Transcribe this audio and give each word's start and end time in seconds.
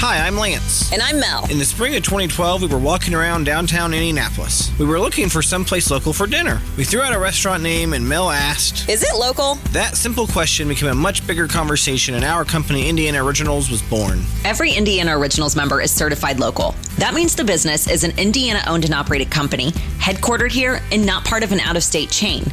Hi, 0.00 0.24
I'm 0.24 0.36
Lance. 0.36 0.92
And 0.92 1.02
I'm 1.02 1.18
Mel. 1.18 1.50
In 1.50 1.58
the 1.58 1.64
spring 1.64 1.96
of 1.96 2.04
2012, 2.04 2.62
we 2.62 2.68
were 2.68 2.78
walking 2.78 3.14
around 3.14 3.42
downtown 3.42 3.92
Indianapolis. 3.92 4.70
We 4.78 4.86
were 4.86 5.00
looking 5.00 5.28
for 5.28 5.42
someplace 5.42 5.90
local 5.90 6.12
for 6.12 6.28
dinner. 6.28 6.60
We 6.76 6.84
threw 6.84 7.00
out 7.00 7.12
a 7.12 7.18
restaurant 7.18 7.64
name, 7.64 7.92
and 7.94 8.08
Mel 8.08 8.30
asked, 8.30 8.88
Is 8.88 9.02
it 9.02 9.12
local? 9.18 9.56
That 9.72 9.96
simple 9.96 10.28
question 10.28 10.68
became 10.68 10.88
a 10.88 10.94
much 10.94 11.26
bigger 11.26 11.48
conversation, 11.48 12.14
and 12.14 12.24
our 12.24 12.44
company, 12.44 12.88
Indiana 12.88 13.24
Originals, 13.24 13.72
was 13.72 13.82
born. 13.82 14.22
Every 14.44 14.70
Indiana 14.70 15.18
Originals 15.18 15.56
member 15.56 15.80
is 15.80 15.90
certified 15.90 16.38
local. 16.38 16.76
That 16.98 17.12
means 17.12 17.34
the 17.34 17.42
business 17.42 17.90
is 17.90 18.04
an 18.04 18.16
Indiana 18.20 18.62
owned 18.68 18.84
and 18.84 18.94
operated 18.94 19.32
company, 19.32 19.72
headquartered 19.98 20.52
here, 20.52 20.80
and 20.92 21.04
not 21.04 21.24
part 21.24 21.42
of 21.42 21.50
an 21.50 21.58
out 21.58 21.74
of 21.74 21.82
state 21.82 22.10
chain. 22.10 22.44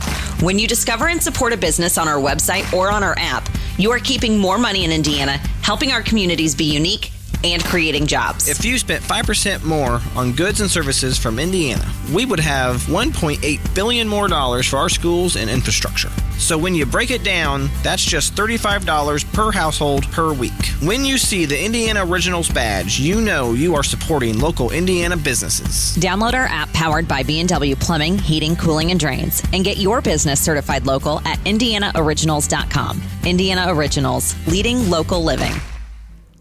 When 0.41 0.57
you 0.57 0.67
discover 0.67 1.09
and 1.09 1.21
support 1.21 1.53
a 1.53 1.57
business 1.57 1.99
on 1.99 2.07
our 2.07 2.17
website 2.17 2.73
or 2.73 2.89
on 2.89 3.03
our 3.03 3.13
app, 3.19 3.47
you 3.77 3.91
are 3.91 3.99
keeping 3.99 4.35
more 4.35 4.57
money 4.57 4.83
in 4.83 4.91
Indiana, 4.91 5.33
helping 5.61 5.91
our 5.91 6.01
communities 6.01 6.55
be 6.55 6.65
unique 6.65 7.11
and 7.43 7.63
creating 7.63 8.07
jobs. 8.07 8.47
If 8.47 8.63
you 8.63 8.77
spent 8.77 9.03
5% 9.03 9.63
more 9.63 10.01
on 10.15 10.33
goods 10.33 10.61
and 10.61 10.69
services 10.69 11.17
from 11.17 11.39
Indiana, 11.39 11.85
we 12.13 12.25
would 12.25 12.39
have 12.39 12.77
1.8 12.83 13.75
billion 13.75 14.07
more 14.07 14.27
dollars 14.27 14.67
for 14.67 14.77
our 14.77 14.89
schools 14.89 15.35
and 15.35 15.49
infrastructure. 15.49 16.09
So 16.37 16.57
when 16.57 16.75
you 16.75 16.85
break 16.85 17.11
it 17.11 17.23
down, 17.23 17.69
that's 17.81 18.03
just 18.03 18.35
$35 18.35 19.33
per 19.33 19.51
household 19.51 20.03
per 20.11 20.33
week. 20.33 20.51
When 20.81 21.05
you 21.05 21.17
see 21.17 21.45
the 21.45 21.63
Indiana 21.63 22.05
Originals 22.05 22.49
badge, 22.49 22.99
you 22.99 23.21
know 23.21 23.53
you 23.53 23.73
are 23.75 23.83
supporting 23.83 24.39
local 24.39 24.71
Indiana 24.71 25.15
businesses. 25.15 25.97
Download 26.01 26.33
our 26.33 26.45
app 26.45 26.71
powered 26.73 27.07
by 27.07 27.23
B&W 27.23 27.75
Plumbing, 27.77 28.17
Heating, 28.17 28.55
Cooling 28.55 28.91
and 28.91 28.99
Drains 28.99 29.41
and 29.53 29.63
get 29.63 29.77
your 29.77 30.01
business 30.01 30.39
certified 30.39 30.85
local 30.85 31.19
at 31.25 31.39
indianaoriginals.com. 31.39 33.01
Indiana 33.25 33.65
Originals, 33.67 34.35
leading 34.47 34.89
local 34.89 35.23
living. 35.23 35.53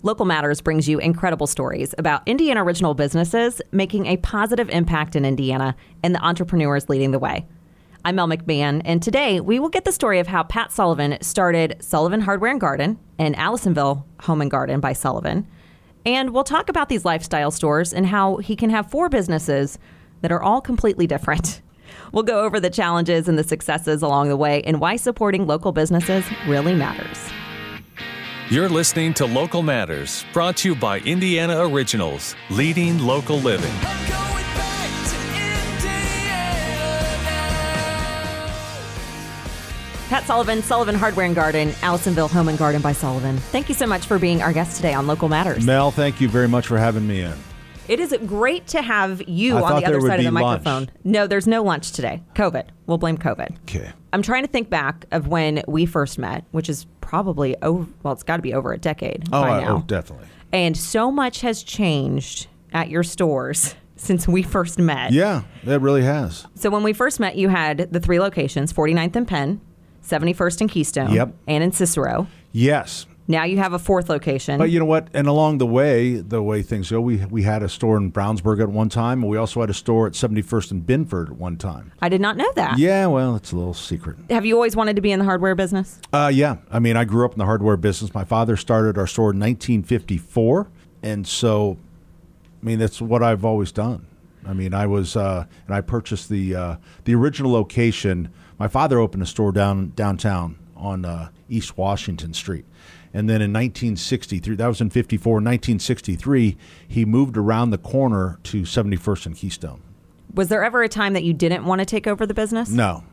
Local 0.04 0.26
Matters 0.26 0.60
brings 0.60 0.86
you 0.86 0.98
incredible 0.98 1.46
stories 1.46 1.94
about 1.96 2.28
Indiana 2.28 2.62
original 2.62 2.92
businesses 2.92 3.62
making 3.72 4.04
a 4.04 4.18
positive 4.18 4.68
impact 4.68 5.16
in 5.16 5.24
Indiana 5.24 5.74
and 6.02 6.14
the 6.14 6.22
entrepreneurs 6.22 6.90
leading 6.90 7.10
the 7.10 7.18
way. 7.18 7.46
I'm 8.04 8.16
Mel 8.16 8.28
McMahon, 8.28 8.82
and 8.84 9.02
today 9.02 9.40
we 9.40 9.58
will 9.58 9.70
get 9.70 9.86
the 9.86 9.92
story 9.92 10.18
of 10.18 10.26
how 10.26 10.42
Pat 10.42 10.72
Sullivan 10.72 11.16
started 11.22 11.78
Sullivan 11.80 12.20
Hardware 12.20 12.50
and 12.50 12.60
Garden 12.60 12.98
and 13.18 13.34
Allisonville 13.34 14.04
Home 14.20 14.42
and 14.42 14.50
Garden 14.50 14.78
by 14.78 14.92
Sullivan. 14.92 15.46
And 16.04 16.34
we'll 16.34 16.44
talk 16.44 16.68
about 16.68 16.90
these 16.90 17.06
lifestyle 17.06 17.50
stores 17.50 17.94
and 17.94 18.04
how 18.04 18.36
he 18.36 18.56
can 18.56 18.68
have 18.68 18.90
four 18.90 19.08
businesses 19.08 19.78
that 20.20 20.30
are 20.30 20.42
all 20.42 20.60
completely 20.60 21.06
different. 21.06 21.62
We'll 22.12 22.22
go 22.22 22.44
over 22.44 22.60
the 22.60 22.70
challenges 22.70 23.28
and 23.28 23.36
the 23.36 23.44
successes 23.44 24.00
along 24.00 24.28
the 24.28 24.36
way 24.36 24.62
and 24.62 24.80
why 24.80 24.96
supporting 24.96 25.46
local 25.46 25.72
businesses 25.72 26.24
really 26.46 26.74
matters. 26.74 27.18
You're 28.54 28.68
listening 28.68 29.12
to 29.14 29.26
Local 29.26 29.64
Matters, 29.64 30.24
brought 30.32 30.58
to 30.58 30.68
you 30.68 30.76
by 30.76 31.00
Indiana 31.00 31.66
Originals, 31.66 32.36
leading 32.50 33.00
local 33.00 33.38
living. 33.38 33.74
Pat 40.08 40.22
Sullivan, 40.24 40.62
Sullivan 40.62 40.94
Hardware 40.94 41.26
and 41.26 41.34
Garden, 41.34 41.70
Allisonville 41.82 42.30
Home 42.30 42.46
and 42.46 42.56
Garden 42.56 42.80
by 42.80 42.92
Sullivan. 42.92 43.38
Thank 43.38 43.68
you 43.68 43.74
so 43.74 43.88
much 43.88 44.06
for 44.06 44.20
being 44.20 44.40
our 44.40 44.52
guest 44.52 44.76
today 44.76 44.94
on 44.94 45.08
Local 45.08 45.28
Matters. 45.28 45.66
Mel, 45.66 45.90
thank 45.90 46.20
you 46.20 46.28
very 46.28 46.46
much 46.46 46.68
for 46.68 46.78
having 46.78 47.08
me 47.08 47.22
in. 47.22 47.34
It 47.88 48.00
is 48.00 48.16
great 48.26 48.66
to 48.68 48.80
have 48.82 49.28
you 49.28 49.58
I 49.58 49.62
on 49.72 49.80
the 49.82 49.86
other 49.86 50.00
side 50.00 50.18
of 50.20 50.24
the 50.24 50.30
lunch. 50.30 50.64
microphone. 50.64 50.90
No, 51.04 51.26
there's 51.26 51.46
no 51.46 51.62
lunch 51.62 51.92
today. 51.92 52.22
COVID. 52.34 52.64
We'll 52.86 52.98
blame 52.98 53.18
COVID. 53.18 53.56
Okay. 53.62 53.92
I'm 54.12 54.22
trying 54.22 54.42
to 54.44 54.48
think 54.48 54.70
back 54.70 55.04
of 55.10 55.26
when 55.28 55.62
we 55.68 55.84
first 55.84 56.18
met, 56.18 56.44
which 56.52 56.68
is 56.70 56.86
probably 57.00 57.56
over, 57.62 57.86
well, 58.02 58.14
it's 58.14 58.22
got 58.22 58.36
to 58.36 58.42
be 58.42 58.54
over 58.54 58.72
a 58.72 58.78
decade 58.78 59.24
Oh, 59.32 59.42
by 59.42 59.48
I- 59.50 59.58
oh, 59.58 59.60
now. 59.60 59.76
oh, 59.76 59.84
definitely. 59.86 60.26
And 60.52 60.76
so 60.76 61.10
much 61.10 61.40
has 61.42 61.62
changed 61.62 62.46
at 62.72 62.88
your 62.88 63.02
stores 63.02 63.74
since 63.96 64.26
we 64.26 64.42
first 64.42 64.78
met. 64.78 65.12
Yeah, 65.12 65.42
that 65.64 65.80
really 65.80 66.02
has. 66.04 66.46
So 66.54 66.70
when 66.70 66.82
we 66.84 66.92
first 66.92 67.20
met, 67.20 67.36
you 67.36 67.48
had 67.48 67.88
the 67.92 68.00
three 68.00 68.18
locations 68.20 68.72
49th 68.72 69.16
and 69.16 69.28
Penn, 69.28 69.60
71st 70.02 70.60
and 70.62 70.70
Keystone, 70.70 71.12
Yep. 71.12 71.34
and 71.48 71.64
in 71.64 71.72
Cicero. 71.72 72.28
Yes. 72.52 73.06
Now 73.26 73.44
you 73.44 73.56
have 73.56 73.72
a 73.72 73.78
fourth 73.78 74.10
location. 74.10 74.58
But 74.58 74.70
you 74.70 74.78
know 74.78 74.84
what? 74.84 75.08
And 75.14 75.26
along 75.26 75.58
the 75.58 75.66
way, 75.66 76.16
the 76.16 76.42
way 76.42 76.62
things 76.62 76.90
go, 76.90 77.00
we 77.00 77.24
we 77.26 77.42
had 77.42 77.62
a 77.62 77.68
store 77.68 77.96
in 77.96 78.12
Brownsburg 78.12 78.60
at 78.60 78.68
one 78.68 78.90
time, 78.90 79.22
and 79.22 79.30
we 79.30 79.38
also 79.38 79.60
had 79.60 79.70
a 79.70 79.74
store 79.74 80.06
at 80.06 80.12
71st 80.12 80.70
and 80.72 80.86
Binford 80.86 81.30
at 81.30 81.36
one 81.36 81.56
time. 81.56 81.92
I 82.02 82.10
did 82.10 82.20
not 82.20 82.36
know 82.36 82.50
that. 82.56 82.78
Yeah, 82.78 83.06
well, 83.06 83.34
it's 83.36 83.52
a 83.52 83.56
little 83.56 83.72
secret. 83.72 84.18
Have 84.28 84.44
you 84.44 84.54
always 84.54 84.76
wanted 84.76 84.96
to 84.96 85.02
be 85.02 85.10
in 85.10 85.18
the 85.18 85.24
hardware 85.24 85.54
business? 85.54 86.00
Uh, 86.12 86.30
yeah, 86.32 86.56
I 86.70 86.78
mean, 86.80 86.96
I 86.96 87.04
grew 87.04 87.24
up 87.24 87.32
in 87.32 87.38
the 87.38 87.46
hardware 87.46 87.78
business. 87.78 88.12
My 88.12 88.24
father 88.24 88.56
started 88.56 88.98
our 88.98 89.06
store 89.06 89.30
in 89.30 89.40
1954, 89.40 90.68
and 91.02 91.26
so, 91.26 91.78
I 92.62 92.66
mean, 92.66 92.78
that's 92.78 93.00
what 93.00 93.22
I've 93.22 93.44
always 93.44 93.72
done. 93.72 94.06
I 94.46 94.52
mean, 94.52 94.74
I 94.74 94.86
was, 94.86 95.16
uh, 95.16 95.46
and 95.66 95.74
I 95.74 95.80
purchased 95.80 96.28
the 96.28 96.54
uh, 96.54 96.76
the 97.04 97.14
original 97.14 97.52
location. 97.52 98.30
My 98.58 98.68
father 98.68 98.98
opened 98.98 99.22
a 99.22 99.26
store 99.26 99.52
down 99.52 99.92
downtown 99.96 100.58
on 100.76 101.04
uh, 101.06 101.30
East 101.48 101.78
Washington 101.78 102.34
Street, 102.34 102.66
and 103.14 103.28
then 103.28 103.36
in 103.36 103.52
1963, 103.52 104.56
that 104.56 104.66
was 104.66 104.80
in 104.80 104.90
54. 104.90 105.34
1963, 105.34 106.56
he 106.86 107.04
moved 107.04 107.36
around 107.36 107.70
the 107.70 107.78
corner 107.78 108.38
to 108.42 108.62
71st 108.62 109.26
and 109.26 109.36
Keystone. 109.36 109.80
Was 110.34 110.48
there 110.48 110.64
ever 110.64 110.82
a 110.82 110.88
time 110.88 111.12
that 111.12 111.22
you 111.22 111.32
didn't 111.32 111.64
want 111.64 111.78
to 111.78 111.84
take 111.84 112.08
over 112.08 112.26
the 112.26 112.34
business? 112.34 112.68
No, 112.68 113.04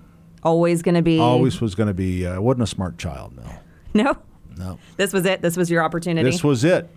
Always 0.43 0.81
going 0.81 0.95
to 0.95 1.03
be. 1.03 1.19
always 1.19 1.61
was 1.61 1.75
going 1.75 1.87
to 1.87 1.93
be. 1.93 2.25
Uh, 2.25 2.41
wasn't 2.41 2.63
a 2.63 2.67
smart 2.67 2.97
child. 2.97 3.37
No, 3.37 3.53
No. 3.93 4.17
no. 4.57 4.79
This 4.97 5.13
was 5.13 5.25
it. 5.27 5.43
This 5.43 5.55
was 5.55 5.69
your 5.69 5.83
opportunity. 5.83 6.27
This 6.29 6.43
was 6.43 6.63
it. 6.63 6.89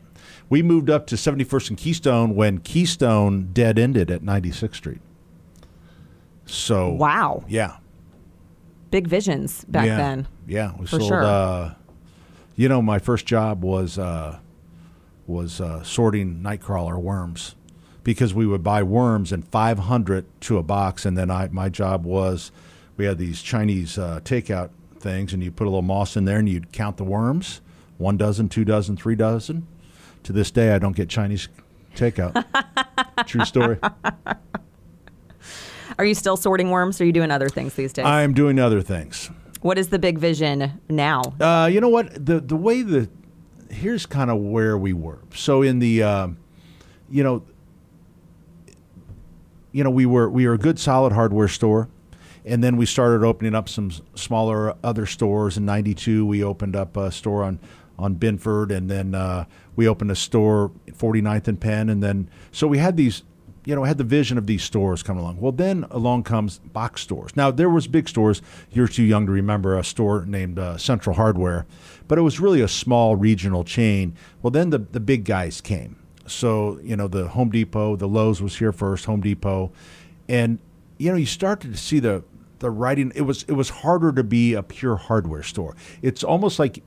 We 0.48 0.62
moved 0.62 0.88
up 0.88 1.06
to 1.08 1.16
71st 1.16 1.68
and 1.70 1.78
Keystone 1.78 2.34
when 2.34 2.58
Keystone 2.58 3.50
dead 3.52 3.78
ended 3.78 4.10
at 4.10 4.22
96th 4.22 4.76
Street. 4.76 5.00
So 6.46 6.90
wow. 6.90 7.44
yeah, 7.48 7.76
Big 8.90 9.08
visions 9.08 9.64
back 9.66 9.86
yeah, 9.86 9.96
then. 9.96 10.28
Yeah, 10.46 10.72
we 10.78 10.86
For 10.86 10.98
sold. 11.00 11.08
sure. 11.08 11.24
Uh, 11.24 11.74
you 12.56 12.68
know, 12.68 12.80
my 12.80 12.98
first 12.98 13.26
job 13.26 13.62
was 13.62 13.98
uh, 13.98 14.38
was 15.26 15.60
uh, 15.60 15.82
sorting 15.82 16.40
nightcrawler 16.42 16.96
worms 16.98 17.54
because 18.02 18.34
we 18.34 18.46
would 18.46 18.62
buy 18.62 18.82
worms 18.82 19.32
in 19.32 19.42
500 19.42 20.26
to 20.42 20.58
a 20.58 20.62
box, 20.62 21.04
and 21.04 21.16
then 21.16 21.30
I 21.30 21.48
my 21.48 21.68
job 21.68 22.04
was 22.04 22.52
we 22.96 23.06
had 23.06 23.18
these 23.18 23.42
Chinese 23.42 23.98
uh, 23.98 24.20
takeout 24.24 24.70
things, 24.98 25.32
and 25.32 25.42
you 25.42 25.50
put 25.50 25.64
a 25.64 25.70
little 25.70 25.82
moss 25.82 26.16
in 26.16 26.24
there, 26.24 26.38
and 26.38 26.48
you'd 26.48 26.72
count 26.72 26.96
the 26.96 27.04
worms, 27.04 27.60
one 27.98 28.16
dozen, 28.16 28.48
two 28.48 28.64
dozen, 28.64 28.96
three 28.96 29.16
dozen. 29.16 29.66
To 30.24 30.32
this 30.32 30.50
day, 30.50 30.74
I 30.74 30.78
don't 30.78 30.96
get 30.96 31.08
Chinese 31.08 31.48
takeout. 31.94 32.44
True 33.26 33.44
story. 33.44 33.78
Are 35.98 36.04
you 36.04 36.14
still 36.14 36.36
sorting 36.36 36.70
worms 36.70 37.00
or 37.00 37.04
are 37.04 37.06
you 37.06 37.12
doing 37.12 37.30
other 37.30 37.48
things 37.48 37.74
these 37.74 37.92
days? 37.92 38.06
I'm 38.06 38.32
doing 38.32 38.58
other 38.58 38.80
things. 38.80 39.30
What 39.64 39.78
is 39.78 39.88
the 39.88 39.98
big 39.98 40.18
vision 40.18 40.78
now? 40.90 41.22
Uh, 41.40 41.70
you 41.72 41.80
know 41.80 41.88
what? 41.88 42.26
The 42.26 42.38
the 42.38 42.54
way 42.54 42.82
the 42.82 43.08
here's 43.70 44.04
kind 44.04 44.30
of 44.30 44.38
where 44.38 44.76
we 44.76 44.92
were. 44.92 45.20
So 45.34 45.62
in 45.62 45.78
the, 45.78 46.02
um, 46.02 46.36
you 47.08 47.24
know, 47.24 47.42
you 49.72 49.82
know, 49.82 49.88
we 49.88 50.04
were 50.04 50.28
we 50.28 50.46
were 50.46 50.52
a 50.52 50.58
good 50.58 50.78
solid 50.78 51.14
hardware 51.14 51.48
store, 51.48 51.88
and 52.44 52.62
then 52.62 52.76
we 52.76 52.84
started 52.84 53.24
opening 53.24 53.54
up 53.54 53.70
some 53.70 53.90
smaller 54.14 54.74
other 54.84 55.06
stores. 55.06 55.56
In 55.56 55.64
'92, 55.64 56.26
we 56.26 56.44
opened 56.44 56.76
up 56.76 56.98
a 56.98 57.10
store 57.10 57.42
on 57.42 57.58
on 57.98 58.16
Binford, 58.16 58.70
and 58.70 58.90
then 58.90 59.14
uh, 59.14 59.46
we 59.76 59.88
opened 59.88 60.10
a 60.10 60.16
store 60.16 60.72
49th 60.88 61.48
and 61.48 61.58
Penn, 61.58 61.88
and 61.88 62.02
then 62.02 62.28
so 62.52 62.66
we 62.66 62.76
had 62.76 62.98
these. 62.98 63.22
You 63.64 63.74
know, 63.74 63.84
had 63.84 63.98
the 63.98 64.04
vision 64.04 64.36
of 64.36 64.46
these 64.46 64.62
stores 64.62 65.02
coming 65.02 65.22
along. 65.22 65.40
Well, 65.40 65.52
then 65.52 65.86
along 65.90 66.24
comes 66.24 66.58
box 66.58 67.00
stores. 67.00 67.34
Now 67.34 67.50
there 67.50 67.70
was 67.70 67.86
big 67.86 68.08
stores. 68.08 68.42
You're 68.70 68.88
too 68.88 69.02
young 69.02 69.26
to 69.26 69.32
remember 69.32 69.78
a 69.78 69.84
store 69.84 70.26
named 70.26 70.58
uh, 70.58 70.76
Central 70.76 71.16
Hardware, 71.16 71.66
but 72.06 72.18
it 72.18 72.22
was 72.22 72.40
really 72.40 72.60
a 72.60 72.68
small 72.68 73.16
regional 73.16 73.64
chain. 73.64 74.14
Well, 74.42 74.50
then 74.50 74.70
the 74.70 74.78
the 74.78 75.00
big 75.00 75.24
guys 75.24 75.60
came. 75.60 75.96
So 76.26 76.78
you 76.82 76.96
know, 76.96 77.08
the 77.08 77.28
Home 77.28 77.50
Depot, 77.50 77.96
the 77.96 78.08
Lowe's 78.08 78.42
was 78.42 78.56
here 78.56 78.72
first. 78.72 79.06
Home 79.06 79.20
Depot, 79.20 79.72
and 80.28 80.58
you 80.98 81.10
know, 81.10 81.16
you 81.16 81.26
started 81.26 81.72
to 81.72 81.78
see 81.78 82.00
the 82.00 82.24
the 82.58 82.70
writing. 82.70 83.12
It 83.14 83.22
was 83.22 83.44
it 83.44 83.52
was 83.52 83.70
harder 83.70 84.12
to 84.12 84.24
be 84.24 84.54
a 84.54 84.62
pure 84.62 84.96
hardware 84.96 85.42
store. 85.42 85.76
It's 86.02 86.24
almost 86.24 86.58
like, 86.58 86.82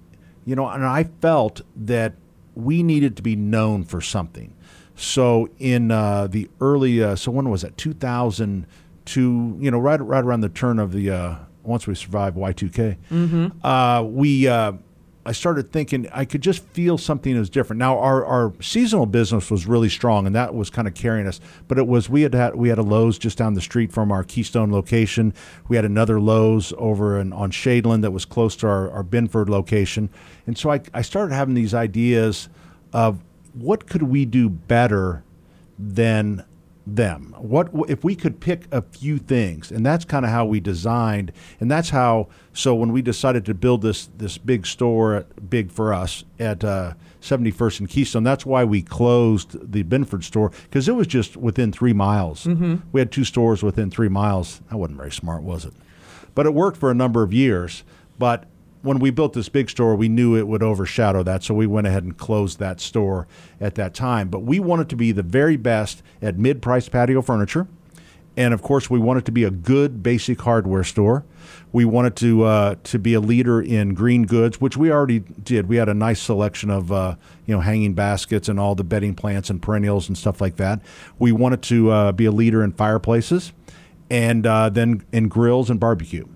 you 0.46 0.56
know, 0.56 0.68
and 0.68 0.86
I 0.86 1.06
felt 1.22 1.62
that 1.76 2.14
we 2.56 2.82
needed 2.82 3.16
to 3.18 3.22
be 3.22 3.36
known 3.36 3.84
for 3.84 4.02
something. 4.02 4.54
So 4.98 5.48
in 5.60 5.92
uh, 5.92 6.28
the 6.28 6.50
early, 6.60 7.02
uh, 7.04 7.16
so 7.16 7.32
when 7.32 7.50
was 7.50 7.64
it? 7.64 7.78
2002. 7.78 9.58
You 9.60 9.72
know, 9.72 9.80
right 9.80 10.02
right 10.02 10.24
around 10.24 10.42
the 10.42 10.50
turn 10.50 10.80
of 10.80 10.92
the 10.92 11.12
uh, 11.12 11.36
once 11.64 11.88
we 11.88 11.96
survived 11.96 12.36
Y2K, 12.36 12.98
uh, 13.64 14.04
we. 14.04 14.48
Uh, 14.48 14.74
I 15.26 15.34
started 15.34 15.74
thinking 15.74 16.08
I 16.14 16.24
could 16.24 16.40
just 16.40 16.64
feel 16.68 16.98
something 16.98 17.34
that 17.34 17.40
was 17.40 17.50
different. 17.50 17.80
Now 17.80 18.00
our, 18.00 18.26
our 18.26 18.54
seasonal 18.62 19.06
business 19.06 19.52
was 19.52 19.68
really 19.68 19.90
strong, 19.90 20.26
and 20.26 20.34
that 20.38 20.56
was 20.56 20.70
kind 20.70 20.88
of 20.88 20.94
carrying 20.94 21.28
us. 21.28 21.42
But 21.68 21.78
it 21.78 21.86
was 21.86 22.10
we 22.10 22.22
had, 22.22 22.34
had 22.34 22.56
we 22.56 22.70
had 22.70 22.78
a 22.78 22.82
Lowe's 22.82 23.20
just 23.20 23.38
down 23.38 23.54
the 23.54 23.60
street 23.60 23.92
from 23.92 24.10
our 24.10 24.24
Keystone 24.24 24.72
location. 24.72 25.34
We 25.68 25.76
had 25.76 25.84
another 25.84 26.22
Lowe's 26.22 26.72
over 26.78 27.20
in, 27.20 27.34
on 27.34 27.52
Shadeland 27.52 28.04
that 28.04 28.12
was 28.12 28.24
close 28.24 28.56
to 28.58 28.68
our, 28.68 28.90
our 28.90 29.04
Binford 29.04 29.50
location, 29.50 30.10
and 30.48 30.58
so 30.58 30.72
I, 30.72 30.80
I 30.94 31.02
started 31.02 31.36
having 31.36 31.56
these 31.56 31.74
ideas 31.74 32.48
of 32.94 33.22
what 33.54 33.88
could 33.88 34.04
we 34.04 34.26
do 34.26 34.50
better 34.50 35.24
than 35.78 36.46
them? 36.88 37.36
What 37.38 37.70
if 37.90 38.04
we 38.04 38.16
could 38.16 38.40
pick 38.40 38.66
a 38.72 38.82
few 38.82 39.18
things? 39.18 39.72
And 39.72 39.86
that's 39.86 40.06
kind 40.06 40.26
of 40.26 40.32
how 40.32 40.46
we 40.46 40.60
designed, 40.60 41.32
and 41.60 41.70
that's 41.70 41.90
how. 41.90 42.30
So 42.54 42.74
when 42.74 42.92
we 42.92 43.02
decided 43.02 43.46
to 43.46 43.54
build 43.54 43.82
this 43.82 44.10
this 44.18 44.38
big 44.38 44.66
store, 44.66 45.16
at, 45.16 45.50
big 45.50 45.72
for 45.72 45.94
us 45.94 46.24
at 46.40 46.64
uh, 46.64 46.94
71st 47.22 47.82
and 47.82 47.90
Keystone, 47.90 48.24
that's 48.24 48.46
why 48.46 48.64
we 48.64 48.82
closed 48.82 49.72
the 49.72 49.84
Binford 49.84 50.24
store 50.24 50.52
because 50.64 50.88
it 50.88 50.94
was 50.94 51.08
just 51.08 51.36
within 51.38 51.72
three 51.72 51.94
miles. 51.94 52.46
Mm-hmm. 52.46 52.78
We 52.92 53.02
had 53.02 53.12
two 53.12 53.26
stores 53.26 53.64
within 53.64 53.92
three 53.92 54.10
miles. 54.10 54.62
That 54.70 54.78
wasn't 54.78 54.98
very 54.98 55.12
smart, 55.12 55.44
was 55.44 55.66
it? 55.66 55.74
But 56.34 56.46
it 56.46 56.54
worked 56.54 56.78
for 56.78 56.90
a 56.90 56.96
number 56.96 57.24
of 57.24 57.34
years. 57.34 57.84
But 58.18 58.46
when 58.88 59.00
we 59.00 59.12
built 59.12 59.34
this 59.34 59.50
big 59.50 59.70
store, 59.70 59.96
we 59.96 60.08
knew 60.08 60.36
it 60.38 60.48
would 60.48 60.64
overshadow 60.64 61.22
that, 61.24 61.44
so 61.44 61.54
we 61.54 61.68
went 61.68 61.86
ahead 61.86 62.04
and 62.04 62.18
closed 62.18 62.58
that 62.60 62.80
store 62.80 63.28
at 63.60 63.76
that 63.76 63.94
time. 63.94 64.30
But 64.30 64.40
we 64.40 64.60
wanted 64.60 64.88
to 64.90 64.96
be 64.96 65.12
the 65.12 65.24
very 65.24 65.58
best 65.58 66.02
at 66.22 66.38
mid 66.38 66.62
priced 66.62 66.92
patio 66.92 67.22
furniture. 67.22 67.68
And 68.38 68.54
of 68.54 68.62
course, 68.62 68.90
we 68.90 69.00
wanted 69.00 69.26
to 69.26 69.32
be 69.32 69.44
a 69.44 69.52
good 69.52 70.04
basic 70.04 70.40
hardware 70.40 70.84
store. 70.84 71.26
We 71.74 71.86
wanted 71.86 72.16
to 72.18 72.44
uh, 72.44 72.76
to 72.84 73.00
be 73.00 73.14
a 73.14 73.20
leader 73.20 73.62
in 73.62 73.94
green 73.94 74.24
goods, 74.24 74.62
which 74.62 74.78
we 74.78 74.92
already 74.92 75.20
did. 75.20 75.68
We 75.68 75.76
had 75.76 75.90
a 75.90 75.94
nice 75.94 76.22
selection 76.22 76.70
of 76.70 76.92
uh, 76.92 77.16
you 77.46 77.56
know 77.56 77.62
hanging 77.62 77.94
baskets 77.94 78.48
and 78.48 78.60
all 78.60 78.76
the 78.76 78.84
bedding 78.84 79.16
plants 79.16 79.50
and 79.50 79.62
perennials 79.62 80.08
and 80.08 80.18
stuff 80.18 80.40
like 80.40 80.56
that. 80.58 80.82
We 81.20 81.32
wanted 81.32 81.62
to 81.64 81.90
uh, 81.90 82.12
be 82.14 82.26
a 82.26 82.32
leader 82.32 82.64
in 82.64 82.72
fireplaces, 82.72 83.52
and 84.10 84.46
uh, 84.46 84.70
then 84.70 85.04
in 85.12 85.28
grills 85.28 85.70
and 85.70 85.80
barbecue. 85.80 86.28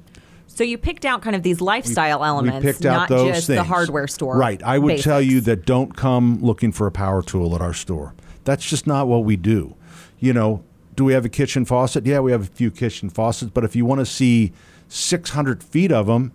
So 0.62 0.66
you 0.66 0.78
picked 0.78 1.06
out 1.06 1.24
kind 1.24 1.36
of 1.36 1.42
these 1.42 1.60
lifestyle 1.60 2.20
we 2.20 2.28
elements, 2.28 2.64
picked 2.64 2.86
out 2.86 2.94
not 2.94 3.10
those 3.10 3.34
just 3.36 3.48
the 3.48 3.64
hardware 3.64 4.08
store. 4.08 4.38
Right. 4.38 4.62
I 4.62 4.78
would 4.78 5.00
tell 5.00 5.20
you 5.20 5.42
that 5.42 5.66
don't 5.66 5.98
come 5.98 6.38
looking 6.40 6.72
for 6.72 6.86
a 6.86 6.92
power 6.92 7.24
tool 7.24 7.56
at 7.56 7.62
our 7.62 7.74
store. 7.74 8.14
That's 8.44 8.64
just 8.64 8.86
not 8.86 9.08
what 9.08 9.24
we 9.24 9.38
do. 9.38 9.76
You 10.20 10.34
know, 10.34 10.64
do 10.96 11.04
we 11.04 11.14
have 11.14 11.26
a 11.26 11.30
kitchen 11.30 11.66
faucet? 11.66 12.06
Yeah, 12.06 12.20
we 12.20 12.32
have 12.32 12.44
a 12.44 12.46
few 12.46 12.70
kitchen 12.70 13.10
faucets, 13.10 13.50
but 13.52 13.64
if 13.64 13.76
you 13.76 13.86
want 13.86 14.02
to 14.02 14.06
see 14.06 14.52
600 14.88 15.64
feet 15.64 15.92
of 15.92 16.06
them, 16.06 16.32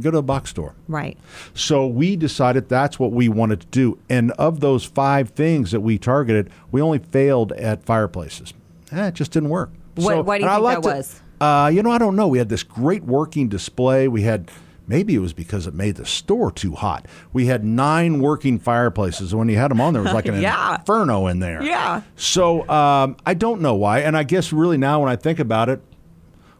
go 0.00 0.10
to 0.10 0.16
a 0.16 0.22
box 0.22 0.48
store. 0.48 0.74
Right. 0.86 1.18
So 1.52 1.86
we 1.86 2.16
decided 2.16 2.70
that's 2.70 2.98
what 2.98 3.12
we 3.12 3.28
wanted 3.28 3.60
to 3.60 3.66
do. 3.66 3.98
And 4.08 4.30
of 4.38 4.60
those 4.60 4.86
five 4.86 5.28
things 5.28 5.72
that 5.72 5.80
we 5.80 5.98
targeted, 5.98 6.48
we 6.70 6.80
only 6.80 7.00
failed 7.00 7.52
at 7.52 7.84
fireplaces. 7.84 8.54
Eh, 8.92 9.08
it 9.08 9.14
just 9.14 9.30
didn't 9.32 9.50
work. 9.50 9.72
What- 9.96 10.04
So- 10.06 10.22
why 10.22 10.38
do 10.38 10.44
you 10.44 10.50
and 10.50 10.66
I 10.66 10.70
think 10.72 10.84
that 10.84 10.88
it. 10.88 10.96
was? 10.96 11.20
Uh, 11.40 11.70
you 11.72 11.82
know, 11.82 11.90
I 11.90 11.98
don't 11.98 12.16
know. 12.16 12.28
We 12.28 12.38
had 12.38 12.48
this 12.48 12.62
great 12.62 13.04
working 13.04 13.48
display. 13.48 14.08
We 14.08 14.22
had 14.22 14.50
maybe 14.86 15.14
it 15.14 15.18
was 15.18 15.32
because 15.32 15.66
it 15.66 15.74
made 15.74 15.96
the 15.96 16.06
store 16.06 16.50
too 16.50 16.72
hot. 16.74 17.06
We 17.32 17.46
had 17.46 17.62
nine 17.64 18.20
working 18.20 18.58
fireplaces. 18.58 19.34
When 19.34 19.48
you 19.48 19.56
had 19.56 19.70
them 19.70 19.80
on, 19.80 19.92
there 19.92 20.02
was 20.02 20.12
like 20.12 20.26
an 20.26 20.40
Yeah. 20.40 20.76
inferno 20.78 21.26
in 21.26 21.38
there. 21.40 21.62
Yeah. 21.62 22.02
So 22.16 22.68
um, 22.68 23.16
I 23.26 23.34
don't 23.34 23.60
know 23.60 23.74
why. 23.74 24.00
And 24.00 24.16
I 24.16 24.22
guess 24.22 24.52
really 24.52 24.78
now 24.78 25.00
when 25.00 25.10
I 25.10 25.16
think 25.16 25.38
about 25.38 25.68
it, 25.68 25.80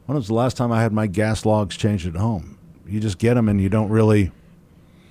when 0.07 0.17
was 0.17 0.29
the 0.29 0.35
last 0.35 0.57
time 0.57 0.71
I 0.73 0.81
had 0.83 0.93
my 0.93 1.07
gas 1.07 1.45
logs 1.47 1.77
changed 1.77 2.07
at 2.07 2.15
home? 2.17 2.59
You 2.87 3.01
just 3.01 3.19
get 3.19 3.35
them 3.35 3.49
and 3.49 3.61
you 3.61 3.69
don't 3.69 3.89
really. 3.91 4.31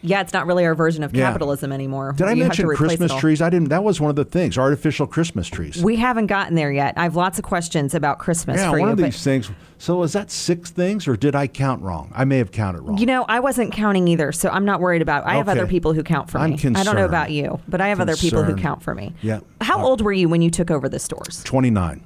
Yeah, 0.08 0.22
it's 0.22 0.34
not 0.34 0.48
really 0.48 0.66
our 0.66 0.74
version 0.76 1.04
of 1.04 1.14
Yeah. 1.16 1.26
capitalism 1.30 1.72
anymore. 1.72 2.14
Did 2.16 2.28
I 2.28 2.34
You 2.34 2.44
have 2.44 2.54
to 2.54 2.66
mention 2.66 2.78
Christmas 2.88 3.14
trees? 3.16 3.42
I 3.42 3.50
didn't. 3.50 3.70
That 3.70 3.84
was 3.84 4.00
one 4.02 4.10
of 4.10 4.16
the 4.16 4.26
things. 4.26 4.58
Artificial 4.58 5.06
Christmas 5.08 5.48
trees. 5.48 5.84
We 5.84 5.98
haven't 5.98 6.28
gotten 6.28 6.56
there 6.56 6.72
yet. 6.72 6.94
I 6.98 7.04
have 7.04 7.16
lots 7.16 7.38
of 7.38 7.44
questions 7.46 7.94
about 7.94 8.20
Christmas 8.20 8.58
yeah, 8.58 8.72
for 8.72 8.80
one 8.80 8.88
you. 8.90 8.94
of 8.94 8.98
these 8.98 9.24
things. 9.24 9.52
So 9.80 10.02
is 10.02 10.14
that 10.14 10.32
six 10.32 10.72
things, 10.72 11.08
or 11.08 11.16
did 11.16 11.36
I 11.36 11.46
count 11.46 11.84
wrong? 11.84 12.12
I 12.16 12.26
may 12.26 12.40
have 12.40 12.52
counted 12.52 12.82
wrong. 12.82 12.98
You 12.98 13.06
know, 13.06 13.26
I 13.28 13.40
wasn't 13.40 13.72
counting 13.72 14.08
either, 14.08 14.32
so 14.32 14.50
I'm 14.50 14.66
not 14.66 14.80
worried 14.82 15.04
about. 15.04 15.26
I 15.28 15.36
have 15.36 15.48
other 15.50 15.68
people 15.68 15.94
who 15.94 16.02
count 16.02 16.32
for 16.32 16.40
I'm 16.40 16.52
me. 16.52 16.60
I 16.76 16.84
don't 16.84 16.96
know 16.96 17.06
about 17.06 17.30
you, 17.32 17.60
but 17.68 17.80
I 17.82 17.90
have 17.90 18.00
other 18.00 18.16
people 18.16 18.44
who 18.44 18.56
count 18.56 18.82
for 18.82 18.96
me. 18.96 19.14
Yeah. 19.22 19.42
How 19.62 19.80
Uh, 19.80 19.84
old 19.84 20.02
were 20.02 20.14
you 20.14 20.30
when 20.30 20.42
you 20.42 20.50
took 20.50 20.72
over 20.72 20.90
the 20.90 20.98
stores? 21.00 21.44
Twenty 21.44 21.70
nine. 21.70 22.02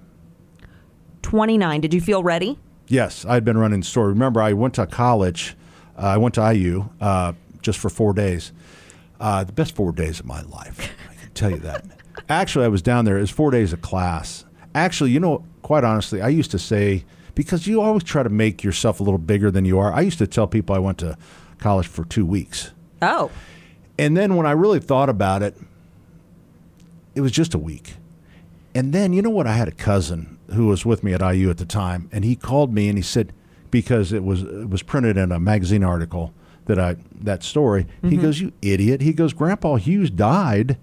29. 1.21 1.81
Did 1.81 1.94
you 1.94 2.01
feel 2.01 2.24
ready? 2.24 2.57
Yes, 2.88 3.25
I 3.25 3.36
had 3.36 3.45
been 3.45 3.57
running 3.57 3.81
the 3.81 3.86
store. 3.86 4.07
Remember, 4.09 4.42
I 4.42 4.54
went 4.54 4.74
to 4.75 4.86
college. 4.88 5.56
Uh, 5.97 6.01
I 6.07 6.18
went 6.18 6.36
to 6.36 6.42
IU 6.54 6.89
uh, 7.00 7.33
just 7.62 7.80
for 7.80 7.90
four 7.90 8.13
days. 8.13 8.52
Uh, 9.19 9.44
the 9.44 9.52
best 9.54 9.75
four 9.75 9.92
days 9.92 10.19
of 10.19 10.25
my 10.25 10.42
life. 10.42 10.92
I 11.10 11.16
can 11.16 11.30
tell 11.34 11.52
you 11.52 11.58
that. 11.60 11.86
Actually, 12.30 12.66
I 12.66 12.69
was 12.69 12.81
down 12.81 13.06
there. 13.06 13.18
It 13.18 13.22
was 13.22 13.30
four 13.30 13.52
days 13.52 13.72
of 13.74 13.81
class. 13.81 14.46
Actually, 14.74 15.12
you 15.12 15.19
know, 15.19 15.46
quite 15.62 15.84
honestly, 15.84 16.22
I 16.22 16.30
used 16.30 16.52
to 16.52 16.60
say 16.60 17.06
because 17.36 17.68
you 17.68 17.81
always 17.81 18.04
try 18.04 18.24
to 18.24 18.30
make 18.30 18.63
yourself 18.63 19.00
a 19.00 19.04
little 19.04 19.18
bigger 19.18 19.52
than 19.52 19.66
you 19.66 19.80
are. 19.80 19.94
I 19.94 20.02
used 20.02 20.18
to 20.19 20.28
tell 20.28 20.48
people 20.48 20.75
I 20.75 20.80
went 20.80 20.98
to 21.00 21.18
college 21.60 21.88
for 21.88 22.04
two 22.06 22.25
weeks. 22.25 22.72
Oh, 23.02 23.31
And 23.98 24.16
then 24.18 24.36
when 24.36 24.46
I 24.46 24.52
really 24.52 24.80
thought 24.80 25.10
about 25.10 25.42
it, 25.42 25.56
it 27.16 27.22
was 27.22 27.31
just 27.31 27.54
a 27.54 27.57
week. 27.57 27.96
And 28.74 28.94
then, 28.94 29.14
you 29.14 29.22
know 29.22 29.30
what? 29.30 29.48
I 29.48 29.54
had 29.54 29.68
a 29.68 29.72
cousin 29.74 30.38
who 30.54 30.68
was 30.68 30.86
with 30.86 31.04
me 31.04 31.14
at 31.14 31.22
IU 31.22 31.50
at 31.50 31.57
the 31.57 31.66
time, 31.66 32.10
and 32.12 32.24
he 32.24 32.36
called 32.36 32.74
me 32.74 32.90
and 32.90 32.98
he 32.98 33.02
said, 33.02 33.34
because 33.69 34.12
it 34.12 34.24
was 34.24 34.44
it 34.44 34.69
was 34.69 34.84
printed 34.84 35.18
in 35.18 35.31
a 35.31 35.40
magazine 35.40 35.84
article 35.84 36.34
that 36.66 36.80
I 36.80 36.96
that 37.22 37.44
story. 37.44 37.88
He 38.02 38.10
Mm-hmm. 38.10 38.22
goes, 38.22 38.40
"You 38.42 38.52
idiot!" 38.62 39.02
He 39.02 39.13
goes, 39.13 39.34
"Grandpa 39.34 39.75
Hughes 39.75 40.10
died 40.10 40.78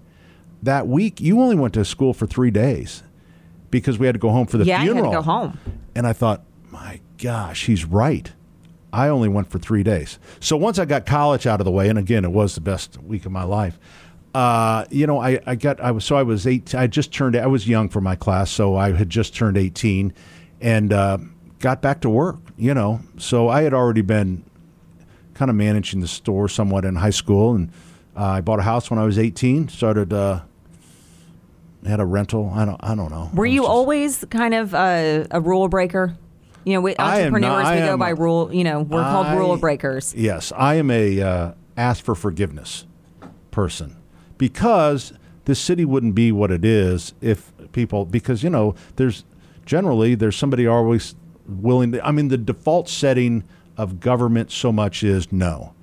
that 0.63 0.87
week. 0.87 1.19
You 1.21 1.39
only 1.41 1.55
went 1.55 1.73
to 1.75 1.85
school 1.85 2.13
for 2.13 2.25
three 2.27 2.51
days 2.51 3.03
because 3.71 3.97
we 3.99 4.05
had 4.05 4.13
to 4.15 4.19
go 4.19 4.29
home 4.29 4.47
for 4.47 4.57
the 4.57 4.65
yeah, 4.65 4.81
funeral." 4.83 5.11
to 5.11 5.17
go 5.17 5.21
home. 5.21 5.57
And 5.95 6.05
I 6.07 6.13
thought, 6.13 6.43
my 6.71 6.99
gosh, 7.17 7.65
he's 7.65 7.85
right. 7.85 8.31
I 8.91 9.07
only 9.09 9.29
went 9.29 9.49
for 9.51 9.59
three 9.59 9.83
days. 9.83 10.17
So 10.39 10.57
once 10.57 10.79
I 10.79 10.85
got 10.85 11.05
college 11.05 11.45
out 11.45 11.61
of 11.61 11.65
the 11.65 11.71
way, 11.71 11.89
and 11.89 11.99
again, 11.99 12.25
it 12.25 12.31
was 12.31 12.55
the 12.55 12.61
best 12.61 12.97
week 13.03 13.25
of 13.25 13.31
my 13.31 13.43
life. 13.43 13.77
Uh, 14.33 14.85
you 14.89 15.05
know, 15.07 15.19
I, 15.19 15.39
I 15.45 15.55
got 15.55 15.79
I 15.81 15.91
was 15.91 16.05
so 16.05 16.15
I 16.15 16.23
was 16.23 16.45
eight. 16.47 16.73
I 16.75 16.87
just 16.87 17.11
turned. 17.13 17.35
I 17.35 17.47
was 17.47 17.67
young 17.67 17.89
for 17.89 18.01
my 18.01 18.15
class, 18.15 18.49
so 18.51 18.75
I 18.75 18.91
had 18.93 19.09
just 19.09 19.35
turned 19.35 19.57
eighteen, 19.57 20.13
and 20.61 20.93
uh, 20.93 21.17
got 21.59 21.81
back 21.81 22.01
to 22.01 22.09
work. 22.09 22.37
You 22.57 22.73
know, 22.73 23.01
so 23.17 23.49
I 23.49 23.61
had 23.63 23.73
already 23.73 24.01
been 24.01 24.43
kind 25.39 25.49
of 25.49 25.55
managing 25.55 26.01
the 26.01 26.07
store 26.07 26.49
somewhat 26.49 26.83
in 26.83 26.97
high 26.97 27.09
school, 27.09 27.55
and 27.55 27.71
uh, 28.15 28.25
I 28.25 28.41
bought 28.41 28.59
a 28.59 28.63
house 28.63 28.91
when 28.91 28.99
I 28.99 29.05
was 29.05 29.17
eighteen. 29.17 29.69
Started 29.69 30.11
uh, 30.11 30.41
had 31.87 32.01
a 32.01 32.05
rental. 32.05 32.51
I 32.53 32.65
don't 32.65 32.79
I 32.83 32.93
don't 32.93 33.09
know. 33.09 33.31
Were 33.33 33.45
you 33.45 33.61
just- 33.61 33.69
always 33.69 34.25
kind 34.29 34.53
of 34.53 34.73
a, 34.73 35.25
a 35.31 35.39
rule 35.39 35.69
breaker? 35.69 36.17
You 36.65 36.73
know, 36.73 36.81
we 36.81 36.93
entrepreneurs, 36.97 37.41
not- 37.63 37.65
I 37.65 37.79
we 37.79 37.87
go 37.87 37.97
by 37.97 38.09
rule. 38.09 38.53
You 38.53 38.65
know, 38.65 38.81
we're 38.81 39.01
called 39.01 39.37
rule 39.39 39.55
breakers. 39.55 40.13
Yes, 40.13 40.51
I 40.55 40.75
am 40.75 40.91
a 40.91 41.21
uh, 41.21 41.53
ask 41.77 42.03
for 42.03 42.15
forgiveness 42.15 42.85
person 43.49 43.95
because 44.37 45.13
this 45.45 45.59
city 45.59 45.85
wouldn't 45.85 46.15
be 46.15 46.33
what 46.33 46.51
it 46.51 46.65
is 46.65 47.13
if 47.21 47.53
people 47.71 48.05
because 48.05 48.43
you 48.43 48.49
know 48.49 48.75
there's 48.97 49.23
generally 49.65 50.15
there's 50.15 50.35
somebody 50.35 50.67
always 50.67 51.15
willing 51.47 51.93
to 51.93 52.05
I 52.05 52.11
mean 52.11 52.27
the 52.27 52.37
default 52.37 52.89
setting 52.89 53.45
of 53.79 53.99
government 54.01 54.51
so 54.51 54.71
much 54.71 55.03
is 55.03 55.31
no. 55.31 55.73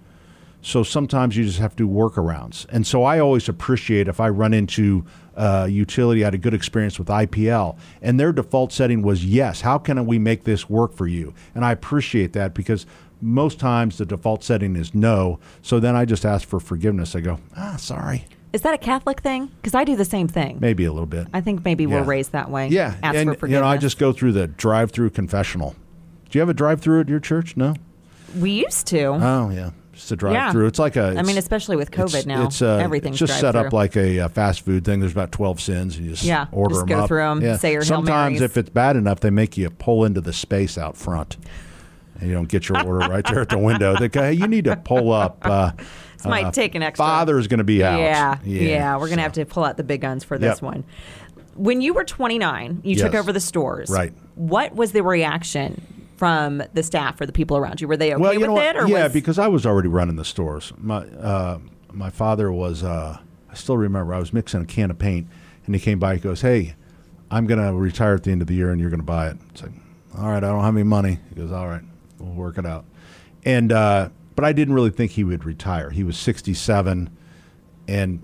So 0.60 0.82
sometimes 0.82 1.36
you 1.36 1.44
just 1.44 1.58
have 1.60 1.76
to 1.76 1.86
do 1.86 1.88
workarounds. 1.88 2.66
And 2.70 2.86
so 2.86 3.04
I 3.04 3.20
always 3.20 3.48
appreciate 3.48 4.08
if 4.08 4.20
I 4.20 4.28
run 4.28 4.52
into 4.52 5.04
uh, 5.36 5.66
utility. 5.70 6.22
I 6.24 6.26
had 6.26 6.34
a 6.34 6.38
good 6.38 6.54
experience 6.54 6.98
with 6.98 7.08
IPL, 7.08 7.78
and 8.02 8.18
their 8.18 8.32
default 8.32 8.72
setting 8.72 9.00
was 9.02 9.24
yes. 9.24 9.60
How 9.60 9.78
can 9.78 10.04
we 10.06 10.18
make 10.18 10.44
this 10.44 10.68
work 10.68 10.92
for 10.94 11.06
you? 11.06 11.32
And 11.54 11.64
I 11.64 11.72
appreciate 11.72 12.32
that 12.34 12.52
because 12.52 12.84
most 13.22 13.58
times 13.60 13.96
the 13.98 14.04
default 14.06 14.42
setting 14.44 14.76
is 14.76 14.94
no. 14.94 15.38
So 15.62 15.78
then 15.80 15.94
I 15.96 16.04
just 16.04 16.24
ask 16.26 16.46
for 16.46 16.58
forgiveness. 16.60 17.14
I 17.14 17.20
go, 17.20 17.38
ah, 17.56 17.76
sorry, 17.76 18.26
Is 18.52 18.62
that 18.62 18.74
a 18.74 18.78
Catholic 18.78 19.20
thing? 19.20 19.46
Because 19.62 19.74
I 19.74 19.84
do 19.84 19.94
the 19.96 20.04
same 20.04 20.26
thing. 20.28 20.58
maybe 20.60 20.84
a 20.84 20.92
little 20.92 21.06
bit. 21.06 21.28
I 21.32 21.40
think 21.42 21.64
maybe 21.64 21.86
we're 21.86 22.02
raised 22.02 22.32
that 22.32 22.50
way. 22.50 22.68
yeah, 22.68 22.96
Ask 23.02 23.14
and 23.16 23.28
for 23.30 23.34
forgiveness. 23.34 23.56
you 23.56 23.60
know 23.60 23.66
I 23.68 23.76
just 23.78 23.98
go 23.98 24.12
through 24.12 24.32
the 24.32 24.48
drive-through 24.48 25.10
confessional. 25.10 25.76
Do 26.28 26.38
you 26.38 26.40
have 26.40 26.48
a 26.48 26.54
drive-through 26.54 27.00
at 27.02 27.08
your 27.08 27.20
church? 27.20 27.56
No. 27.56 27.74
We 28.36 28.50
used 28.52 28.86
to. 28.88 29.04
Oh 29.06 29.50
yeah, 29.50 29.70
just 29.92 30.10
a 30.12 30.16
drive-through. 30.16 30.66
It's 30.66 30.78
like 30.78 30.96
a. 30.96 31.14
I 31.18 31.22
mean, 31.22 31.38
especially 31.38 31.76
with 31.76 31.90
COVID 31.90 32.14
it's, 32.14 32.26
now, 32.26 32.44
it's 32.46 32.62
uh, 32.62 32.76
everything's 32.76 33.20
it's 33.20 33.30
just 33.30 33.40
set 33.40 33.56
up 33.56 33.72
like 33.72 33.96
a, 33.96 34.20
uh 34.20 34.28
fast 34.28 34.60
food 34.62 34.84
thing. 34.84 35.00
There's 35.00 35.12
about 35.12 35.32
twelve 35.32 35.60
sins, 35.60 35.96
and 35.96 36.04
you 36.06 36.12
just 36.12 36.24
Yeah, 36.24 36.46
order 36.52 36.74
just 36.74 36.86
them 36.86 36.88
go 36.96 37.02
up. 37.02 37.08
through 37.08 37.22
'em, 37.24 37.40
Yeah. 37.42 37.56
say 37.56 37.72
your 37.72 37.82
Sometimes, 37.82 38.40
if 38.40 38.56
it's 38.56 38.70
bad 38.70 38.96
enough, 38.96 39.20
they 39.20 39.30
make 39.30 39.56
you 39.56 39.70
pull 39.70 40.04
into 40.04 40.20
the 40.20 40.32
space 40.32 40.76
out 40.78 40.96
front, 40.96 41.36
and 42.20 42.28
you 42.28 42.34
don't 42.34 42.48
get 42.48 42.68
your 42.68 42.78
order 42.78 43.08
right 43.10 43.24
there 43.26 43.40
at 43.42 43.48
the 43.48 43.58
window. 43.58 43.96
They 43.98 44.08
go, 44.08 44.22
"Hey, 44.22 44.32
you 44.34 44.46
need 44.48 44.64
to 44.64 44.76
pull 44.76 45.12
up." 45.12 45.38
Uh, 45.42 45.72
This 46.16 46.24
might 46.24 46.54
take 46.54 46.74
an 46.74 46.82
extra. 46.82 47.04
Father's 47.04 47.46
going 47.46 47.58
to 47.58 47.64
be 47.64 47.84
out. 47.84 48.00
Yeah, 48.00 48.38
yeah, 48.42 48.96
we're 48.96 49.10
gonna 49.10 49.16
so- 49.16 49.22
have 49.24 49.32
to 49.34 49.44
pull 49.44 49.64
out 49.64 49.76
the 49.76 49.84
big 49.84 50.00
guns 50.00 50.24
for 50.24 50.36
Yep. 50.36 50.40
this 50.40 50.62
one. 50.62 50.84
When 51.54 51.82
you 51.82 51.92
were 51.92 52.04
29, 52.04 52.80
you 52.84 52.96
took 52.96 53.14
over 53.14 53.32
the 53.34 53.40
stores. 53.40 53.90
Right. 53.90 54.14
What 54.34 54.74
was 54.74 54.92
the 54.92 55.02
reaction 55.02 55.82
from 56.16 56.62
the 56.72 56.82
staff 56.82 57.20
or 57.20 57.26
the 57.26 57.32
people 57.32 57.56
around 57.56 57.80
you? 57.80 57.88
Were 57.88 57.96
they 57.96 58.12
okay 58.14 58.20
well, 58.20 58.32
you 58.32 58.40
with 58.40 58.48
know 58.48 58.60
it, 58.60 58.76
or 58.76 58.86
yeah, 58.88 59.04
was, 59.04 59.12
because 59.12 59.38
I 59.38 59.48
was 59.48 59.66
already 59.66 59.88
running 59.88 60.16
the 60.16 60.24
stores. 60.24 60.72
My 60.76 60.98
uh, 60.98 61.58
my 61.92 62.10
father 62.10 62.50
was. 62.50 62.82
Uh, 62.82 63.18
I 63.50 63.54
still 63.54 63.76
remember. 63.76 64.12
I 64.14 64.18
was 64.18 64.32
mixing 64.32 64.62
a 64.62 64.66
can 64.66 64.90
of 64.90 64.98
paint, 64.98 65.28
and 65.64 65.74
he 65.74 65.80
came 65.80 65.98
by. 65.98 66.14
He 66.14 66.20
goes, 66.20 66.40
"Hey, 66.40 66.74
I'm 67.30 67.46
going 67.46 67.60
to 67.60 67.72
retire 67.72 68.14
at 68.14 68.24
the 68.24 68.32
end 68.32 68.42
of 68.42 68.48
the 68.48 68.54
year, 68.54 68.70
and 68.70 68.80
you're 68.80 68.90
going 68.90 69.00
to 69.00 69.06
buy 69.06 69.28
it." 69.28 69.36
It's 69.50 69.62
like, 69.62 69.72
"All 70.16 70.28
right, 70.28 70.42
I 70.42 70.48
don't 70.48 70.62
have 70.62 70.74
any 70.74 70.84
money." 70.84 71.18
He 71.28 71.34
goes, 71.34 71.52
"All 71.52 71.68
right, 71.68 71.82
we'll 72.18 72.34
work 72.34 72.58
it 72.58 72.66
out." 72.66 72.84
And 73.44 73.72
uh, 73.72 74.10
but 74.36 74.44
I 74.44 74.52
didn't 74.52 74.74
really 74.74 74.90
think 74.90 75.12
he 75.12 75.24
would 75.24 75.44
retire. 75.44 75.90
He 75.90 76.04
was 76.04 76.18
67, 76.18 77.10
and 77.88 78.22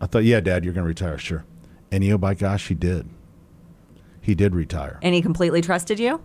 I 0.00 0.06
thought, 0.06 0.24
yeah, 0.24 0.40
Dad, 0.40 0.64
you're 0.64 0.74
going 0.74 0.84
to 0.84 0.88
retire, 0.88 1.18
sure. 1.18 1.44
And 1.90 2.04
you 2.04 2.10
know, 2.10 2.18
by 2.18 2.34
gosh, 2.34 2.68
he 2.68 2.74
did. 2.74 3.08
He 4.20 4.34
did 4.34 4.54
retire. 4.54 4.98
And 5.02 5.14
he 5.14 5.22
completely 5.22 5.62
trusted 5.62 5.98
you? 5.98 6.20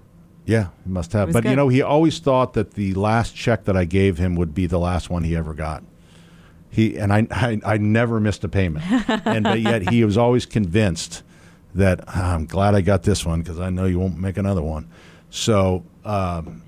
Yeah, 0.45 0.69
he 0.83 0.89
must 0.91 1.13
have. 1.13 1.31
But 1.31 1.45
you 1.45 1.55
know, 1.55 1.69
he 1.69 1.81
always 1.81 2.19
thought 2.19 2.53
that 2.53 2.71
the 2.71 2.93
last 2.95 3.35
check 3.35 3.63
that 3.65 3.77
I 3.77 3.85
gave 3.85 4.17
him 4.17 4.35
would 4.35 4.53
be 4.53 4.65
the 4.65 4.79
last 4.79 5.09
one 5.09 5.23
he 5.23 5.35
ever 5.35 5.53
got. 5.53 5.83
He 6.69 6.97
and 6.97 7.13
I, 7.13 7.27
I, 7.31 7.61
I 7.65 7.77
never 7.77 8.19
missed 8.19 8.43
a 8.43 8.49
payment, 8.49 8.83
and 9.25 9.43
but 9.43 9.61
yet 9.61 9.89
he 9.89 10.03
was 10.03 10.17
always 10.17 10.45
convinced 10.45 11.23
that 11.75 12.03
"Ah, 12.07 12.33
I'm 12.33 12.45
glad 12.45 12.75
I 12.75 12.81
got 12.81 13.03
this 13.03 13.25
one 13.25 13.41
because 13.41 13.59
I 13.59 13.69
know 13.69 13.85
you 13.85 13.99
won't 13.99 14.17
make 14.17 14.37
another 14.37 14.61
one. 14.61 14.89
So, 15.29 15.83
um, 16.03 16.63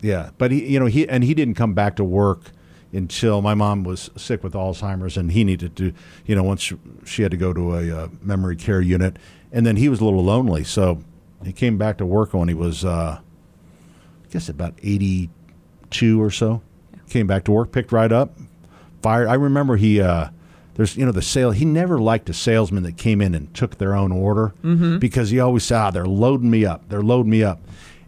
yeah, 0.00 0.30
but 0.38 0.50
he, 0.50 0.66
you 0.66 0.80
know, 0.80 0.86
he 0.86 1.08
and 1.08 1.22
he 1.22 1.34
didn't 1.34 1.54
come 1.54 1.74
back 1.74 1.96
to 1.96 2.04
work 2.04 2.52
until 2.92 3.42
my 3.42 3.54
mom 3.54 3.84
was 3.84 4.10
sick 4.16 4.42
with 4.44 4.52
Alzheimer's, 4.54 5.16
and 5.16 5.32
he 5.32 5.44
needed 5.44 5.76
to, 5.76 5.92
you 6.26 6.34
know, 6.34 6.42
once 6.42 6.62
she, 6.62 6.76
she 7.04 7.22
had 7.22 7.30
to 7.30 7.36
go 7.36 7.52
to 7.52 7.74
a 7.74 8.04
uh, 8.04 8.08
memory 8.20 8.56
care 8.56 8.80
unit, 8.80 9.16
and 9.50 9.66
then 9.66 9.76
he 9.76 9.88
was 9.88 10.00
a 10.00 10.04
little 10.04 10.22
lonely, 10.24 10.62
so 10.64 11.02
he 11.44 11.52
came 11.52 11.78
back 11.78 11.98
to 11.98 12.06
work 12.06 12.34
when 12.34 12.48
he 12.48 12.54
was, 12.54 12.84
uh, 12.84 13.18
I 13.20 14.28
guess, 14.32 14.48
about 14.48 14.74
eighty-two 14.82 16.20
or 16.22 16.30
so. 16.30 16.62
Came 17.08 17.26
back 17.26 17.44
to 17.44 17.52
work, 17.52 17.72
picked 17.72 17.92
right 17.92 18.10
up, 18.10 18.36
fired. 19.02 19.28
I 19.28 19.34
remember 19.34 19.76
he. 19.76 20.00
Uh, 20.00 20.28
there's, 20.74 20.96
you 20.96 21.04
know, 21.04 21.12
the 21.12 21.20
sale. 21.20 21.50
He 21.50 21.66
never 21.66 21.98
liked 22.00 22.30
a 22.30 22.32
salesman 22.32 22.82
that 22.84 22.96
came 22.96 23.20
in 23.20 23.34
and 23.34 23.52
took 23.52 23.76
their 23.76 23.94
own 23.94 24.10
order 24.10 24.54
because 24.98 25.28
he 25.28 25.38
always 25.38 25.64
said, 25.64 25.76
"Ah, 25.78 25.90
they're 25.90 26.06
loading 26.06 26.50
me 26.50 26.64
up. 26.64 26.88
They're 26.88 27.02
loading 27.02 27.30
me 27.30 27.44
up." 27.44 27.60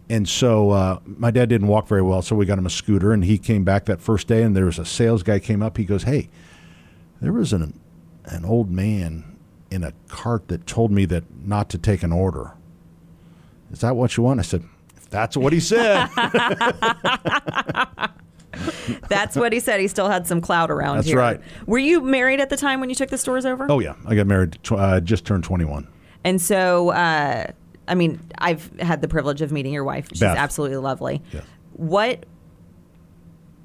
And 0.09 0.27
so 0.27 0.71
uh, 0.71 0.99
my 1.05 1.29
dad 1.31 1.49
didn't 1.49 1.67
walk 1.67 1.87
very 1.87 2.01
well, 2.01 2.21
so 2.23 2.35
we 2.35 2.45
got 2.47 2.57
him 2.57 2.65
a 2.65 2.71
scooter. 2.71 3.11
And 3.11 3.23
he 3.25 3.37
came 3.37 3.63
back 3.63 3.85
that 3.85 4.01
first 4.01 4.27
day, 4.27 4.41
and 4.43 4.55
there 4.55 4.65
was 4.65 4.79
a 4.79 4.85
sales 4.85 5.21
guy 5.23 5.37
came 5.39 5.61
up. 5.61 5.77
He 5.77 5.83
goes, 5.83 6.03
"Hey, 6.03 6.29
there 7.21 7.33
was 7.33 7.53
an 7.53 7.79
an 8.25 8.43
old 8.45 8.71
man 8.71 9.37
in 9.69 9.83
a 9.83 9.93
cart 10.07 10.47
that 10.47 10.65
told 10.65 10.91
me 10.91 11.05
that 11.05 11.23
not 11.45 11.69
to 11.69 11.77
take 11.77 12.01
an 12.01 12.11
order. 12.11 12.53
Is 13.75 13.81
that 13.81 13.95
what 13.95 14.15
you 14.17 14.23
want?" 14.23 14.39
I 14.39 14.43
said, 14.43 14.63
"If 14.97 15.09
that's 15.09 15.35
what 15.37 15.51
he 15.53 15.59
said." 15.59 16.07
That's 19.09 19.35
what 19.35 19.51
he 19.51 19.59
said. 19.59 19.81
He 19.81 19.87
still 19.89 20.07
had 20.07 20.25
some 20.25 20.39
clout 20.39 20.71
around 20.71 20.95
That's 20.97 21.07
here. 21.07 21.17
right. 21.17 21.41
Were 21.65 21.77
you 21.77 21.99
married 21.99 22.39
at 22.39 22.49
the 22.49 22.55
time 22.55 22.79
when 22.79 22.87
you 22.89 22.95
took 22.95 23.09
the 23.09 23.17
stores 23.17 23.45
over? 23.45 23.67
oh 23.69 23.79
yeah, 23.79 23.95
I 24.07 24.15
got 24.15 24.27
married. 24.27 24.57
Tw- 24.63 24.71
uh, 24.73 24.99
just 25.01 25.25
turned 25.25 25.43
twenty-one. 25.43 25.87
And 26.23 26.41
so, 26.41 26.89
uh, 26.91 27.47
I 27.87 27.95
mean, 27.95 28.19
I've 28.37 28.71
had 28.79 29.01
the 29.01 29.07
privilege 29.09 29.41
of 29.41 29.51
meeting 29.51 29.73
your 29.73 29.83
wife. 29.83 30.07
She's 30.09 30.21
Beth. 30.21 30.37
absolutely 30.37 30.77
lovely. 30.77 31.21
Yes. 31.33 31.43
What 31.73 32.25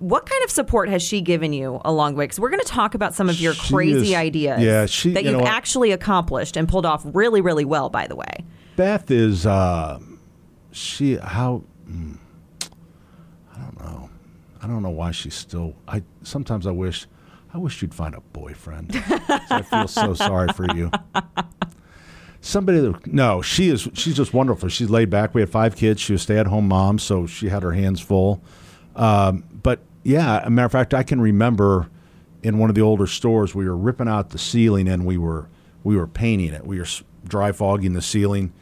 what 0.00 0.26
kind 0.26 0.43
of 0.43 0.50
support 0.50 0.88
has 0.88 1.02
she 1.02 1.21
given 1.21 1.52
you 1.52 1.81
along 1.85 2.14
the 2.14 2.19
way? 2.19 2.25
Because 2.25 2.40
we're 2.40 2.50
going 2.50 2.61
to 2.61 2.67
talk 2.67 2.95
about 2.97 3.14
some 3.14 3.29
of 3.29 3.38
your 3.40 3.55
She 3.55 3.73
crazy 3.73 4.09
is- 4.11 4.14
ideas 4.14 4.61
yeah, 4.61 4.87
she- 4.87 5.12
that 5.12 5.23
you 5.25 5.31
know 5.31 5.38
you've 5.38 5.45
what? 5.45 5.52
actually 5.52 5.93
accomplished 5.93 6.57
and 6.57 6.69
pulled 6.69 6.85
off 6.87 7.02
really, 7.05 7.40
really 7.40 7.64
well. 7.64 7.90
By 7.90 8.09
the 8.09 8.17
way, 8.17 8.45
Beth 8.80 9.10
is 9.10 9.44
uh, 9.44 10.00
she 10.72 11.16
how 11.16 11.64
mm, 11.87 12.16
I 13.54 13.58
don't 13.58 13.78
know. 13.78 14.10
I 14.62 14.66
don't 14.66 14.82
know 14.82 14.88
why 14.88 15.10
she's 15.10 15.34
still. 15.34 15.75
I 15.87 16.02
sometimes 16.22 16.66
I 16.66 16.70
wish 16.70 17.06
I 17.52 17.58
wish 17.58 17.82
you'd 17.82 17.94
find 17.94 18.14
a 18.14 18.22
boyfriend. 18.22 18.92
I 18.96 19.60
feel 19.60 19.87
so 19.87 20.14
sorry 20.14 20.49
for 20.54 20.64
you. 20.75 20.90
Somebody 22.40 22.80
that 22.80 23.06
no, 23.06 23.42
she 23.42 23.68
is 23.68 23.87
she's 23.92 24.16
just 24.16 24.32
wonderful. 24.32 24.70
She's 24.70 24.88
laid 24.88 25.10
back. 25.10 25.34
We 25.34 25.42
had 25.42 25.50
five 25.50 25.76
kids. 25.76 26.00
She 26.00 26.14
was 26.14 26.22
stay 26.22 26.38
at 26.38 26.46
home 26.46 26.66
mom, 26.66 26.99
so 26.99 27.26
she 27.26 27.50
had 27.50 27.62
her 27.62 27.72
hands 27.72 28.00
full. 28.00 28.40
Um, 28.96 29.44
but 29.62 29.80
yeah, 30.04 30.40
a 30.42 30.49
matter 30.49 30.64
of 30.64 30.72
fact, 30.72 30.94
I 30.94 31.02
can 31.02 31.20
remember 31.20 31.90
in 32.42 32.56
one 32.56 32.70
of 32.70 32.75
the 32.75 32.80
older 32.80 33.06
stores 33.06 33.54
we 33.54 33.66
were 33.68 33.76
ripping 33.76 34.08
out 34.08 34.30
the 34.30 34.38
ceiling 34.38 34.88
and 34.88 35.04
we 35.04 35.18
were 35.18 35.50
we 35.84 35.99
were 35.99 36.06
painting 36.06 36.54
it. 36.54 36.64
We 36.64 36.78
were 36.78 36.87
dry 37.28 37.52
fogging 37.52 37.92
the 37.92 38.00
ceiling, 38.00 38.54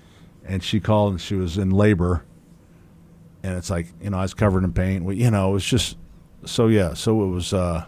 and 0.49 0.63
she 0.63 0.81
called 0.81 1.13
and 1.13 1.21
she 1.21 1.35
was 1.35 1.59
in 1.59 1.71
labor. 1.71 2.25
And 3.43 3.57
it's 3.57 3.71
like 3.71 3.87
you 4.03 4.11
know 4.11 4.19
I 4.19 4.23
was 4.23 4.35
covered 4.35 4.65
in 4.65 4.73
paint. 4.73 5.15
You 5.15 5.31
know 5.31 5.51
it 5.51 5.53
was 5.53 5.65
just 5.65 5.97
so 6.45 6.67
yeah. 6.67 6.95
So 6.95 7.23
it 7.23 7.29
was. 7.29 7.53
Uh, 7.53 7.85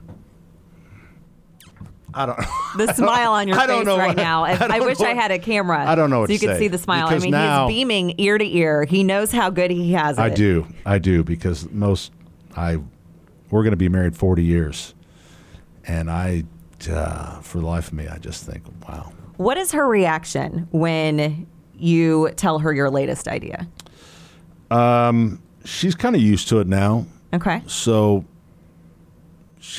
I 2.15 2.27
don't. 2.27 2.39
the 2.77 2.93
smile 2.95 3.33
on 3.33 3.49
your 3.49 3.57
I 3.61 3.67
don't 3.67 3.79
face 3.81 3.87
know 3.87 3.99
right 3.99 4.09
what- 4.09 4.17
now. 4.17 4.45
I 4.45 4.57
I, 4.61 4.81
wish 4.81 5.01
I 5.01 5.15
had 5.15 5.31
a 5.31 5.39
camera. 5.39 5.85
I 5.89 5.95
don't 5.95 6.11
know 6.11 6.21
what 6.21 6.29
so 6.29 6.35
you 6.35 6.39
could 6.39 6.59
see 6.59 6.69
the 6.69 6.79
smile. 6.79 7.09
because 7.09 7.23
I 7.23 7.27
mean, 7.27 7.31
now- 7.33 7.67
he's 7.69 7.77
beaming 7.77 8.15
ear 8.19 8.39
to 8.39 8.45
ear. 8.57 8.85
He 8.85 9.03
knows 9.05 9.33
how 9.33 9.51
good 9.51 9.71
he 9.71 9.93
has 9.93 10.19
it. 10.19 10.23
I 10.23 10.29
do. 10.31 10.67
I 10.87 10.99
do 10.99 11.25
because 11.25 11.69
most 11.71 12.13
I 12.57 12.77
we're 13.51 13.63
going 13.63 13.73
to 13.73 13.77
be 13.77 13.89
married 13.89 14.17
40 14.17 14.45
years. 14.45 14.95
And 15.87 16.11
I 16.11 16.45
uh, 16.89 17.41
for 17.41 17.59
the 17.59 17.67
life 17.67 17.89
of 17.89 17.95
me 17.95 18.07
I 18.07 18.19
just 18.19 18.45
think, 18.45 18.63
wow. 18.89 19.13
What 19.37 19.57
is 19.57 19.73
her 19.73 19.87
reaction 19.87 20.69
when 20.71 21.47
you 21.81 22.31
tell 22.37 22.59
her 22.61 22.73
your 22.73 22.91
latest 22.91 23.29
idea? 23.29 23.67
She's 25.65 25.95
kind 25.95 26.17
of 26.17 26.23
used 26.23 26.49
to 26.49 26.61
it 26.61 26.67
now. 26.67 27.07
Okay. 27.33 27.63
So 27.67 28.25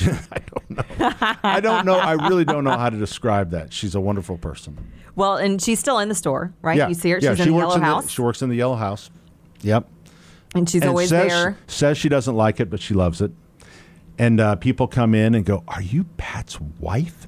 I 0.00 0.38
don't 0.38 0.70
know. 0.70 1.12
I 1.42 1.60
don't 1.60 1.84
know. 1.84 1.98
I 1.98 2.12
really 2.28 2.44
don't 2.44 2.64
know 2.64 2.76
how 2.76 2.88
to 2.88 2.96
describe 2.96 3.50
that. 3.50 3.72
She's 3.72 3.94
a 3.94 4.00
wonderful 4.00 4.38
person. 4.38 4.78
Well, 5.16 5.36
and 5.36 5.60
she's 5.60 5.78
still 5.78 5.98
in 5.98 6.08
the 6.08 6.14
store, 6.14 6.54
right? 6.62 6.78
Yeah. 6.78 6.88
You 6.88 6.94
see 6.94 7.10
her. 7.10 7.18
Yeah, 7.20 7.34
She's 7.34 7.44
she 7.44 7.50
in 7.50 7.54
the 7.54 7.58
yellow 7.58 7.74
in 7.74 7.82
house, 7.82 8.10
she 8.10 8.22
works 8.22 8.42
in 8.42 8.48
the 8.48 8.56
yellow 8.56 8.76
house. 8.76 9.10
Yep. 9.62 9.88
and 10.54 10.68
she's 10.68 10.82
and 10.82 10.88
always 10.88 11.08
says, 11.10 11.30
there. 11.30 11.58
Says 11.66 11.98
she 11.98 12.08
doesn't 12.08 12.34
like 12.34 12.60
it, 12.60 12.70
but 12.70 12.80
she 12.80 12.94
loves 12.94 13.20
it. 13.20 13.32
And 14.18 14.40
uh, 14.40 14.56
people 14.56 14.86
come 14.86 15.14
in 15.14 15.34
and 15.34 15.44
go, 15.44 15.64
"Are 15.68 15.82
you 15.82 16.04
Pat's 16.16 16.60
wife?" 16.60 17.26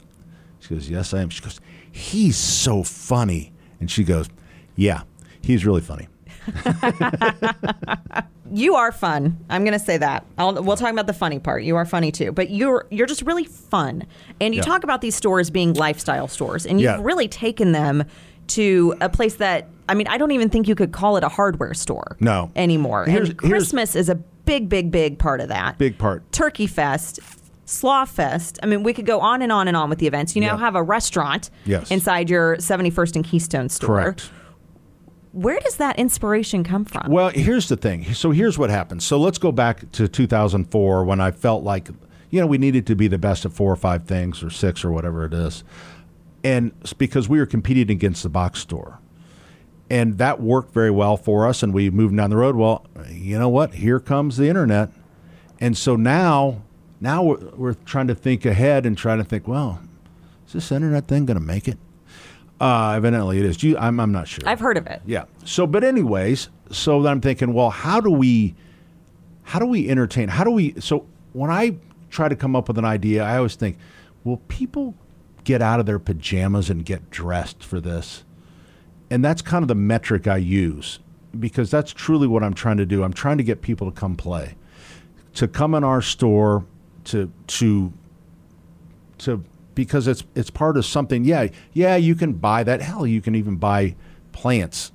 She 0.61 0.75
goes, 0.75 0.89
"Yes, 0.89 1.13
I 1.13 1.21
am." 1.21 1.31
She 1.31 1.43
goes, 1.43 1.61
"He's 1.91 2.37
so 2.37 2.83
funny," 2.83 3.53
and 3.81 3.91
she 3.91 4.05
goes, 4.05 4.29
"Yeah, 4.77 5.03
he's 5.43 5.65
really 5.67 5.81
funny." 5.81 6.09
You 8.53 8.77
are 8.77 8.93
fun. 8.93 9.37
I'm 9.51 9.65
going 9.65 9.77
to 9.77 9.85
say 9.85 9.97
that. 9.97 10.25
I'll, 10.39 10.63
we'll 10.63 10.77
talk 10.77 10.93
about 10.93 11.09
the 11.09 11.13
funny 11.13 11.41
part. 11.41 11.65
You 11.65 11.75
are 11.75 11.85
funny 11.85 12.13
too, 12.13 12.31
but 12.31 12.51
you're 12.51 12.87
you're 12.91 13.07
just 13.07 13.23
really 13.23 13.45
fun. 13.45 14.05
And 14.41 14.55
you 14.55 14.59
Yeah. 14.61 14.65
talk 14.67 14.85
about 14.85 15.01
these 15.01 15.17
stores 15.17 15.51
being 15.51 15.73
lifestyle 15.75 16.29
stores, 16.29 16.65
and 16.65 16.81
you've 16.81 16.85
Yeah. 16.99 17.01
really 17.03 17.27
taken 17.27 17.73
them 17.73 18.05
to 18.49 18.95
a 19.01 19.09
place 19.09 19.37
that 19.37 19.69
I 19.89 19.95
mean, 19.95 20.07
I 20.07 20.19
don't 20.19 20.31
even 20.31 20.51
think 20.51 20.69
you 20.69 20.75
could 20.77 20.93
call 20.93 21.17
it 21.17 21.25
a 21.25 21.29
hardware 21.29 21.75
store. 21.75 22.17
No. 22.21 22.51
anymore. 22.55 23.07
Here's- 23.07 23.31
and 23.31 23.39
Christmas 23.39 23.97
is 23.97 24.09
a 24.09 24.15
big, 24.15 24.69
big, 24.69 24.91
big 24.93 25.19
part 25.19 25.41
of 25.41 25.49
that. 25.49 25.77
Big 25.79 25.99
part. 25.99 26.31
Turkey 26.31 26.67
Fest. 26.69 27.19
Slaw 27.65 28.05
Fest. 28.05 28.59
I 28.63 28.67
mean, 28.67 28.83
we 28.85 28.93
could 28.93 29.07
go 29.07 29.21
on 29.21 29.43
and 29.43 29.51
on 29.51 29.67
and 29.69 29.77
on 29.77 29.91
with 29.91 29.99
the 29.99 30.07
events. 30.07 30.37
You 30.37 30.43
now 30.43 30.55
Yeah. 30.55 30.59
have 30.61 30.75
a 30.77 30.83
restaurant 30.83 31.51
Yes. 31.67 31.91
inside 31.91 32.31
your 32.31 32.57
71st 32.61 33.17
and 33.17 33.25
Keystone 33.25 33.69
store. 33.69 33.89
Correct. 34.03 34.31
Where 35.35 35.59
does 35.59 35.79
that 35.79 35.99
inspiration 35.99 36.63
come 36.63 36.85
from? 36.85 37.11
Well, 37.11 37.31
here's 37.31 37.69
the 37.69 37.77
thing. 37.77 38.15
So 38.15 38.31
here's 38.31 38.57
what 38.57 38.71
happened. 38.71 39.03
So 39.03 39.19
let's 39.19 39.37
go 39.37 39.51
back 39.51 39.91
to 39.93 40.07
2004 40.07 41.05
when 41.05 41.21
I 41.21 41.33
felt 41.33 41.65
like, 41.65 41.89
you 42.31 42.41
know, 42.41 42.47
we 42.47 42.57
needed 42.57 42.87
to 42.87 42.95
be 42.95 43.09
the 43.09 43.19
best 43.19 43.45
at 43.45 43.53
four 43.53 43.73
or 43.73 43.77
five 43.77 44.05
things 44.05 44.45
or 44.45 44.51
six 44.51 44.85
or 44.85 44.93
whatever 44.93 45.25
it 45.25 45.35
is. 45.35 45.65
And 46.45 46.71
because 46.99 47.29
we 47.29 47.41
were 47.41 47.47
competing 47.47 47.91
against 47.91 48.23
the 48.23 48.29
box 48.29 48.61
store. 48.61 49.01
And 49.91 50.19
that 50.19 50.41
worked 50.41 50.73
very 50.73 50.93
well 50.93 51.17
for 51.17 51.49
us. 51.49 51.65
And 51.65 51.75
we 51.75 51.91
moved 51.91 52.17
down 52.17 52.31
the 52.31 52.37
road. 52.37 52.55
Well, 52.55 52.87
you 53.11 53.37
know 53.37 53.49
what? 53.49 53.75
Here 53.75 53.99
comes 53.99 54.37
the 54.37 54.49
internet. 54.49 54.91
And 55.59 55.77
so 55.77 55.97
now, 55.97 56.63
now 57.01 57.25
we're, 57.25 57.51
we're 57.57 57.75
trying 57.75 58.07
to 58.07 58.15
think 58.15 58.47
ahead 58.47 58.87
and 58.87 58.97
trying 58.97 59.19
to 59.19 59.25
think, 59.25 59.49
well, 59.49 59.81
is 60.47 60.53
this 60.53 60.71
internet 60.71 61.09
thing 61.09 61.27
going 61.27 61.39
to 61.41 61.45
make 61.45 61.67
it? 61.67 61.79
Uh, 62.65 62.93
evidently 62.93 63.39
it 63.39 63.45
is. 63.45 63.63
You, 63.63 63.77
I'm, 63.77 64.01
I'm 64.01 64.11
not 64.11 64.27
sure. 64.27 64.49
I've 64.49 64.59
heard 64.59 64.79
of 64.79 64.87
it. 64.87 65.03
Yeah. 65.05 65.25
So, 65.45 65.67
but 65.67 65.85
anyways, 65.85 66.49
so 66.71 67.03
then 67.03 67.13
I'm 67.13 67.21
thinking, 67.21 67.53
well, 67.53 67.69
how 67.69 68.01
do 68.01 68.11
we, 68.11 68.55
how 69.43 69.59
do 69.59 69.67
we 69.67 69.91
entertain? 69.91 70.29
How 70.29 70.45
do 70.45 70.51
we? 70.51 70.81
So 70.81 71.05
when 71.35 71.51
I 71.51 71.77
try 72.09 72.27
to 72.27 72.35
come 72.35 72.57
up 72.57 72.69
with 72.69 72.79
an 72.79 72.87
idea, 72.87 73.23
I 73.23 73.37
always 73.37 73.55
think, 73.55 73.77
will 74.25 74.39
people 74.49 74.95
get 75.45 75.61
out 75.61 75.79
of 75.79 75.85
their 75.85 75.99
pajamas 75.99 76.71
and 76.71 76.87
get 76.87 77.11
dressed 77.11 77.63
for 77.63 77.83
this? 77.83 78.25
And 79.11 79.23
that's 79.23 79.43
kind 79.43 79.63
of 79.63 79.69
the 79.69 79.75
metric 79.75 80.27
I 80.27 80.39
use 80.39 81.01
because 81.39 81.71
that's 81.71 81.93
truly 81.93 82.27
what 82.27 82.43
I'm 82.43 82.55
trying 82.55 82.79
to 82.79 82.87
do. 82.87 83.03
I'm 83.05 83.13
trying 83.13 83.37
to 83.37 83.45
get 83.45 83.61
people 83.61 83.91
to 83.91 83.95
come 83.95 84.17
play, 84.17 84.55
to 85.35 85.47
come 85.47 85.75
in 85.75 85.85
our 85.85 86.01
store, 86.01 86.65
to 87.05 87.31
to 87.47 87.93
to 89.19 89.45
because 89.75 90.07
it's 90.07 90.25
it's 90.35 90.51
part 90.51 90.77
of 90.77 90.85
something. 90.85 91.25
Yeah, 91.25 91.49
yeah, 91.73 91.97
you 91.97 92.15
can 92.15 92.35
buy 92.35 92.63
that. 92.65 92.81
Hell, 92.81 93.07
you 93.07 93.21
can 93.21 93.35
even 93.35 93.57
buy 93.57 93.97
plants 94.33 94.93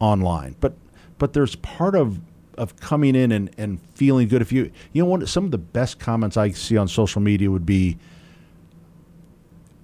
online. 0.00 0.56
But 0.60 0.74
but 1.18 1.32
there's 1.32 1.56
part 1.56 1.94
of 1.94 2.20
of 2.58 2.76
coming 2.76 3.14
in 3.14 3.32
and, 3.32 3.50
and 3.56 3.80
feeling 3.94 4.28
good. 4.28 4.42
If 4.42 4.52
you 4.52 4.70
you 4.92 5.02
know 5.02 5.08
what 5.08 5.28
some 5.28 5.44
of 5.44 5.50
the 5.50 5.58
best 5.58 5.98
comments 5.98 6.36
I 6.36 6.50
see 6.50 6.76
on 6.76 6.88
social 6.88 7.20
media 7.20 7.50
would 7.50 7.66
be 7.66 7.98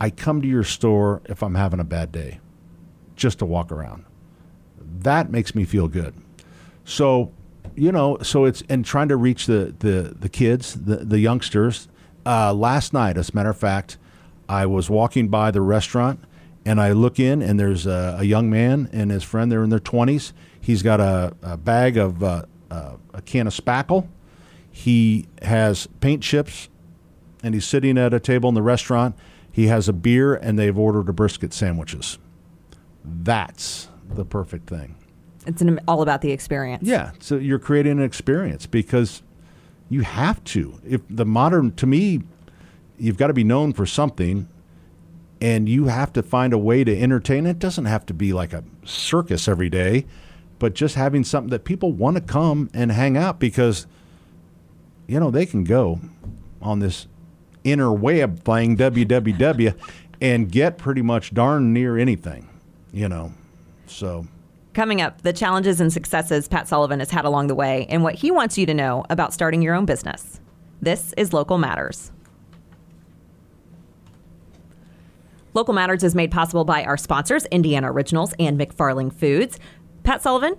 I 0.00 0.10
come 0.10 0.40
to 0.42 0.48
your 0.48 0.64
store 0.64 1.22
if 1.26 1.42
I'm 1.42 1.54
having 1.54 1.80
a 1.80 1.84
bad 1.84 2.12
day, 2.12 2.40
just 3.16 3.40
to 3.40 3.46
walk 3.46 3.72
around. 3.72 4.04
That 5.00 5.30
makes 5.30 5.54
me 5.54 5.64
feel 5.64 5.88
good. 5.88 6.14
So, 6.84 7.32
you 7.74 7.92
know, 7.92 8.18
so 8.22 8.44
it's 8.44 8.62
and 8.68 8.84
trying 8.84 9.08
to 9.08 9.16
reach 9.16 9.46
the 9.46 9.74
the 9.78 10.14
the 10.18 10.28
kids, 10.28 10.74
the 10.74 10.96
the 10.96 11.18
youngsters. 11.18 11.88
Uh, 12.26 12.52
last 12.52 12.92
night, 12.92 13.16
as 13.16 13.30
a 13.30 13.34
matter 13.34 13.48
of 13.48 13.56
fact, 13.56 13.96
I 14.48 14.66
was 14.66 14.88
walking 14.88 15.28
by 15.28 15.50
the 15.50 15.60
restaurant 15.60 16.20
and 16.64 16.80
I 16.80 16.92
look 16.92 17.18
in 17.18 17.42
and 17.42 17.58
there's 17.58 17.86
a, 17.86 18.16
a 18.20 18.24
young 18.24 18.50
man 18.50 18.88
and 18.92 19.10
his 19.10 19.24
friend. 19.24 19.50
They're 19.50 19.64
in 19.64 19.70
their 19.70 19.78
20s. 19.78 20.32
He's 20.60 20.82
got 20.82 21.00
a, 21.00 21.34
a 21.42 21.56
bag 21.56 21.96
of 21.96 22.22
uh, 22.22 22.44
uh, 22.70 22.96
a 23.14 23.22
can 23.22 23.46
of 23.46 23.54
spackle. 23.54 24.08
He 24.70 25.26
has 25.42 25.86
paint 26.00 26.22
chips 26.22 26.68
and 27.42 27.54
he's 27.54 27.66
sitting 27.66 27.98
at 27.98 28.14
a 28.14 28.20
table 28.20 28.48
in 28.48 28.54
the 28.54 28.62
restaurant. 28.62 29.16
He 29.50 29.66
has 29.66 29.88
a 29.88 29.92
beer 29.92 30.34
and 30.34 30.58
they've 30.58 30.78
ordered 30.78 31.08
a 31.08 31.12
brisket 31.12 31.52
sandwiches. 31.52 32.18
That's 33.04 33.88
the 34.08 34.24
perfect 34.24 34.68
thing. 34.68 34.96
It's 35.46 35.62
an, 35.62 35.80
all 35.88 36.02
about 36.02 36.20
the 36.20 36.30
experience. 36.30 36.82
Yeah, 36.86 37.12
so 37.20 37.36
you're 37.36 37.58
creating 37.58 37.92
an 37.92 38.04
experience 38.04 38.66
because 38.66 39.22
you 39.88 40.02
have 40.02 40.42
to. 40.44 40.78
If 40.86 41.00
the 41.08 41.24
modern, 41.24 41.72
to 41.76 41.86
me, 41.86 42.22
you've 42.98 43.16
got 43.16 43.28
to 43.28 43.32
be 43.32 43.44
known 43.44 43.72
for 43.72 43.86
something, 43.86 44.48
and 45.40 45.68
you 45.68 45.86
have 45.86 46.12
to 46.14 46.22
find 46.22 46.52
a 46.52 46.58
way 46.58 46.84
to 46.84 47.00
entertain. 47.00 47.46
It 47.46 47.58
doesn't 47.58 47.86
have 47.86 48.06
to 48.06 48.14
be 48.14 48.32
like 48.32 48.52
a 48.52 48.64
circus 48.84 49.48
every 49.48 49.70
day, 49.70 50.06
but 50.58 50.74
just 50.74 50.94
having 50.94 51.24
something 51.24 51.50
that 51.50 51.64
people 51.64 51.92
want 51.92 52.16
to 52.16 52.20
come 52.20 52.70
and 52.74 52.92
hang 52.92 53.16
out 53.16 53.38
because, 53.38 53.86
you 55.06 55.20
know, 55.20 55.30
they 55.30 55.46
can 55.46 55.64
go 55.64 56.00
on 56.60 56.80
this 56.80 57.06
inner 57.64 57.92
web 57.92 58.40
thing, 58.40 58.76
www, 58.76 59.74
and 60.20 60.50
get 60.50 60.78
pretty 60.78 61.02
much 61.02 61.32
darn 61.32 61.72
near 61.72 61.96
anything, 61.96 62.48
you 62.92 63.08
know. 63.08 63.32
So 63.86 64.26
Coming 64.78 65.00
up, 65.00 65.22
the 65.22 65.32
challenges 65.32 65.80
and 65.80 65.92
successes 65.92 66.46
Pat 66.46 66.68
Sullivan 66.68 67.00
has 67.00 67.10
had 67.10 67.24
along 67.24 67.48
the 67.48 67.54
way 67.56 67.86
and 67.88 68.04
what 68.04 68.14
he 68.14 68.30
wants 68.30 68.56
you 68.56 68.64
to 68.66 68.74
know 68.74 69.04
about 69.10 69.32
starting 69.32 69.60
your 69.60 69.74
own 69.74 69.86
business. 69.86 70.40
This 70.80 71.12
is 71.16 71.32
Local 71.32 71.58
Matters. 71.58 72.12
Local 75.58 75.74
Matters 75.74 76.04
is 76.04 76.14
made 76.14 76.30
possible 76.30 76.64
by 76.64 76.84
our 76.84 76.96
sponsors, 76.96 77.44
Indiana 77.46 77.90
Originals 77.90 78.32
and 78.38 78.56
McFarling 78.56 79.12
Foods. 79.12 79.58
Pat 80.04 80.22
Sullivan, 80.22 80.54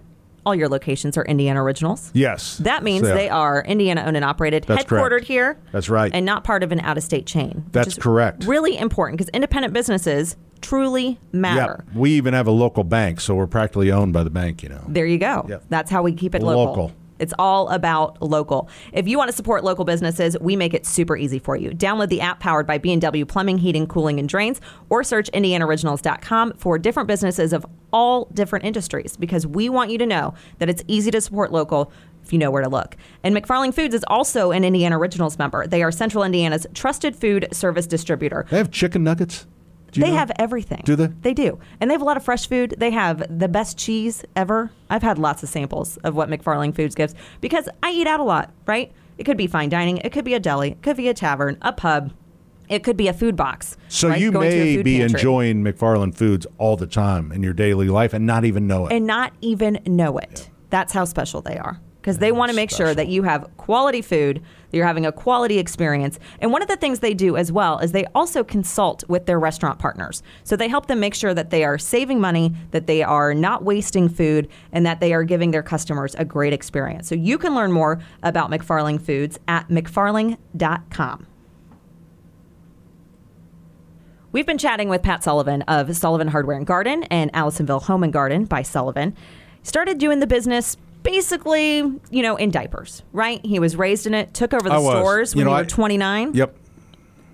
all 0.45 0.53
your 0.53 0.67
locations 0.67 1.15
are 1.17 1.23
Indiana 1.23 1.63
Originals. 1.63 2.11
yes, 2.13 2.57
That 2.57 2.83
means 2.83 3.07
So- 3.07 3.13
they 3.15 3.29
are 3.29 3.63
Indiana 3.65 4.03
owned 4.05 4.17
and 4.17 4.25
operated, 4.25 4.65
That's 4.67 4.83
headquartered 4.83 5.09
correct. 5.09 5.25
here. 5.27 5.57
That's 5.71 5.87
right. 5.89 6.11
And 6.13 6.25
not 6.25 6.43
part 6.43 6.63
of 6.63 6.73
an 6.73 6.81
out 6.81 6.97
of 6.97 7.03
state 7.03 7.25
chain. 7.25 7.63
That's 7.71 7.95
correct. 7.95 8.43
Really 8.43 8.77
important 8.77 9.17
because 9.19 9.29
independent 9.29 9.73
businesses 9.73 10.35
truly 10.59 11.17
matter. 11.31 11.85
Yep. 11.87 11.95
We 11.95 12.11
even 12.11 12.33
have 12.33 12.47
a 12.47 12.51
local 12.51 12.83
bank, 12.83 13.21
so 13.21 13.35
we're 13.35 13.47
practically 13.47 13.93
owned 13.93 14.11
by 14.11 14.23
the 14.25 14.29
bank, 14.29 14.63
you 14.63 14.67
know. 14.67 14.83
There 14.85 15.05
you 15.05 15.17
go. 15.17 15.45
Yep. 15.47 15.63
That's 15.69 15.89
how 15.89 16.03
we 16.03 16.11
keep 16.11 16.35
it 16.35 16.43
local. 16.43 16.65
Local. 16.65 16.91
It's 17.19 17.33
all 17.37 17.69
about 17.69 18.21
local. 18.21 18.69
If 18.93 19.07
you 19.07 19.17
want 19.17 19.29
to 19.29 19.35
support 19.35 19.63
local 19.63 19.85
businesses, 19.85 20.37
we 20.39 20.55
make 20.55 20.73
it 20.73 20.85
super 20.85 21.15
easy 21.15 21.39
for 21.39 21.55
you. 21.55 21.71
Download 21.71 22.09
the 22.09 22.21
app 22.21 22.39
powered 22.39 22.65
by 22.65 22.77
B&W 22.77 23.25
Plumbing, 23.25 23.59
Heating, 23.59 23.87
Cooling, 23.87 24.19
and 24.19 24.27
Drains, 24.27 24.61
or 24.89 25.03
search 25.03 25.29
IndianaOriginals.com 25.31 26.53
for 26.53 26.77
different 26.77 27.07
businesses 27.07 27.53
of 27.53 27.65
all 27.91 28.25
different 28.33 28.65
industries 28.65 29.17
because 29.17 29.45
we 29.45 29.69
want 29.69 29.91
you 29.91 29.97
to 29.97 30.05
know 30.05 30.33
that 30.59 30.69
it's 30.69 30.83
easy 30.87 31.11
to 31.11 31.21
support 31.21 31.51
local 31.51 31.91
if 32.23 32.33
you 32.33 32.39
know 32.39 32.51
where 32.51 32.61
to 32.61 32.69
look. 32.69 32.95
And 33.23 33.35
McFarling 33.35 33.73
Foods 33.73 33.95
is 33.95 34.05
also 34.07 34.51
an 34.51 34.63
Indiana 34.63 34.99
Originals 34.99 35.39
member. 35.39 35.65
They 35.65 35.81
are 35.81 35.91
Central 35.91 36.23
Indiana's 36.23 36.67
trusted 36.73 37.15
food 37.15 37.47
service 37.51 37.87
distributor. 37.87 38.45
They 38.49 38.57
have 38.57 38.71
chicken 38.71 39.03
nuggets. 39.03 39.47
They 39.93 40.09
know? 40.09 40.17
have 40.17 40.31
everything. 40.37 40.81
Do 40.85 40.95
they? 40.95 41.07
They 41.07 41.33
do. 41.33 41.59
And 41.79 41.89
they 41.89 41.93
have 41.93 42.01
a 42.01 42.05
lot 42.05 42.17
of 42.17 42.23
fresh 42.23 42.47
food. 42.47 42.75
They 42.77 42.91
have 42.91 43.23
the 43.39 43.47
best 43.47 43.77
cheese 43.77 44.23
ever. 44.35 44.71
I've 44.89 45.03
had 45.03 45.17
lots 45.17 45.43
of 45.43 45.49
samples 45.49 45.97
of 45.97 46.15
what 46.15 46.29
McFarling 46.29 46.75
Foods 46.75 46.95
gives 46.95 47.15
because 47.41 47.67
I 47.83 47.91
eat 47.91 48.07
out 48.07 48.19
a 48.19 48.23
lot, 48.23 48.51
right? 48.65 48.91
It 49.17 49.25
could 49.25 49.37
be 49.37 49.47
fine 49.47 49.69
dining, 49.69 49.97
it 49.97 50.11
could 50.11 50.23
be 50.23 50.33
a 50.33 50.39
deli, 50.39 50.71
it 50.71 50.81
could 50.81 50.95
be 50.95 51.09
a 51.09 51.13
tavern, 51.13 51.57
a 51.61 51.73
pub, 51.73 52.13
it 52.69 52.83
could 52.83 52.95
be 52.95 53.07
a 53.09 53.13
food 53.13 53.35
box. 53.35 53.75
So 53.89 54.09
right? 54.09 54.21
you 54.21 54.31
Going 54.31 54.49
may 54.49 54.81
be 54.81 54.99
pantry 54.99 55.19
enjoying 55.19 55.63
McFarling 55.63 56.15
foods 56.15 56.47
all 56.57 56.77
the 56.77 56.87
time 56.87 57.31
in 57.31 57.43
your 57.43 57.53
daily 57.53 57.89
life 57.89 58.13
and 58.13 58.25
not 58.25 58.45
even 58.45 58.67
know 58.67 58.87
it. 58.87 58.93
and 58.93 59.05
not 59.05 59.33
even 59.41 59.79
know 59.85 60.17
it. 60.17 60.49
That's 60.69 60.93
how 60.93 61.03
special 61.05 61.41
they 61.41 61.57
are. 61.57 61.81
Because 62.01 62.19
they 62.19 62.31
want 62.31 62.49
to 62.49 62.55
make 62.55 62.71
sure 62.71 62.95
that 62.95 63.09
you 63.09 63.23
have 63.23 63.49
quality 63.57 64.01
food, 64.01 64.37
that 64.37 64.77
you're 64.77 64.85
having 64.85 65.05
a 65.05 65.11
quality 65.11 65.59
experience. 65.59 66.17
And 66.39 66.51
one 66.51 66.61
of 66.61 66.69
the 66.69 66.77
things 66.77 66.99
they 66.99 67.13
do 67.13 67.35
as 67.35 67.51
well 67.51 67.77
is 67.79 67.91
they 67.91 68.05
also 68.15 68.41
consult 68.43 69.03
with 69.09 69.25
their 69.25 69.39
restaurant 69.39 69.79
partners. 69.79 70.23
So 70.45 70.55
they 70.55 70.69
help 70.69 70.87
them 70.87 71.01
make 71.01 71.13
sure 71.13 71.33
that 71.33 71.49
they 71.49 71.65
are 71.65 71.77
saving 71.77 72.21
money, 72.21 72.53
that 72.71 72.87
they 72.87 73.03
are 73.03 73.33
not 73.33 73.63
wasting 73.63 74.07
food, 74.07 74.47
and 74.71 74.85
that 74.85 75.01
they 75.01 75.11
are 75.13 75.23
giving 75.23 75.51
their 75.51 75.63
customers 75.63 76.15
a 76.15 76.23
great 76.23 76.53
experience. 76.53 77.09
So 77.09 77.15
you 77.15 77.37
can 77.37 77.53
learn 77.53 77.71
more 77.73 78.01
about 78.23 78.49
McFarling 78.49 79.01
Foods 79.01 79.37
at 79.47 79.67
McFarling.com. 79.67 81.27
We've 84.31 84.45
been 84.45 84.59
chatting 84.59 84.89
with 84.89 85.01
Pat 85.01 85.23
Sullivan 85.23 85.63
of 85.63 85.95
Sullivan 85.95 86.27
Hardware 86.27 86.55
and 86.55 86.65
Garden 86.65 87.03
and 87.05 87.33
Allisonville 87.33 87.81
Home 87.83 88.03
and 88.03 88.13
Garden 88.13 88.45
by 88.45 88.61
Sullivan. 88.61 89.17
Started 89.63 89.97
doing 89.97 90.19
the 90.19 90.27
business 90.27 90.77
basically, 91.03 91.77
you 91.77 92.21
know, 92.23 92.35
in 92.35 92.51
diapers, 92.51 93.03
right? 93.13 93.43
He 93.45 93.59
was 93.59 93.75
raised 93.75 94.07
in 94.07 94.13
it, 94.13 94.33
took 94.33 94.53
over 94.53 94.69
the 94.69 94.75
I 94.75 94.79
was. 94.79 94.95
stores 94.97 95.33
You 95.33 95.39
when 95.39 95.45
know, 95.45 95.51
you 95.51 95.57
I- 95.57 95.61
were 95.61 95.65
29, 95.67 96.33
Yep. 96.33 96.55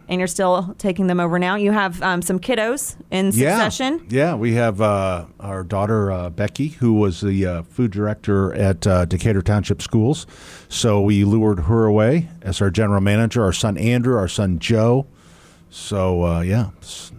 and 0.08 0.20
you're 0.20 0.28
still 0.28 0.76
taking 0.78 1.08
them 1.08 1.20
over 1.20 1.40
now. 1.40 1.56
You 1.56 1.72
have 1.72 2.02
um, 2.02 2.22
some 2.22 2.40
kiddos 2.40 2.96
in 3.12 3.32
succession. 3.32 4.06
Yeah. 4.10 4.30
Yeah. 4.32 4.36
We 4.36 4.54
have 4.54 4.82
uh, 4.82 5.26
our 5.40 5.64
daughter, 5.64 6.12
uh, 6.12 6.30
Becky, 6.30 6.68
who 6.70 6.94
was 6.94 7.22
the 7.22 7.46
uh, 7.46 7.64
food 7.64 7.92
director 7.92 8.54
at 8.54 8.86
uh, 8.86 9.06
Decatur 9.06 9.42
Township 9.42 9.82
Schools. 9.82 10.28
So 10.70 11.02
we 11.02 11.24
lured 11.24 11.62
her 11.62 11.86
away 11.86 12.30
as 12.42 12.62
our 12.62 12.70
general 12.70 13.02
manager, 13.02 13.44
our 13.44 13.54
son, 13.54 13.78
Andrew, 13.78 14.16
our 14.18 14.28
son, 14.28 14.60
Joe. 14.60 15.08
So, 15.70 16.24
uh, 16.24 16.42
yeah, 16.42 16.70
s- 16.82 17.12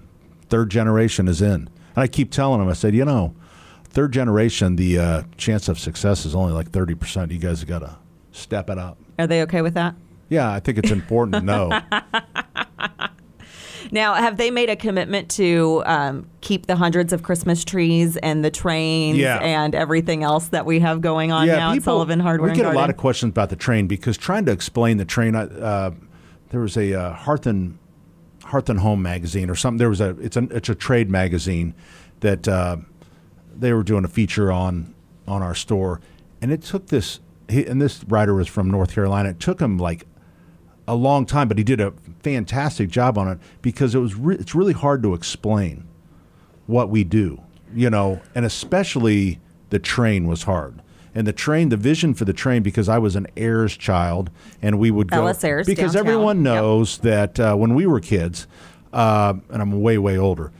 third 0.48 0.70
generation 0.70 1.28
is 1.28 1.42
in. 1.42 1.52
And 1.52 1.68
I 1.96 2.06
keep 2.06 2.30
telling 2.30 2.60
him, 2.60 2.68
I 2.68 2.72
said, 2.74 2.94
you 2.94 3.04
know, 3.04 3.34
third 3.96 4.12
generation, 4.12 4.76
the 4.76 4.98
uh, 4.98 5.22
chance 5.38 5.70
of 5.70 5.78
success 5.78 6.26
is 6.26 6.34
only 6.34 6.52
like 6.52 6.70
30%. 6.70 7.32
You 7.32 7.38
guys 7.38 7.60
have 7.60 7.68
got 7.68 7.78
to 7.78 7.96
step 8.30 8.68
it 8.68 8.76
up. 8.76 8.98
Are 9.18 9.26
they 9.26 9.40
okay 9.44 9.62
with 9.62 9.72
that? 9.72 9.94
Yeah, 10.28 10.52
I 10.52 10.60
think 10.60 10.76
it's 10.76 10.90
important 10.90 11.36
to 11.36 11.40
know. 11.40 11.80
Now, 13.92 14.14
have 14.14 14.36
they 14.36 14.50
made 14.50 14.68
a 14.68 14.74
commitment 14.74 15.30
to 15.36 15.80
um, 15.86 16.28
keep 16.40 16.66
the 16.66 16.74
hundreds 16.74 17.12
of 17.12 17.22
Christmas 17.22 17.64
trees 17.64 18.16
and 18.16 18.44
the 18.44 18.50
trains 18.50 19.16
Yeah. 19.16 19.38
and 19.38 19.76
everything 19.76 20.24
else 20.24 20.48
that 20.48 20.66
we 20.66 20.80
have 20.80 21.00
going 21.00 21.30
on 21.30 21.46
now 21.46 21.72
at 21.72 21.84
Sullivan 21.84 22.18
Hardware 22.18 22.50
We 22.50 22.56
get 22.56 22.66
a 22.66 22.72
lot 22.72 22.90
of 22.90 22.96
questions 22.96 23.30
about 23.30 23.48
the 23.48 23.54
train 23.54 23.86
because 23.86 24.16
trying 24.18 24.44
to 24.46 24.52
explain 24.52 24.96
the 24.96 25.04
train. 25.04 25.36
Uh, 25.36 25.92
there 26.50 26.60
was 26.60 26.76
a 26.76 26.94
uh, 26.94 27.12
Hearth 27.12 27.46
and 27.46 27.78
Hearth 28.42 28.68
and 28.68 28.80
Home 28.80 29.02
magazine 29.02 29.48
or 29.48 29.54
something. 29.54 29.78
There 29.78 29.88
was 29.88 30.00
a 30.00 30.16
it's 30.18 30.36
a 30.36 30.42
it's 30.50 30.68
a 30.68 30.74
trade 30.74 31.08
magazine 31.08 31.72
that 32.20 32.48
uh, 32.48 32.78
they 33.58 33.72
were 33.72 33.82
doing 33.82 34.04
a 34.04 34.08
feature 34.08 34.50
on 34.52 34.94
on 35.28 35.42
our 35.42 35.54
store, 35.54 36.00
and 36.40 36.52
it 36.52 36.62
took 36.62 36.86
this. 36.88 37.20
He, 37.48 37.64
and 37.64 37.80
this 37.80 38.02
writer 38.08 38.34
was 38.34 38.48
from 38.48 38.70
North 38.70 38.92
Carolina. 38.92 39.30
It 39.30 39.40
took 39.40 39.60
him 39.60 39.78
like 39.78 40.06
a 40.88 40.94
long 40.94 41.26
time, 41.26 41.48
but 41.48 41.58
he 41.58 41.64
did 41.64 41.80
a 41.80 41.92
fantastic 42.22 42.88
job 42.90 43.16
on 43.18 43.28
it 43.28 43.38
because 43.62 43.94
it 43.94 43.98
was 43.98 44.14
re- 44.16 44.36
it's 44.36 44.54
really 44.54 44.72
hard 44.72 45.02
to 45.04 45.14
explain 45.14 45.86
what 46.66 46.88
we 46.90 47.04
do, 47.04 47.40
you 47.74 47.88
know, 47.90 48.20
and 48.34 48.44
especially 48.44 49.38
the 49.70 49.78
train 49.78 50.26
was 50.26 50.44
hard. 50.44 50.82
And 51.14 51.26
the 51.26 51.32
train, 51.32 51.70
the 51.70 51.76
vision 51.78 52.12
for 52.14 52.24
the 52.26 52.32
train, 52.34 52.62
because 52.62 52.88
I 52.90 52.98
was 52.98 53.16
an 53.16 53.26
Ayres 53.38 53.74
child, 53.76 54.30
and 54.60 54.78
we 54.78 54.90
would 54.90 55.10
go 55.10 55.22
L. 55.22 55.28
S. 55.28 55.42
Ayres, 55.44 55.66
because 55.66 55.94
downtown. 55.94 56.12
everyone 56.12 56.36
Yep. 56.38 56.54
knows 56.54 56.98
that 56.98 57.40
uh, 57.40 57.54
when 57.54 57.74
we 57.74 57.86
were 57.86 58.00
kids, 58.00 58.46
uh, 58.92 59.32
and 59.50 59.62
I'm 59.62 59.80
way 59.80 59.96
way 59.98 60.18
older, 60.18 60.52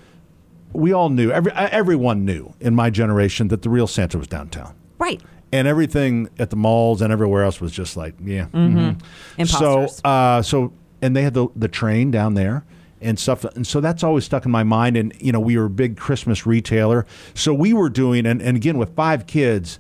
we 0.76 0.92
all 0.92 1.08
knew 1.08 1.30
every 1.30 1.52
uh, 1.52 1.68
everyone 1.72 2.24
knew 2.24 2.54
in 2.60 2.74
my 2.74 2.90
generation 2.90 3.48
that 3.48 3.62
the 3.62 3.70
real 3.70 3.86
Santa 3.86 4.18
was 4.18 4.26
downtown 4.28 4.74
Right. 4.98 5.20
and 5.52 5.66
everything 5.68 6.28
at 6.38 6.50
the 6.50 6.56
malls 6.56 7.02
and 7.02 7.12
everywhere 7.12 7.44
else 7.44 7.60
was 7.60 7.72
just 7.72 7.96
like 7.96 8.14
yeah. 8.22 8.46
mhm. 8.52 9.00
So 9.46 9.86
uh, 10.04 10.42
so 10.42 10.72
and 11.02 11.14
they 11.16 11.22
had 11.22 11.34
the 11.34 11.48
the 11.56 11.68
train 11.68 12.10
down 12.10 12.34
there 12.34 12.64
and 13.02 13.18
stuff, 13.18 13.44
and 13.44 13.66
so 13.66 13.80
that's 13.80 14.02
always 14.02 14.24
stuck 14.24 14.46
in 14.46 14.50
my 14.50 14.62
mind. 14.64 14.96
And 14.96 15.12
you 15.20 15.30
know, 15.30 15.38
we 15.40 15.58
were 15.58 15.66
a 15.66 15.70
big 15.70 15.96
Christmas 15.98 16.46
retailer, 16.46 17.04
so 17.34 17.52
we 17.52 17.74
were 17.74 17.90
doing 17.90 18.24
and, 18.26 18.40
and 18.40 18.56
again 18.56 18.78
with 18.78 18.94
five 18.96 19.26
kids, 19.26 19.78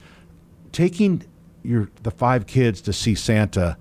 taking 0.72 1.22
your 1.62 1.88
the 2.02 2.10
five 2.10 2.46
kids 2.46 2.80
to 2.82 2.92
see 2.92 3.14
Santa 3.14 3.76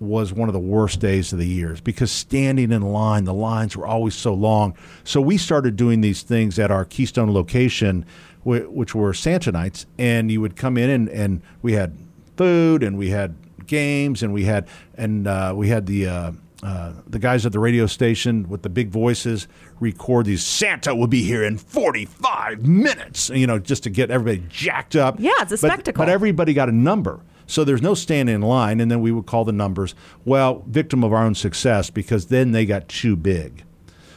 was 0.00 0.32
one 0.32 0.48
of 0.48 0.52
the 0.52 0.58
worst 0.58 1.00
days 1.00 1.32
of 1.32 1.38
the 1.38 1.46
years 1.46 1.80
because 1.80 2.10
standing 2.10 2.72
in 2.72 2.82
line, 2.82 3.24
the 3.24 3.34
lines 3.34 3.76
were 3.76 3.86
always 3.86 4.14
so 4.14 4.34
long. 4.34 4.76
So 5.04 5.20
we 5.20 5.38
started 5.38 5.76
doing 5.76 6.00
these 6.00 6.22
things 6.22 6.58
at 6.58 6.70
our 6.70 6.84
Keystone 6.84 7.32
location, 7.32 8.04
which 8.44 8.94
were 8.94 9.14
Santa 9.14 9.52
nights, 9.52 9.86
and 9.98 10.30
you 10.30 10.40
would 10.40 10.56
come 10.56 10.76
in 10.76 10.90
and, 10.90 11.08
and 11.08 11.42
we 11.62 11.72
had 11.74 11.96
food 12.36 12.82
and 12.82 12.98
we 12.98 13.10
had 13.10 13.34
games 13.66 14.22
and 14.22 14.32
we 14.34 14.44
had 14.44 14.68
and 14.96 15.26
uh, 15.26 15.52
we 15.56 15.68
had 15.68 15.86
the 15.86 16.06
uh, 16.06 16.32
uh, 16.62 16.92
the 17.06 17.18
guys 17.18 17.44
at 17.46 17.52
the 17.52 17.58
radio 17.58 17.86
station 17.86 18.48
with 18.48 18.62
the 18.62 18.68
big 18.68 18.88
voices 18.88 19.46
record 19.80 20.26
these. 20.26 20.42
Santa 20.44 20.94
will 20.94 21.06
be 21.06 21.22
here 21.22 21.44
in 21.44 21.56
forty 21.56 22.04
five 22.04 22.66
minutes, 22.66 23.30
you 23.30 23.46
know, 23.46 23.58
just 23.58 23.82
to 23.84 23.90
get 23.90 24.10
everybody 24.10 24.44
jacked 24.48 24.96
up. 24.96 25.16
Yeah, 25.18 25.30
it's 25.40 25.52
a 25.52 25.54
But- 25.54 25.58
spectacle. 25.72 26.00
But 26.04 26.08
everybody 26.10 26.52
got 26.52 26.68
a 26.68 26.72
number. 26.72 27.20
So 27.46 27.64
there's 27.64 27.82
no 27.82 27.94
standing 27.94 28.34
in 28.34 28.42
line, 28.42 28.80
and 28.80 28.90
then 28.90 29.00
we 29.00 29.12
would 29.12 29.26
call 29.26 29.44
the 29.44 29.52
numbers. 29.52 29.94
Well, 30.24 30.64
victim 30.66 31.04
of 31.04 31.12
our 31.12 31.24
own 31.24 31.34
success 31.34 31.90
because 31.90 32.26
then 32.26 32.52
they 32.52 32.66
got 32.66 32.88
too 32.88 33.16
big. 33.16 33.64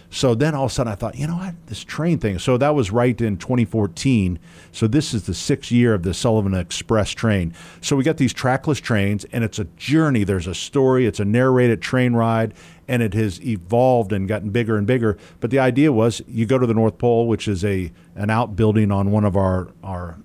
So 0.10 0.36
then 0.36 0.56
all 0.56 0.66
of 0.66 0.72
a 0.72 0.74
sudden 0.74 0.92
I 0.92 0.96
thought, 0.96 1.18
you 1.18 1.28
know 1.28 1.36
what, 1.36 1.56
this 1.68 1.84
train 1.84 2.18
thing. 2.18 2.40
So 2.40 2.58
that 2.58 2.76
was 2.76 2.92
right 2.92 3.20
in 3.20 3.38
2014. 3.38 4.40
So 4.72 4.88
this 4.88 5.14
is 5.14 5.26
the 5.26 5.34
sixth 5.34 5.72
year 5.72 5.94
of 5.94 6.04
the 6.04 6.14
Sullivan 6.14 6.54
Express 6.54 7.12
train. 7.12 7.54
So 7.82 7.96
we 7.96 8.04
got 8.04 8.18
these 8.18 8.34
trackless 8.34 8.80
trains, 8.80 9.26
and 9.32 9.44
it's 9.44 9.60
a 9.60 9.66
journey. 9.66 10.24
There's 10.24 10.48
a 10.48 10.56
story. 10.56 11.06
It's 11.06 11.20
a 11.20 11.26
narrated 11.26 11.82
train 11.82 12.14
ride, 12.14 12.54
and 12.88 13.04
it 13.04 13.14
has 13.16 13.44
evolved 13.46 14.14
and 14.14 14.28
gotten 14.28 14.50
bigger 14.50 14.78
and 14.78 14.88
bigger. 14.88 15.18
But 15.42 15.52
the 15.52 15.60
idea 15.60 15.92
was 15.92 16.22
you 16.28 16.46
go 16.46 16.58
to 16.58 16.66
the 16.66 16.74
North 16.74 16.98
Pole, 16.98 17.28
which 17.28 17.48
is 17.48 17.66
a 17.66 17.92
an 18.16 18.30
outbuilding 18.30 18.92
on 18.92 19.12
one 19.12 19.26
of 19.26 19.36
our 19.36 19.74
our 19.84 20.18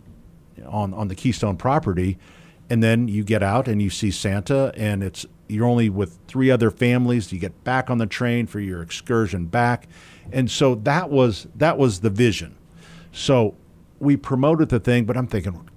on 0.66 0.94
on 0.94 1.08
the 1.08 1.16
Keystone 1.16 1.56
property, 1.56 2.18
and 2.72 2.82
then 2.82 3.06
you 3.06 3.22
get 3.22 3.42
out 3.42 3.68
and 3.68 3.82
you 3.82 3.90
see 3.90 4.10
Santa, 4.10 4.72
and 4.74 5.02
it's 5.02 5.26
you're 5.46 5.66
only 5.66 5.90
with 5.90 6.18
three 6.26 6.50
other 6.50 6.70
families. 6.70 7.30
You 7.30 7.38
get 7.38 7.64
back 7.64 7.90
on 7.90 7.98
the 7.98 8.06
train 8.06 8.46
for 8.46 8.60
your 8.60 8.80
excursion 8.80 9.44
back, 9.44 9.88
and 10.32 10.50
so 10.50 10.76
that 10.76 11.10
was 11.10 11.46
that 11.56 11.76
was 11.76 12.00
the 12.00 12.08
vision. 12.08 12.56
So 13.12 13.56
we 13.98 14.16
promoted 14.16 14.70
the 14.70 14.80
thing, 14.80 15.04
but 15.04 15.18
I'm 15.18 15.26
thinking, 15.26 15.68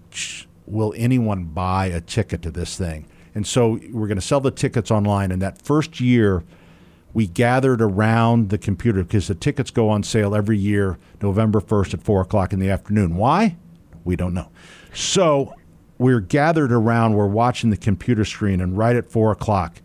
will 0.66 0.94
anyone 0.96 1.44
buy 1.44 1.88
a 1.88 2.00
ticket 2.00 2.42
to 2.44 2.52
this 2.52 2.78
thing? 2.78 3.08
And 3.34 3.46
so 3.46 3.78
we're 3.92 4.08
going 4.08 4.16
to 4.16 4.22
sell 4.22 4.40
the 4.40 4.50
tickets 4.50 4.90
online. 4.90 5.34
And 5.34 5.42
that 5.42 5.62
first 5.62 6.00
year, 6.00 6.46
we 7.14 7.28
gathered 7.28 7.82
around 7.82 8.52
the 8.52 8.58
computer 8.58 9.04
because 9.04 9.28
the 9.28 9.36
tickets 9.36 9.70
go 9.70 9.90
on 9.90 10.04
sale 10.04 10.34
every 10.34 10.58
year, 10.58 10.98
November 11.22 11.60
1st 11.60 11.96
at 11.96 12.04
4 12.04 12.22
o'clock 12.22 12.54
in 12.54 12.60
the 12.60 12.70
afternoon. 12.70 13.18
Why? 13.18 13.58
We 14.06 14.16
don't 14.16 14.34
know. 14.34 14.50
So 14.94 15.56
we're 15.98 16.20
gathered 16.20 16.72
around, 16.72 17.14
we're 17.14 17.28
watching 17.28 17.70
the 17.70 17.78
computer 17.78 18.26
screen, 18.26 18.62
and 18.62 18.78
right 18.78 18.96
at 18.96 19.10
4 19.10 19.32
o'clock, 19.32 19.82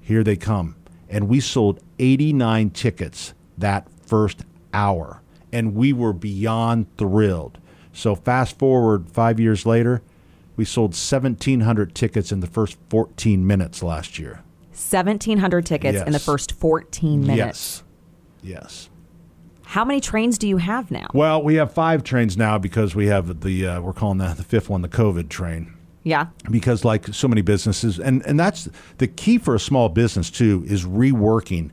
here 0.00 0.22
they 0.22 0.36
come. 0.36 0.76
And 1.08 1.28
we 1.28 1.40
sold 1.40 1.80
89 1.98 2.70
tickets 2.70 3.32
that 3.58 3.88
first 4.06 4.44
hour. 4.74 5.22
And 5.52 5.74
we 5.74 5.92
were 5.92 6.12
beyond 6.12 6.86
thrilled. 6.98 7.58
So 7.92 8.14
fast 8.14 8.58
forward 8.58 9.08
five 9.10 9.40
years 9.40 9.64
later, 9.64 10.02
we 10.56 10.64
sold 10.64 10.90
1,700 10.90 11.94
tickets 11.94 12.32
in 12.32 12.40
the 12.40 12.46
first 12.46 12.76
14 12.90 13.46
minutes 13.46 13.82
last 13.82 14.18
year. 14.18 14.42
1,700 14.72 15.64
tickets 15.64 15.94
Yes. 15.94 16.06
in 16.06 16.12
the 16.12 16.18
first 16.18 16.52
14 16.52 17.20
minutes. 17.26 17.82
Yes. 18.42 18.52
Yes. 18.62 18.90
How 19.66 19.84
many 19.84 20.00
trains 20.00 20.38
do 20.38 20.46
you 20.46 20.58
have 20.58 20.90
now? 20.90 21.08
Well, 21.12 21.42
we 21.42 21.56
have 21.56 21.72
five 21.72 22.04
trains 22.04 22.36
now 22.36 22.56
because 22.56 22.94
we 22.94 23.06
have 23.08 23.40
the 23.40 23.66
uh, 23.66 23.80
we're 23.80 23.92
calling 23.92 24.18
that 24.18 24.36
the 24.36 24.44
fifth 24.44 24.70
one 24.70 24.82
the 24.82 24.88
COVID 24.88 25.28
train. 25.28 25.72
Yeah. 26.04 26.26
because 26.48 26.84
like 26.84 27.08
so 27.08 27.26
many 27.26 27.42
businesses 27.42 27.98
and 27.98 28.24
and 28.24 28.38
that's 28.38 28.68
the 28.98 29.08
key 29.08 29.38
for 29.38 29.56
a 29.56 29.58
small 29.58 29.88
business 29.88 30.30
too 30.30 30.64
is 30.68 30.84
reworking 30.84 31.72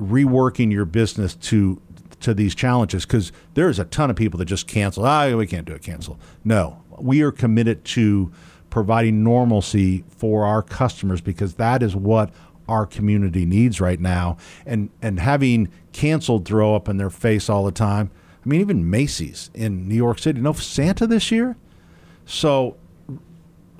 reworking 0.00 0.72
your 0.72 0.84
business 0.84 1.36
to 1.36 1.80
to 2.18 2.34
these 2.34 2.56
challenges 2.56 3.06
because 3.06 3.30
there's 3.54 3.78
a 3.78 3.84
ton 3.84 4.10
of 4.10 4.16
people 4.16 4.36
that 4.38 4.46
just 4.46 4.66
cancel 4.66 5.04
ah 5.04 5.32
we 5.36 5.46
can't 5.46 5.64
do 5.64 5.74
it 5.74 5.82
cancel 5.82 6.18
no 6.42 6.82
we 6.98 7.22
are 7.22 7.30
committed 7.30 7.84
to 7.84 8.32
providing 8.68 9.22
normalcy 9.22 10.02
for 10.08 10.44
our 10.44 10.60
customers 10.60 11.20
because 11.20 11.54
that 11.54 11.80
is 11.80 11.94
what 11.94 12.30
our 12.68 12.86
community 12.86 13.46
needs 13.46 13.80
right 13.80 14.00
now 14.00 14.36
and 14.66 14.90
and 15.02 15.20
having 15.20 15.68
canceled 15.92 16.44
throw 16.44 16.74
up 16.74 16.88
in 16.88 16.96
their 16.96 17.10
face 17.10 17.48
all 17.48 17.64
the 17.64 17.72
time 17.72 18.10
i 18.44 18.48
mean 18.48 18.60
even 18.60 18.88
macy's 18.88 19.50
in 19.54 19.88
new 19.88 19.94
york 19.94 20.18
city 20.18 20.40
no 20.40 20.52
santa 20.52 21.06
this 21.06 21.30
year 21.30 21.56
so 22.26 22.76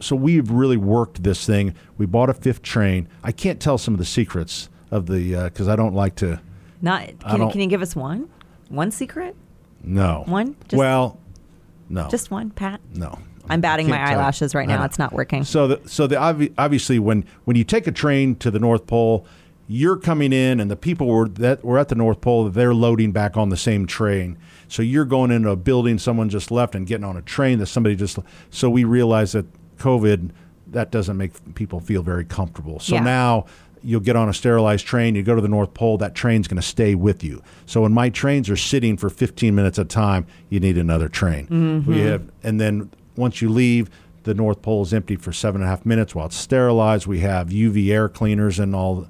so 0.01 0.16
we've 0.16 0.51
really 0.51 0.77
worked 0.77 1.22
this 1.22 1.44
thing. 1.44 1.74
We 1.96 2.07
bought 2.07 2.31
a 2.31 2.35
fifth 2.35 2.62
train. 2.62 3.09
I 3.22 3.33
can't 3.33 3.61
tell 3.61 3.79
some 3.79 3.94
of 3.94 3.98
the 3.98 4.07
secrets 4.07 4.68
of 4.90 5.07
the 5.07 5.35
uh, 5.35 5.44
because 5.44 5.68
I 5.68 5.77
don't 5.77 5.94
like 5.94 6.14
to. 6.16 6.40
Not 6.81 7.18
can, 7.20 7.51
can 7.51 7.61
you 7.61 7.66
give 7.66 7.83
us 7.83 7.96
one? 7.96 8.31
One 8.68 8.90
secret? 8.90 9.35
No. 9.83 10.22
One? 10.27 10.57
Just- 10.68 10.79
well, 10.79 11.18
no. 11.88 12.09
Just 12.09 12.31
one, 12.31 12.51
Pat? 12.51 12.81
no. 12.94 13.18
I'm 13.50 13.61
batting 13.61 13.88
my 13.88 13.98
eyelashes 13.98 14.54
right 14.54 14.68
now. 14.68 14.84
It's 14.84 14.98
not 14.98 15.12
working. 15.12 15.44
So 15.44 15.68
the 15.68 15.80
so 15.88 16.06
the 16.06 16.16
obvi- 16.16 16.52
obviously 16.58 16.98
when 16.98 17.24
when 17.44 17.56
you 17.56 17.64
take 17.64 17.87
a 17.87 17.92
train 17.92 18.34
to 18.37 18.50
the 18.50 18.58
North 18.58 18.87
Pole, 18.87 19.26
you're 19.66 19.96
coming 19.96 20.32
in 20.32 20.61
and 20.61 20.70
the 20.70 20.76
people 20.76 21.06
were 21.06 21.28
that 21.28 21.64
were 21.64 21.78
at 21.78 21.88
the 21.88 21.94
North 21.94 22.20
Pole, 22.20 22.48
they're 22.48 22.74
loading 22.74 23.12
back 23.12 23.37
on 23.37 23.48
the 23.50 23.56
same 23.56 23.87
train. 23.87 24.38
So 24.68 24.82
you're 24.82 25.04
going 25.04 25.30
into 25.30 25.50
a 25.50 25.56
building 25.56 25.98
someone 25.98 26.28
just 26.28 26.50
left 26.50 26.74
and 26.74 26.87
getting 26.87 27.04
on 27.04 27.16
a 27.16 27.22
train 27.22 27.58
that 27.58 27.66
somebody 27.66 27.96
just 27.96 28.18
so 28.50 28.68
we 28.70 28.84
realize 28.84 29.32
that 29.32 29.46
COVID 29.78 30.30
that 30.68 30.90
doesn't 30.90 31.16
make 31.16 31.32
people 31.54 31.80
feel 31.80 32.02
very 32.02 32.24
comfortable. 32.24 32.78
So 32.80 32.96
Yeah. 32.96 33.00
now 33.02 33.46
you'll 33.82 34.00
get 34.00 34.16
on 34.16 34.28
a 34.28 34.34
sterilized 34.34 34.84
train, 34.84 35.14
you 35.14 35.22
go 35.22 35.34
to 35.37 35.40
the 35.40 35.48
North 35.48 35.72
Pole, 35.72 35.96
that 35.98 36.14
train's 36.14 36.48
going 36.48 36.61
to 36.61 36.66
stay 36.66 36.94
with 36.96 37.22
you. 37.22 37.40
So 37.64 37.82
when 37.82 37.92
my 37.92 38.11
trains 38.11 38.50
are 38.50 38.56
sitting 38.56 38.96
for 38.96 39.08
15 39.08 39.54
minutes 39.54 39.78
at 39.78 39.87
a 39.87 39.88
time, 39.88 40.26
you 40.50 40.58
need 40.61 40.76
another 40.76 41.08
train. 41.08 41.46
Mm-hmm. 41.46 41.90
We 41.90 42.00
have, 42.00 42.22
and 42.42 42.61
then 42.61 42.90
once 43.18 43.42
you 43.42 43.48
leave, 43.48 43.90
the 44.22 44.35
North 44.35 44.62
Pole 44.62 44.83
is 44.83 44.94
empty 44.94 45.16
for 45.16 45.33
seven 45.33 45.61
and 45.61 45.68
a 45.68 45.70
half 45.70 45.85
minutes 45.85 46.14
while 46.14 46.26
it's 46.26 46.37
sterilized. 46.37 47.07
We 47.07 47.20
have 47.20 47.48
UV 47.48 47.90
air 47.90 48.09
cleaners 48.09 48.59
and 48.59 48.74
all 48.74 49.07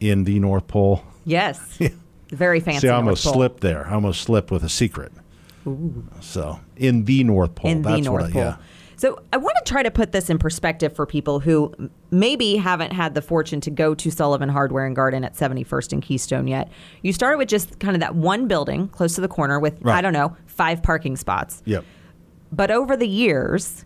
in 0.00 0.24
the 0.24 0.38
North 0.40 0.66
Pole. 0.66 1.02
Yes. 1.24 1.78
Very 2.30 2.60
fancy. 2.60 2.80
See, 2.80 2.88
I 2.88 2.96
almost 2.96 3.22
slipped 3.22 3.60
there. 3.60 3.86
I 3.86 3.92
almost 3.94 4.22
slipped 4.22 4.50
with 4.50 4.64
a 4.64 4.68
secret. 4.68 5.12
Ooh. 5.66 6.04
So 6.20 6.60
in 6.76 7.04
the 7.04 7.22
North 7.24 7.54
Pole, 7.54 7.70
in 7.70 7.82
that's 7.82 7.96
the 7.96 8.00
North 8.02 8.22
what 8.22 8.30
I, 8.30 8.32
Pole. 8.32 8.42
yeah. 8.42 8.56
So 8.96 9.20
I 9.32 9.36
want 9.36 9.56
to 9.64 9.68
try 9.68 9.82
to 9.82 9.90
put 9.90 10.12
this 10.12 10.30
in 10.30 10.38
perspective 10.38 10.94
for 10.94 11.06
people 11.06 11.40
who 11.40 11.74
maybe 12.12 12.56
haven't 12.56 12.92
had 12.92 13.14
the 13.14 13.22
fortune 13.22 13.60
to 13.62 13.70
go 13.70 13.94
to 13.96 14.10
Sullivan 14.12 14.48
Hardware 14.48 14.86
and 14.86 14.94
Garden 14.94 15.24
at 15.24 15.34
71st 15.34 15.92
and 15.94 16.02
Keystone 16.02 16.46
yet. 16.46 16.68
You 17.02 17.12
started 17.12 17.38
with 17.38 17.48
just 17.48 17.80
kind 17.80 17.96
of 17.96 18.00
that 18.00 18.14
one 18.14 18.46
building 18.46 18.86
close 18.88 19.16
to 19.16 19.20
the 19.20 19.26
corner 19.28 19.58
with 19.58 19.84
I 19.86 20.00
don't 20.02 20.12
know 20.12 20.36
five 20.46 20.82
parking 20.84 21.16
spots, 21.16 21.62
Yep. 21.64 21.84
But 22.52 22.70
over 22.70 22.96
the 22.96 23.08
years. 23.08 23.84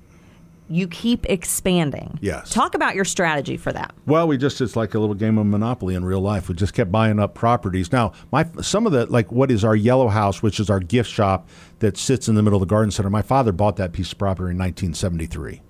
You 0.69 0.89
keep 0.89 1.27
expanding. 1.27 2.19
Yes. 2.21 2.51
Talk 2.51 2.75
about 2.75 2.97
your 2.97 3.05
strategy 3.05 3.57
for 3.57 3.73
that. 3.73 3.95
Well, 4.05 4.27
we 4.27 4.37
just 4.37 4.61
it's 4.61 4.75
like 4.75 4.95
a 4.95 4.99
little 4.99 5.15
game 5.15 5.39
of 5.39 5.47
Monopoly 5.47 5.95
in 5.95 6.05
real 6.05 6.21
life. 6.21 6.49
We 6.49 6.57
just 6.57 6.75
kept 6.75 6.91
buying 6.91 7.21
up 7.21 7.35
properties. 7.35 7.93
Now, 7.93 8.15
my 8.33 8.45
some 8.63 8.85
of 8.85 8.91
the 8.91 9.07
like 9.07 9.31
what 9.31 9.53
is 9.53 9.63
our 9.65 9.77
yellow 9.77 10.09
house, 10.09 10.43
which 10.43 10.59
is 10.59 10.69
our 10.69 10.81
gift 10.81 11.09
shop 11.09 11.49
that 11.79 11.97
sits 11.97 12.27
in 12.27 12.35
the 12.35 12.43
middle 12.43 12.61
of 12.61 12.69
the 12.69 12.73
garden 12.75 12.91
center. 12.91 13.09
My 13.09 13.23
father 13.23 13.53
bought 13.53 13.77
that 13.77 13.93
piece 13.93 14.11
of 14.11 14.19
property 14.19 14.51
in 14.51 14.59
1973. 14.59 15.63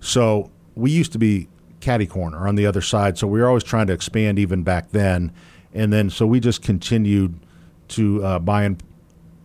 So 0.00 0.50
we 0.74 0.90
used 0.90 1.12
to 1.12 1.18
be 1.18 1.48
catty 1.80 2.06
corner 2.06 2.46
on 2.46 2.56
the 2.56 2.66
other 2.66 2.82
side. 2.82 3.16
So 3.16 3.26
we 3.26 3.40
were 3.40 3.48
always 3.48 3.64
trying 3.64 3.86
to 3.86 3.94
expand 3.94 4.38
even 4.38 4.62
back 4.62 4.90
then. 4.90 5.32
And 5.72 5.90
then 5.90 6.10
so 6.10 6.26
we 6.26 6.40
just 6.40 6.60
continued 6.60 7.40
to 7.88 8.22
uh, 8.22 8.38
buying 8.38 8.78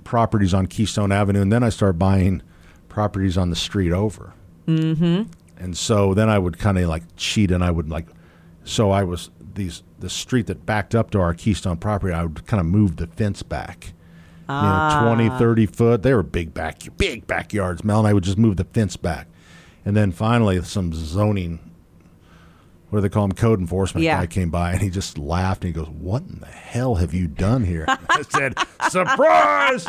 properties 0.04 0.54
on 0.54 0.68
Keystone 0.68 1.12
Avenue, 1.12 1.42
and 1.42 1.52
then 1.52 1.64
I 1.64 1.70
started 1.70 1.98
buying 1.98 2.42
properties 2.92 3.38
on 3.38 3.50
the 3.50 3.56
street 3.56 3.94
over. 3.94 4.34
Mm-hmm. 4.68 5.24
And 5.58 5.78
so 5.78 6.14
then 6.14 6.30
I 6.30 6.38
would 6.38 6.60
kind 6.60 6.78
of 6.78 6.90
like 6.90 7.04
cheat 7.16 7.50
and 7.50 7.64
I 7.64 7.72
would 7.72 7.90
like, 7.90 8.08
so 8.66 8.92
I 8.92 9.04
was 9.04 9.32
these, 9.54 9.82
the 10.00 10.10
street 10.10 10.48
that 10.48 10.66
backed 10.66 10.94
up 10.94 11.10
to 11.12 11.20
our 11.20 11.34
Keystone 11.34 11.78
property, 11.78 12.14
I 12.14 12.24
would 12.24 12.46
kind 12.46 12.60
of 12.60 12.68
move 12.68 12.98
the 12.98 13.08
fence 13.08 13.44
back. 13.44 13.94
You 14.50 14.56
know, 14.56 14.62
ah. 14.62 15.14
20, 15.16 15.30
30 15.30 15.66
foot. 15.68 16.04
They 16.04 16.14
were 16.14 16.24
big 16.24 16.54
back, 16.54 16.82
big 16.98 17.26
backyards, 17.26 17.86
Mel, 17.86 18.00
and 18.00 18.08
I 18.08 18.14
would 18.14 18.26
just 18.26 18.38
move 18.38 18.58
the 18.58 18.66
fence 18.66 18.98
back. 18.98 19.28
And 19.86 19.96
then 19.96 20.12
finally, 20.12 20.62
some 20.64 20.94
zoning, 20.94 21.71
what 22.92 22.98
do 23.00 23.02
they 23.02 23.10
call 23.10 23.24
him, 23.26 23.32
code 23.32 23.60
enforcement 23.60 24.04
Yeah. 24.04 24.20
guy 24.20 24.28
came 24.28 24.50
by 24.52 24.74
and 24.74 24.82
he 24.82 24.90
just 24.92 25.18
laughed 25.18 25.64
and 25.64 25.74
he 25.76 25.82
goes, 25.82 25.90
What 25.90 26.22
in 26.24 26.40
the 26.42 26.46
hell 26.46 26.96
have 26.96 27.14
you 27.14 27.26
done 27.28 27.64
here? 27.64 27.86
I 27.88 28.22
said, 28.30 28.56
Surprise! 28.90 29.88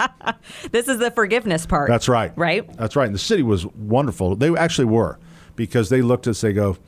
This 0.71 0.89
is 0.89 0.99
the 0.99 1.11
forgiveness 1.11 1.67
part. 1.67 1.89
That's 1.91 2.09
right. 2.09 2.33
Right? 2.39 2.67
That's 2.77 2.97
right. 2.97 3.07
And 3.07 3.15
the 3.15 3.19
city 3.19 3.43
was 3.43 3.67
wonderful. 3.67 4.37
They 4.37 4.57
actually 4.57 4.87
were 4.87 5.19
because 5.57 5.89
they 5.91 6.01
looked 6.01 6.27
at 6.27 6.31
us, 6.31 6.41
they 6.41 6.53
go, 6.55 6.79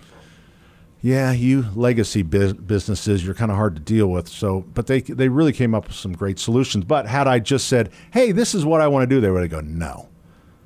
yeah, 1.03 1.33
you 1.33 1.67
legacy 1.75 2.23
bus- 2.23 2.55
businesses, 2.55 3.25
you're 3.27 3.35
kind 3.35 3.51
of 3.51 3.59
hard 3.59 3.75
to 3.75 3.81
deal 3.83 4.07
with. 4.07 4.27
So, 4.27 4.61
but 4.73 4.87
they 4.87 5.03
they 5.03 5.29
really 5.29 5.53
came 5.53 5.75
up 5.75 5.87
with 5.89 5.97
some 5.97 6.13
great 6.15 6.39
solutions. 6.39 6.87
But 6.87 7.07
had 7.07 7.27
I 7.29 7.41
just 7.41 7.69
said, 7.69 7.91
"Hey, 8.11 8.33
this 8.33 8.55
is 8.55 8.65
what 8.65 8.81
I 8.81 8.89
want 8.89 9.03
to 9.11 9.15
do," 9.15 9.21
they 9.21 9.31
would 9.31 9.43
have 9.43 9.51
gone, 9.51 9.79
"No." 9.79 10.09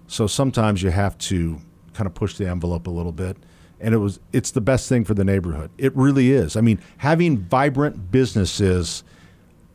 So 0.07 0.29
sometimes 0.29 0.81
you 0.81 0.91
have 0.91 1.19
to 1.19 1.59
kind 1.93 2.07
of 2.07 2.15
push 2.15 2.37
the 2.37 2.49
envelope 2.49 2.87
a 2.87 2.91
little 2.91 3.11
bit, 3.11 3.37
and 3.81 3.95
it 3.95 3.99
was 3.99 4.21
it's 4.33 4.51
the 4.51 4.61
best 4.61 4.89
thing 4.89 5.05
for 5.05 5.15
the 5.15 5.25
neighborhood. 5.25 5.71
It 5.79 5.95
really 5.97 6.33
is. 6.33 6.57
I 6.57 6.61
mean, 6.61 6.81
having 6.99 7.39
vibrant 7.39 8.11
businesses 8.11 9.05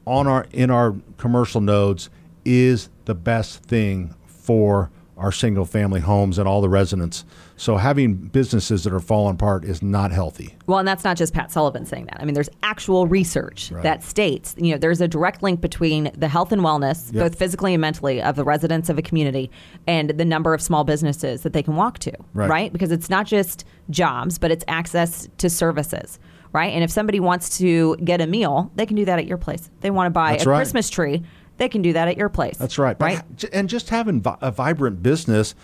on 0.06 0.28
our 0.28 0.46
in 0.52 0.70
our 0.70 0.96
commercial 1.18 1.62
nodes 1.62 2.10
is 2.46 2.90
the 3.06 3.16
best 3.16 3.64
thing 3.64 4.14
for 4.26 4.90
our 5.18 5.32
single 5.32 5.66
family 5.66 6.00
homes 6.00 6.40
and 6.40 6.48
all 6.48 6.60
the 6.62 6.70
residents. 6.70 7.24
So 7.56 7.78
having 7.78 8.16
businesses 8.16 8.84
that 8.84 8.92
are 8.94 9.00
falling 9.00 9.36
apart 9.36 9.64
is 9.64 9.84
not 9.84 10.12
healthy. 10.12 10.56
Well, 10.66 10.80
and 10.80 10.88
that's 10.88 11.04
not 11.04 11.18
just 11.18 11.34
Pat 11.34 11.52
Sullivan 11.52 11.86
saying 11.86 12.06
that. 12.06 12.20
I 12.20 12.26
mean, 12.26 12.34
there's 12.34 12.50
actual 12.64 13.06
research 13.08 13.72
Right. 13.72 13.84
that 13.84 14.04
states, 14.04 14.56
you 14.58 14.72
know, 14.72 14.78
there's 14.78 15.02
a 15.02 15.08
direct 15.08 15.44
link 15.44 15.62
between 15.62 16.12
the 16.18 16.28
health 16.28 16.52
and 16.52 16.62
wellness, 16.64 17.14
Yep. 17.14 17.24
both 17.24 17.36
physically 17.40 17.74
and 17.76 17.82
mentally, 17.82 18.22
of 18.22 18.36
the 18.36 18.44
residents 18.44 18.90
of 18.90 18.98
a 18.98 19.02
community 19.04 19.52
and 19.86 20.10
the 20.12 20.26
number 20.26 20.54
of 20.54 20.62
small 20.62 20.84
businesses 20.84 21.44
that 21.44 21.54
they 21.54 21.62
can 21.64 21.76
walk 21.76 22.00
to, 22.00 22.14
Right. 22.34 22.74
Because 22.74 22.92
it's 22.92 23.10
not 23.10 23.28
just 23.28 23.66
jobs, 23.92 24.40
but 24.40 24.50
it's 24.52 24.66
access 24.68 25.28
to 25.38 25.50
services. 25.50 26.18
right? 26.52 26.72
And 26.74 26.84
if 26.84 26.92
somebody 26.92 27.20
wants 27.20 27.58
to 27.58 27.96
get 28.04 28.22
a 28.22 28.28
meal, 28.28 28.72
they 28.76 28.86
can 28.86 28.96
do 28.96 29.06
that 29.06 29.18
at 29.18 29.26
your 29.26 29.40
place. 29.40 29.72
They 29.82 29.90
want 29.90 30.06
to 30.06 30.12
buy 30.12 30.34
That's 30.34 30.46
a 30.46 30.50
right. 30.52 30.58
Christmas 30.58 30.88
tree, 30.88 31.24
they 31.58 31.70
can 31.70 31.82
do 31.82 31.94
that 31.94 32.08
at 32.08 32.18
your 32.18 32.30
place. 32.30 32.58
That's 32.58 32.78
right. 32.78 32.96
Right? 33.00 33.18
ha- 33.18 33.48
And 33.54 33.70
just 33.70 33.90
having 33.90 34.24
a 34.42 34.52
vibrant 34.52 35.04
business, 35.04 35.56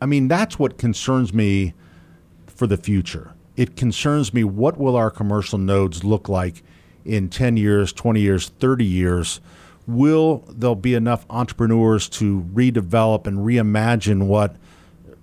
I 0.00 0.06
mean, 0.06 0.28
that's 0.28 0.58
what 0.58 0.78
concerns 0.78 1.32
me 1.32 1.74
for 2.46 2.66
the 2.66 2.76
future. 2.76 3.32
It 3.56 3.76
concerns 3.76 4.32
me 4.32 4.44
what 4.44 4.78
will 4.78 4.96
our 4.96 5.10
commercial 5.10 5.58
nodes 5.58 6.04
look 6.04 6.28
like 6.28 6.62
in 7.04 7.28
10 7.28 7.56
years, 7.56 7.92
20 7.92 8.20
years, 8.20 8.48
30 8.60 8.84
years? 8.84 9.40
Will 9.86 10.44
there 10.48 10.76
be 10.76 10.94
enough 10.94 11.26
entrepreneurs 11.28 12.08
to 12.10 12.42
redevelop 12.54 13.26
and 13.26 13.38
reimagine 13.38 14.26
what 14.26 14.56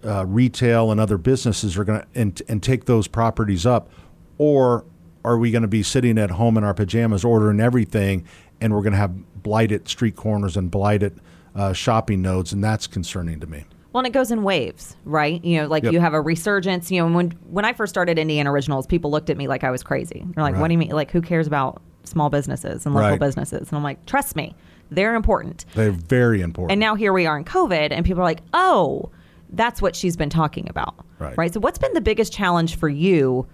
uh, 0.04 0.26
retail 0.26 0.92
and 0.92 1.00
other 1.00 1.18
businesses 1.18 1.78
are 1.78 1.84
going 1.84 2.02
to 2.02 2.08
and, 2.14 2.42
and 2.48 2.62
take 2.62 2.86
those 2.86 3.08
properties 3.08 3.66
up? 3.66 3.90
Or 4.38 4.86
are 5.24 5.38
we 5.38 5.52
going 5.52 5.62
to 5.64 5.68
be 5.68 5.84
sitting 5.84 6.18
at 6.18 6.32
home 6.32 6.58
in 6.58 6.64
our 6.64 6.74
pajamas 6.74 7.24
ordering 7.26 7.60
everything 7.60 8.26
and 8.62 8.74
we're 8.74 8.82
going 8.82 8.94
to 8.94 8.98
have 9.00 9.14
blighted 9.50 9.88
street 9.88 10.16
corners 10.16 10.56
and 10.56 10.70
blighted 10.70 11.20
uh, 11.56 11.74
shopping 11.74 12.22
nodes? 12.22 12.54
And 12.54 12.64
that's 12.64 12.86
concerning 12.86 13.40
to 13.40 13.48
me. 13.48 13.66
Well, 13.92 14.02
and 14.02 14.08
it 14.08 14.14
goes 14.14 14.30
in 14.30 14.44
waves, 14.44 14.96
right? 15.06 15.44
You 15.44 15.62
know, 15.62 15.68
like 15.68 15.84
Yep. 15.84 15.94
you 15.94 16.00
have 16.00 16.14
a 16.14 16.22
resurgence. 16.22 16.92
You 16.92 17.02
know, 17.02 17.16
when 17.16 17.32
when 17.50 17.66
I 17.66 17.74
first 17.74 17.90
started 17.92 18.20
Indiana 18.20 18.52
Originals, 18.52 18.86
people 18.86 19.10
looked 19.10 19.32
at 19.32 19.38
me 19.38 19.48
like 19.48 19.64
I 19.64 19.72
was 19.72 19.82
crazy. 19.82 20.24
They're 20.36 20.44
like, 20.44 20.56
"What 20.58 20.68
do 20.68 20.74
you 20.74 20.78
mean? 20.78 20.92
Like, 20.92 21.10
who 21.10 21.22
cares 21.22 21.48
about 21.48 21.82
small 22.04 22.30
businesses 22.30 22.86
and 22.86 22.94
local 22.94 23.10
Right. 23.10 23.20
businesses?" 23.20 23.68
And 23.70 23.76
I'm 23.78 23.84
like, 23.84 24.06
"Trust 24.06 24.36
me, 24.36 24.56
they're 24.92 25.16
important." 25.16 25.66
They're 25.74 25.90
very 25.92 26.42
important. 26.42 26.74
And 26.74 26.80
now 26.80 26.94
here 26.94 27.12
we 27.12 27.26
are 27.26 27.36
in 27.36 27.44
COVID, 27.46 27.88
and 27.92 28.06
people 28.06 28.22
are 28.22 28.26
like, 28.26 28.42
"Oh, 28.54 29.10
that's 29.52 29.82
what 29.82 29.96
she's 29.96 30.16
been 30.16 30.30
talking 30.30 30.70
about." 30.70 30.94
Right. 31.18 31.52
So, 31.52 31.60
what's 31.60 31.80
been 31.80 31.94
the 31.94 32.02
biggest 32.12 32.32
challenge 32.32 32.76
for 32.76 32.90
you 32.90 33.48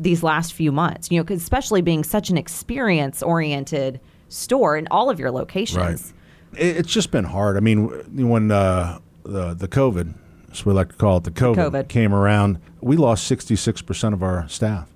these 0.00 0.22
last 0.22 0.54
few 0.54 0.72
months? 0.72 1.10
You 1.10 1.18
know, 1.20 1.24
'cause 1.24 1.36
especially 1.42 1.82
being 1.82 2.04
such 2.04 2.30
an 2.30 2.38
experience-oriented 2.38 4.00
store 4.34 4.76
in 4.76 4.86
all 4.90 5.10
of 5.10 5.18
your 5.20 5.30
locations. 5.30 5.78
Right. 5.78 6.12
It- 6.60 6.76
It's 6.78 6.92
just 6.92 7.10
been 7.10 7.24
hard. 7.24 7.56
I 7.56 7.60
mean, 7.60 7.88
when 8.28 8.50
uh, 8.50 8.98
the 9.24 9.54
the 9.54 9.68
COVID, 9.68 10.14
as 10.52 10.64
we 10.66 10.72
like 10.72 10.90
to 10.90 10.94
call 10.96 11.16
it, 11.18 11.24
the 11.24 11.30
COVID, 11.30 11.56
COVID. 11.56 11.88
came 11.88 12.14
around, 12.14 12.58
we 12.80 12.96
lost 12.96 13.24
sixty 13.26 13.56
six 13.56 13.82
percent 13.82 14.14
of 14.14 14.22
our 14.22 14.48
staff 14.48 14.88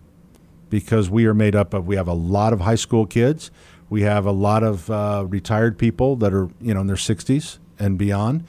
because 0.70 1.09
we 1.11 1.24
are 1.27 1.35
made 1.35 1.57
up 1.57 1.72
of 1.74 1.87
we 1.87 1.96
have 1.96 2.09
a 2.09 2.12
lot 2.14 2.53
of 2.53 2.61
high 2.61 2.74
school 2.77 3.07
kids, 3.07 3.51
we 3.90 4.03
have 4.03 4.27
a 4.27 4.31
lot 4.33 4.62
of 4.62 4.90
uh, 4.90 5.24
retired 5.29 5.79
people 5.79 6.14
that 6.16 6.33
are 6.35 6.48
you 6.61 6.74
know 6.74 6.81
in 6.83 6.87
their 6.87 6.96
sixties 6.96 7.59
and 7.79 7.96
beyond, 7.98 8.44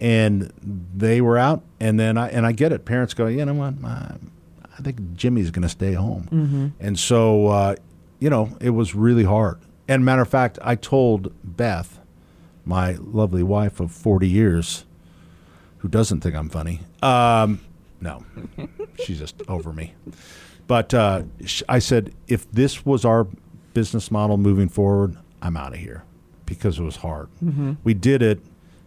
and 0.00 0.52
they 0.94 1.20
were 1.20 1.38
out. 1.38 1.62
And 1.80 1.98
then 1.98 2.16
I 2.18 2.28
and 2.28 2.46
I 2.46 2.52
get 2.52 2.72
it. 2.72 2.84
Parents 2.84 3.14
go, 3.14 3.26
you 3.26 3.44
know 3.44 3.54
what, 3.54 3.74
I, 3.84 4.16
I 4.78 4.82
think 4.82 5.14
Jimmy's 5.14 5.50
going 5.50 5.62
to 5.62 5.68
stay 5.68 5.94
home, 5.94 6.74
and 6.78 6.98
so 6.98 7.48
uh, 7.48 7.74
you 8.20 8.30
know 8.30 8.56
it 8.60 8.70
was 8.70 8.94
really 8.94 9.24
hard. 9.24 9.58
And 9.92 10.06
matter 10.06 10.22
of 10.22 10.28
fact, 10.28 10.58
I 10.62 10.74
told 10.74 11.34
Beth, 11.44 12.00
my 12.64 12.92
lovely 12.98 13.42
wife 13.42 13.78
of 13.78 13.92
forty 13.92 14.26
years, 14.26 14.86
who 15.78 15.88
doesn't 15.88 16.22
think 16.22 16.34
I'm 16.34 16.48
funny. 16.48 16.80
Um, 17.02 17.60
no, 18.00 18.24
she's 19.04 19.18
just 19.18 19.42
over 19.48 19.70
me. 19.70 19.92
But 20.66 20.94
uh, 20.94 21.24
sh- 21.44 21.62
I 21.68 21.78
said, 21.78 22.14
if 22.26 22.50
this 22.50 22.86
was 22.86 23.04
our 23.04 23.26
business 23.74 24.10
model 24.10 24.38
moving 24.38 24.70
forward, 24.70 25.18
I'm 25.42 25.58
out 25.58 25.74
of 25.74 25.78
here 25.80 26.04
because 26.46 26.78
it 26.78 26.82
was 26.82 26.96
hard. 26.96 27.28
We 27.84 27.92
did 27.92 28.22
it, 28.22 28.40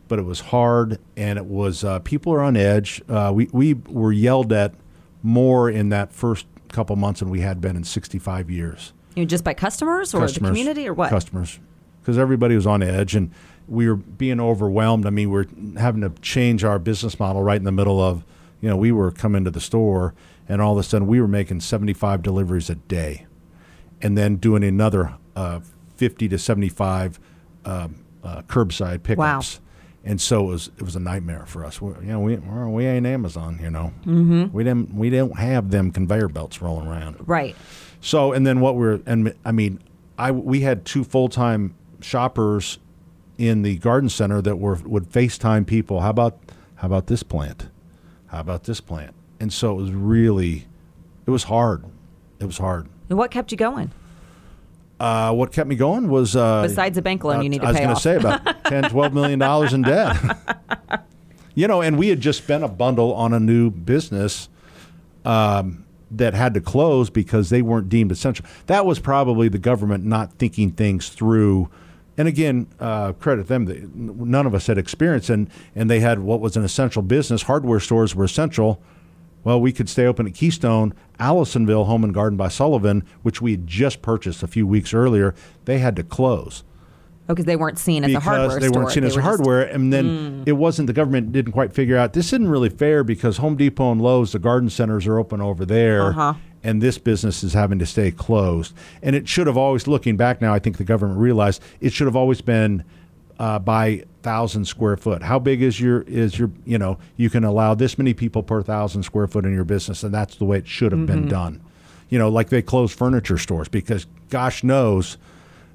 but 0.07 0.17
it 0.17 0.25
was 0.25 0.39
hard, 0.39 0.97
and 1.15 1.37
it 1.37 1.45
was 1.45 1.83
uh, 1.83 1.99
people 1.99 2.33
are 2.33 2.41
on 2.41 2.57
edge. 2.57 3.03
Uh, 3.07 3.31
we 3.31 3.47
we 3.51 3.75
were 3.75 4.11
yelled 4.11 4.51
at 4.51 4.73
more 5.21 5.69
in 5.69 5.89
that 5.89 6.11
first 6.11 6.47
couple 6.69 6.95
months 6.95 7.19
than 7.19 7.29
we 7.29 7.41
had 7.41 7.61
been 7.61 7.75
in 7.75 7.83
65 7.83 8.49
years 8.49 8.91
You 9.15 9.23
know, 9.23 9.27
just 9.27 9.43
by 9.43 9.53
customers 9.53 10.13
or 10.13 10.27
the 10.27 10.39
community 10.39 10.87
or 10.87 10.93
what? 10.93 11.09
Customers, 11.09 11.59
because 12.01 12.17
everybody 12.17 12.55
was 12.55 12.67
on 12.67 12.83
edge 12.83 13.15
and 13.15 13.31
we 13.67 13.87
were 13.87 13.95
being 13.95 14.39
overwhelmed. 14.39 15.05
I 15.05 15.09
mean, 15.09 15.31
we 15.31 15.41
are 15.41 15.47
having 15.77 16.01
to 16.01 16.09
change 16.21 16.63
our 16.63 16.77
business 16.79 17.19
model 17.19 17.41
right 17.41 17.57
in 17.57 17.63
the 17.63 17.71
middle 17.71 18.01
of, 18.01 18.23
you 18.61 18.69
know, 18.69 18.77
we 18.77 18.91
were 18.91 19.11
coming 19.11 19.43
to 19.45 19.51
the 19.51 19.61
store 19.61 20.13
and 20.47 20.61
all 20.61 20.73
of 20.73 20.79
a 20.79 20.83
sudden 20.83 21.07
we 21.07 21.19
were 21.19 21.27
making 21.27 21.61
75 21.61 22.21
deliveries 22.21 22.69
a 22.69 22.75
day 22.75 23.25
and 24.01 24.17
then 24.17 24.35
doing 24.35 24.63
another 24.63 25.15
uh, 25.35 25.61
50 25.95 26.27
to 26.29 26.37
75 26.37 27.19
um, 27.65 27.95
uh, 28.23 28.41
curbside 28.43 29.03
pickups. 29.03 29.17
Wow. 29.17 29.61
And 30.07 30.21
so 30.21 30.43
it 30.43 30.47
was 30.47 30.69
it 30.77 30.83
was 30.83 30.95
a 30.95 30.99
nightmare 30.99 31.45
for 31.47 31.65
us. 31.65 31.81
We, 31.81 31.89
you 32.05 32.11
know, 32.11 32.19
we 32.19 32.35
we're- 32.35 32.85
ain't 32.85 33.07
Amazon, 33.07 33.57
you 33.59 33.71
know. 33.71 33.91
Mm-hmm. 34.05 34.55
We 34.55 34.63
didn't 34.63 34.93
we 34.93 35.09
don't 35.09 35.37
have 35.39 35.71
them 35.71 35.91
conveyor 35.91 36.27
belts 36.27 36.61
rolling 36.61 36.87
around. 36.87 37.15
Right. 37.27 37.55
So, 38.05 38.33
and 38.33 38.45
then 38.45 38.59
what 38.59 38.75
we're, 38.75 38.99
and 39.07 39.33
I 39.43 39.51
mean, 39.51 39.79
I 40.15 40.29
we 40.29 40.61
had 40.61 40.85
two 40.85 41.03
full 41.03 41.27
time 41.27 41.73
shoppers 42.01 42.77
in 43.39 43.63
the 43.63 43.77
garden 43.79 44.09
center 44.09 44.43
that 44.43 44.57
were 44.57 44.75
would 44.85 45.09
FaceTime 45.09 45.65
people. 45.65 46.01
How 46.01 46.11
about 46.11 46.37
how 46.75 46.85
about 46.85 47.07
this 47.07 47.23
plant? 47.23 47.69
How 48.27 48.41
about 48.41 48.65
this 48.65 48.79
plant? 48.79 49.15
And 49.39 49.51
so 49.51 49.71
it 49.71 49.81
was 49.81 49.91
really, 49.91 50.67
it 51.25 51.31
was 51.31 51.45
hard. 51.45 51.83
It 52.39 52.45
was 52.45 52.59
hard. 52.59 52.87
And 53.09 53.17
what 53.17 53.31
kept 53.31 53.51
you 53.51 53.57
going? 53.57 53.89
Uh, 54.99 55.33
what 55.33 55.51
kept 55.51 55.67
me 55.67 55.75
going 55.75 56.07
was 56.07 56.35
uh, 56.35 56.61
Besides 56.61 56.99
a 56.99 57.01
bank 57.01 57.23
loan 57.23 57.39
uh, 57.39 57.41
you 57.41 57.49
need 57.49 57.61
to 57.61 57.67
I 57.67 57.71
was 57.71 57.79
gonna 57.79 57.95
say 57.95 58.17
about 58.17 58.63
10, 58.65 58.91
12 58.91 59.13
million 59.15 59.39
dollars 59.39 59.73
in 59.73 59.81
debt. 59.81 60.15
you 61.55 61.67
know, 61.67 61.81
and 61.81 61.97
we 61.97 62.09
had 62.09 62.21
just 62.21 62.43
spent 62.43 62.63
a 62.63 62.67
bundle 62.67 63.15
on 63.15 63.33
a 63.33 63.39
new 63.39 63.71
business 63.71 64.47
um, 65.25 65.84
that 66.11 66.33
had 66.33 66.53
to 66.53 66.61
close 66.61 67.09
because 67.09 67.49
they 67.49 67.61
weren't 67.61 67.89
deemed 67.89 68.11
essential. 68.11 68.45
That 68.67 68.85
was 68.85 68.99
probably 68.99 69.49
the 69.49 69.59
government 69.59 70.05
not 70.05 70.33
thinking 70.33 70.71
things 70.71 71.09
through. 71.09 71.69
And 72.17 72.27
again, 72.27 72.67
uh, 72.79 73.13
credit 73.13 73.47
them. 73.47 73.65
They, 73.65 73.83
none 73.93 74.45
of 74.45 74.55
us 74.55 74.67
had 74.67 74.77
experience, 74.77 75.29
and 75.29 75.49
and 75.75 75.89
they 75.89 75.99
had 75.99 76.19
what 76.19 76.39
was 76.39 76.55
an 76.55 76.63
essential 76.63 77.01
business. 77.01 77.43
Hardware 77.43 77.79
stores 77.79 78.15
were 78.15 78.23
essential. 78.23 78.81
Well, 79.43 79.61
we 79.61 79.71
could 79.71 79.89
stay 79.89 80.07
open 80.07 80.25
at 80.25 80.33
Keystone, 80.33 80.93
Allisonville 81.19 81.85
Home 81.85 82.03
and 82.03 82.13
Garden 82.13 82.35
by 82.35 82.47
Sullivan, 82.47 83.03
which 83.21 83.41
we 83.41 83.51
had 83.51 83.67
just 83.67 84.01
purchased 84.01 84.41
a 84.41 84.47
few 84.47 84.65
weeks 84.65 84.91
earlier. 84.91 85.35
They 85.65 85.77
had 85.77 85.95
to 85.97 86.03
close 86.03 86.63
because 87.33 87.45
they 87.45 87.55
weren't 87.55 87.79
seen 87.79 88.03
as 88.03 88.11
a 88.11 88.13
because 88.19 88.23
hardware 88.23 88.59
they 88.59 88.69
weren't 88.69 88.91
seen 88.91 89.03
as 89.03 89.15
were 89.15 89.21
just- 89.21 89.25
hardware. 89.37 89.61
And 89.63 89.91
then 89.91 90.43
it 90.45 90.53
wasn't 90.53 90.87
the 90.87 90.93
government 90.93 91.31
didn't 91.31 91.53
quite 91.53 91.73
figure 91.73 91.97
out 91.97 92.13
this 92.13 92.27
isn't 92.27 92.47
really 92.47 92.69
fair 92.69 93.03
because 93.03 93.37
Home 93.37 93.55
Depot 93.55 93.91
and 93.91 94.01
Lowe's, 94.01 94.31
the 94.31 94.39
garden 94.39 94.69
centers 94.69 95.07
are 95.07 95.17
open 95.19 95.41
over 95.41 95.65
there, 95.65 96.09
Uh-huh. 96.09 96.33
and 96.63 96.81
this 96.81 96.97
business 96.97 97.43
is 97.43 97.53
having 97.53 97.79
to 97.79 97.85
stay 97.85 98.11
closed. 98.11 98.73
And 99.01 99.15
it 99.15 99.27
should 99.27 99.47
have 99.47 99.57
always, 99.57 99.87
looking 99.87 100.17
back 100.17 100.41
now, 100.41 100.53
I 100.53 100.59
think 100.59 100.77
the 100.77 100.83
government 100.83 101.19
realized 101.19 101.61
it 101.81 101.93
should 101.93 102.07
have 102.07 102.15
always 102.15 102.41
been 102.41 102.83
uh, 103.39 103.59
by 103.59 104.03
thousand 104.23 104.65
square 104.65 104.95
foot. 104.95 105.21
How 105.21 105.39
big 105.39 105.61
is 105.61 105.79
your 105.81 106.01
is 106.03 106.39
your 106.39 106.49
you 106.65 106.77
know 106.77 106.97
you 107.17 107.29
can 107.29 107.43
allow 107.43 107.75
this 107.75 107.97
many 107.97 108.13
people 108.13 108.41
per 108.43 108.61
thousand 108.61 109.03
square 109.03 109.27
foot 109.27 109.45
in 109.45 109.53
your 109.53 109.65
business, 109.65 110.03
and 110.03 110.13
that's 110.13 110.37
the 110.37 110.45
way 110.45 110.59
it 110.59 110.67
should 110.67 110.91
have 110.93 111.01
Mm-hmm. 111.01 111.21
been 111.21 111.27
done. 111.27 111.61
You 112.07 112.17
know, 112.17 112.29
like 112.29 112.47
they 112.49 112.61
close 112.61 112.93
furniture 112.93 113.37
stores 113.37 113.67
because 113.67 114.05
gosh 114.29 114.63
knows 114.63 115.17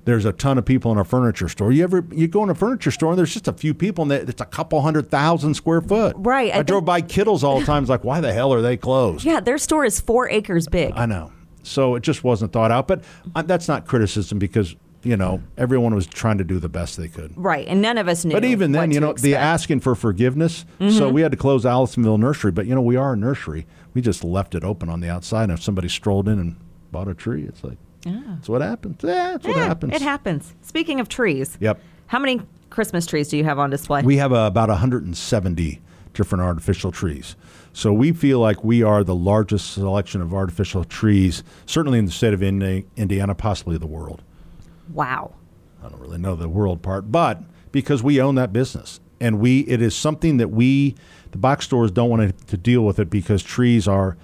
there's 0.05 0.25
a 0.25 0.33
ton 0.33 0.59
of 0.59 0.65
people 0.65 0.91
in 0.93 0.99
a 0.99 1.05
furniture 1.05 1.49
store. 1.49 1.73
You 1.73 1.85
ever 1.85 2.05
you 2.11 2.27
go 2.29 2.43
in 2.43 2.51
a 2.51 2.55
furniture 2.55 2.91
store 2.91 3.11
and 3.11 3.19
there's 3.19 3.33
just 3.33 3.49
a 3.49 3.53
few 3.53 3.75
people 3.75 4.03
and 4.11 4.13
it's 4.13 4.41
a 4.41 4.47
couple 4.47 4.81
hundred 4.81 5.11
thousand 5.11 5.55
square 5.55 5.81
foot. 5.81 6.15
Right, 6.19 6.55
I, 6.55 6.59
I 6.59 6.63
drove 6.63 6.85
by 6.85 7.01
Kittle's 7.03 7.45
all 7.45 7.61
the 7.61 7.67
time. 7.67 7.83
It's 7.83 7.91
like, 7.91 8.05
why 8.05 8.21
the 8.21 8.33
hell 8.33 8.53
are 8.53 8.63
they 8.63 8.77
closed? 8.77 9.25
Yeah, 9.25 9.41
their 9.41 9.59
store 9.59 9.85
is 9.85 10.01
four 10.01 10.29
acres 10.29 10.69
big. 10.69 10.93
I 10.95 11.07
know. 11.07 11.33
So 11.63 11.95
it 11.95 12.03
just 12.03 12.25
wasn't 12.25 12.53
thought 12.53 12.71
out. 12.71 12.89
But 12.89 13.05
uh, 13.35 13.43
that's 13.43 13.69
not 13.69 13.87
criticism 13.87 14.39
because 14.39 14.75
you 15.03 15.17
know 15.17 15.43
everyone 15.57 15.95
was 15.95 16.07
trying 16.07 16.39
to 16.39 16.45
do 16.45 16.59
the 16.59 16.69
best 16.69 16.97
they 16.97 17.09
could. 17.09 17.33
right, 17.37 17.67
and 17.69 17.81
none 17.83 17.99
of 17.99 18.09
us 18.09 18.25
knew. 18.25 18.33
But 18.35 18.45
even 18.45 18.73
then, 18.73 18.91
you 18.91 19.01
know, 19.01 19.13
the 19.13 19.35
asking 19.37 19.81
for 19.81 19.95
forgiveness. 19.95 20.65
So 20.91 21.09
we 21.09 21.21
had 21.21 21.31
to 21.33 21.37
close 21.39 21.65
Allisonville 21.65 22.19
Nursery. 22.19 22.53
But 22.53 22.67
you 22.67 22.75
know, 22.75 22.83
we 22.83 22.97
are 22.97 23.13
a 23.13 23.17
nursery. 23.17 23.67
We 23.93 24.01
just 24.01 24.25
left 24.25 24.55
it 24.55 24.63
open 24.65 24.89
on 24.89 25.01
the 25.01 25.11
outside. 25.11 25.45
And 25.45 25.53
if 25.53 25.63
somebody 25.63 25.89
strolled 25.89 26.29
in 26.29 26.39
and 26.39 26.57
bought 26.93 27.09
a 27.09 27.15
tree, 27.15 27.45
it's 27.45 27.65
like, 27.65 27.77
that's 28.05 28.49
what 28.49 28.63
happens. 28.63 29.01
Yeah, 29.03 29.33
that's 29.33 29.47
what 29.47 29.57
Yeah, 29.57 29.65
happens. 29.67 29.95
It 29.95 30.03
happens. 30.03 30.55
Speaking 30.63 31.01
of 31.01 31.09
trees, 31.09 31.57
Yep. 31.61 31.81
How 32.07 32.19
many 32.19 32.41
Christmas 32.71 33.07
trees 33.07 33.29
do 33.29 33.37
you 33.37 33.45
have 33.45 33.59
on 33.59 33.71
display? 33.71 34.03
We 34.03 34.17
have 34.17 34.33
uh, 34.33 34.47
about 34.51 34.69
170 34.69 35.81
different 36.13 36.43
artificial 36.43 36.91
trees. 36.91 37.37
So 37.73 37.93
we 37.93 38.11
feel 38.13 38.41
like 38.41 38.65
we 38.65 38.83
are 38.83 39.05
the 39.05 39.15
largest 39.15 39.73
selection 39.73 40.21
of 40.21 40.35
artificial 40.35 40.83
trees, 40.85 41.45
certainly 41.67 42.01
in 42.01 42.07
the 42.07 42.11
state 42.11 42.35
of 42.35 42.43
Indi- 42.43 42.85
Indiana, 42.97 43.35
possibly 43.37 43.79
the 43.79 43.87
world. 43.87 44.23
wow. 44.93 45.33
I 45.83 45.89
don't 45.89 46.01
really 46.01 46.19
know 46.19 46.35
the 46.37 46.49
world 46.49 46.83
part, 46.83 47.11
but 47.11 47.43
because 47.73 48.03
we 48.03 48.21
own 48.21 48.35
that 48.35 48.53
business 48.53 49.01
and 49.21 49.39
we 49.41 49.61
it 49.61 49.81
is 49.81 49.95
something 49.97 50.37
that 50.39 50.49
we 50.49 50.95
the 51.31 51.39
box 51.39 51.65
stores 51.65 51.91
don't 51.91 52.11
want 52.11 52.37
to, 52.39 52.47
to 52.47 52.57
deal 52.59 52.85
with 52.85 52.99
it 52.99 53.09
because 53.09 53.43
trees 53.43 53.87
are 53.89 54.17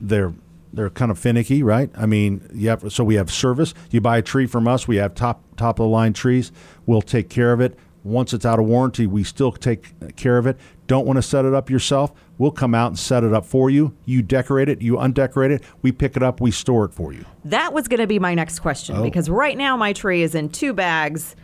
they're 0.00 0.32
they're 0.72 0.90
kind 0.90 1.10
of 1.10 1.18
finicky, 1.18 1.62
right? 1.62 1.90
I 1.96 2.06
mean, 2.06 2.48
you 2.54 2.68
have, 2.70 2.92
so 2.92 3.04
we 3.04 3.16
have 3.16 3.30
service. 3.30 3.74
You 3.90 4.00
buy 4.00 4.18
a 4.18 4.22
tree 4.22 4.46
from 4.46 4.66
us, 4.66 4.88
we 4.88 4.96
have 4.96 5.14
top 5.14 5.42
top 5.56 5.78
of 5.78 5.84
the 5.84 5.88
line 5.88 6.12
trees. 6.12 6.50
We'll 6.86 7.02
take 7.02 7.28
care 7.28 7.52
of 7.52 7.60
it. 7.60 7.78
Once 8.04 8.32
it's 8.32 8.44
out 8.44 8.58
of 8.58 8.64
warranty, 8.66 9.06
we 9.06 9.22
still 9.22 9.52
take 9.52 10.16
care 10.16 10.36
of 10.36 10.44
it. 10.46 10.56
Don't 10.88 11.06
want 11.06 11.18
to 11.18 11.22
set 11.22 11.44
it 11.44 11.54
up 11.54 11.70
yourself? 11.70 12.12
We'll 12.36 12.50
come 12.50 12.74
out 12.74 12.88
and 12.88 12.98
set 12.98 13.22
it 13.22 13.32
up 13.32 13.46
for 13.46 13.70
you. 13.70 13.94
You 14.06 14.22
decorate 14.22 14.68
it, 14.68 14.82
you 14.82 14.98
undecorate 14.98 15.52
it, 15.52 15.62
we 15.82 15.92
pick 15.92 16.16
it 16.16 16.22
up, 16.22 16.40
we 16.40 16.50
store 16.50 16.84
it 16.84 16.92
for 16.92 17.12
you. 17.12 17.24
That 17.44 17.72
was 17.72 17.86
going 17.86 18.00
to 18.00 18.08
be 18.08 18.18
my 18.18 18.34
next 18.34 18.58
question 18.58 18.96
Oh. 18.96 19.02
because 19.04 19.30
right 19.30 19.56
now 19.56 19.76
my 19.76 19.92
tree 19.92 20.22
is 20.22 20.34
in 20.34 20.48
two 20.48 20.72
bags 20.72 21.36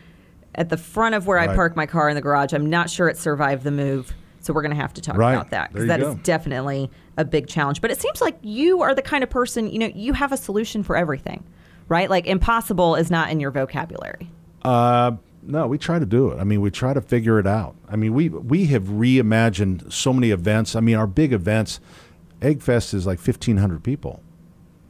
at 0.55 0.67
the 0.67 0.75
front 0.75 1.15
of 1.15 1.27
where 1.27 1.39
I 1.39 1.47
park 1.55 1.77
my 1.77 1.85
car 1.85 2.09
in 2.09 2.15
the 2.15 2.21
garage. 2.21 2.51
I'm 2.51 2.69
not 2.69 2.89
sure 2.89 3.07
it 3.07 3.17
survived 3.17 3.63
the 3.63 3.71
move. 3.71 4.13
So 4.41 4.53
we're 4.53 4.61
going 4.61 4.75
to 4.75 4.81
have 4.81 4.93
to 4.95 5.01
talk 5.01 5.15
Right. 5.17 5.33
about 5.33 5.51
that 5.51 5.71
because 5.71 5.87
that 5.87 5.99
is 6.01 6.15
go. 6.15 6.19
definitely 6.23 6.89
a 7.19 7.25
big 7.25 7.47
challenge. 7.47 7.81
But 7.81 7.91
it 7.91 8.01
seems 8.01 8.21
like 8.21 8.39
you 8.41 8.81
are 8.81 8.95
the 8.95 9.03
kind 9.03 9.23
of 9.23 9.29
person, 9.29 9.69
you 9.69 9.77
know, 9.77 9.91
you 9.93 10.13
have 10.13 10.31
a 10.31 10.37
solution 10.37 10.81
for 10.81 10.95
everything, 10.95 11.43
right? 11.87 12.09
Like 12.09 12.25
impossible 12.25 12.95
is 12.95 13.11
not 13.11 13.29
in 13.29 13.39
your 13.39 13.51
vocabulary. 13.51 14.31
Uh, 14.63 15.11
no, 15.43 15.67
we 15.67 15.77
try 15.77 15.99
to 15.99 16.05
do 16.05 16.31
it. 16.31 16.39
I 16.39 16.43
mean, 16.43 16.61
we 16.61 16.71
try 16.71 16.93
to 16.93 17.01
figure 17.01 17.37
it 17.37 17.45
out. 17.45 17.75
I 17.87 17.95
mean, 17.95 18.13
we 18.13 18.29
we 18.29 18.65
have 18.67 18.83
reimagined 18.83 19.91
so 19.91 20.13
many 20.13 20.31
events. 20.31 20.75
I 20.75 20.79
mean, 20.79 20.95
our 20.95 21.07
big 21.07 21.33
events, 21.33 21.79
Egg 22.41 22.61
Fest 22.61 22.93
is 22.93 23.05
like 23.05 23.19
fifteen 23.19 23.57
hundred 23.57 23.83
people. 23.83 24.23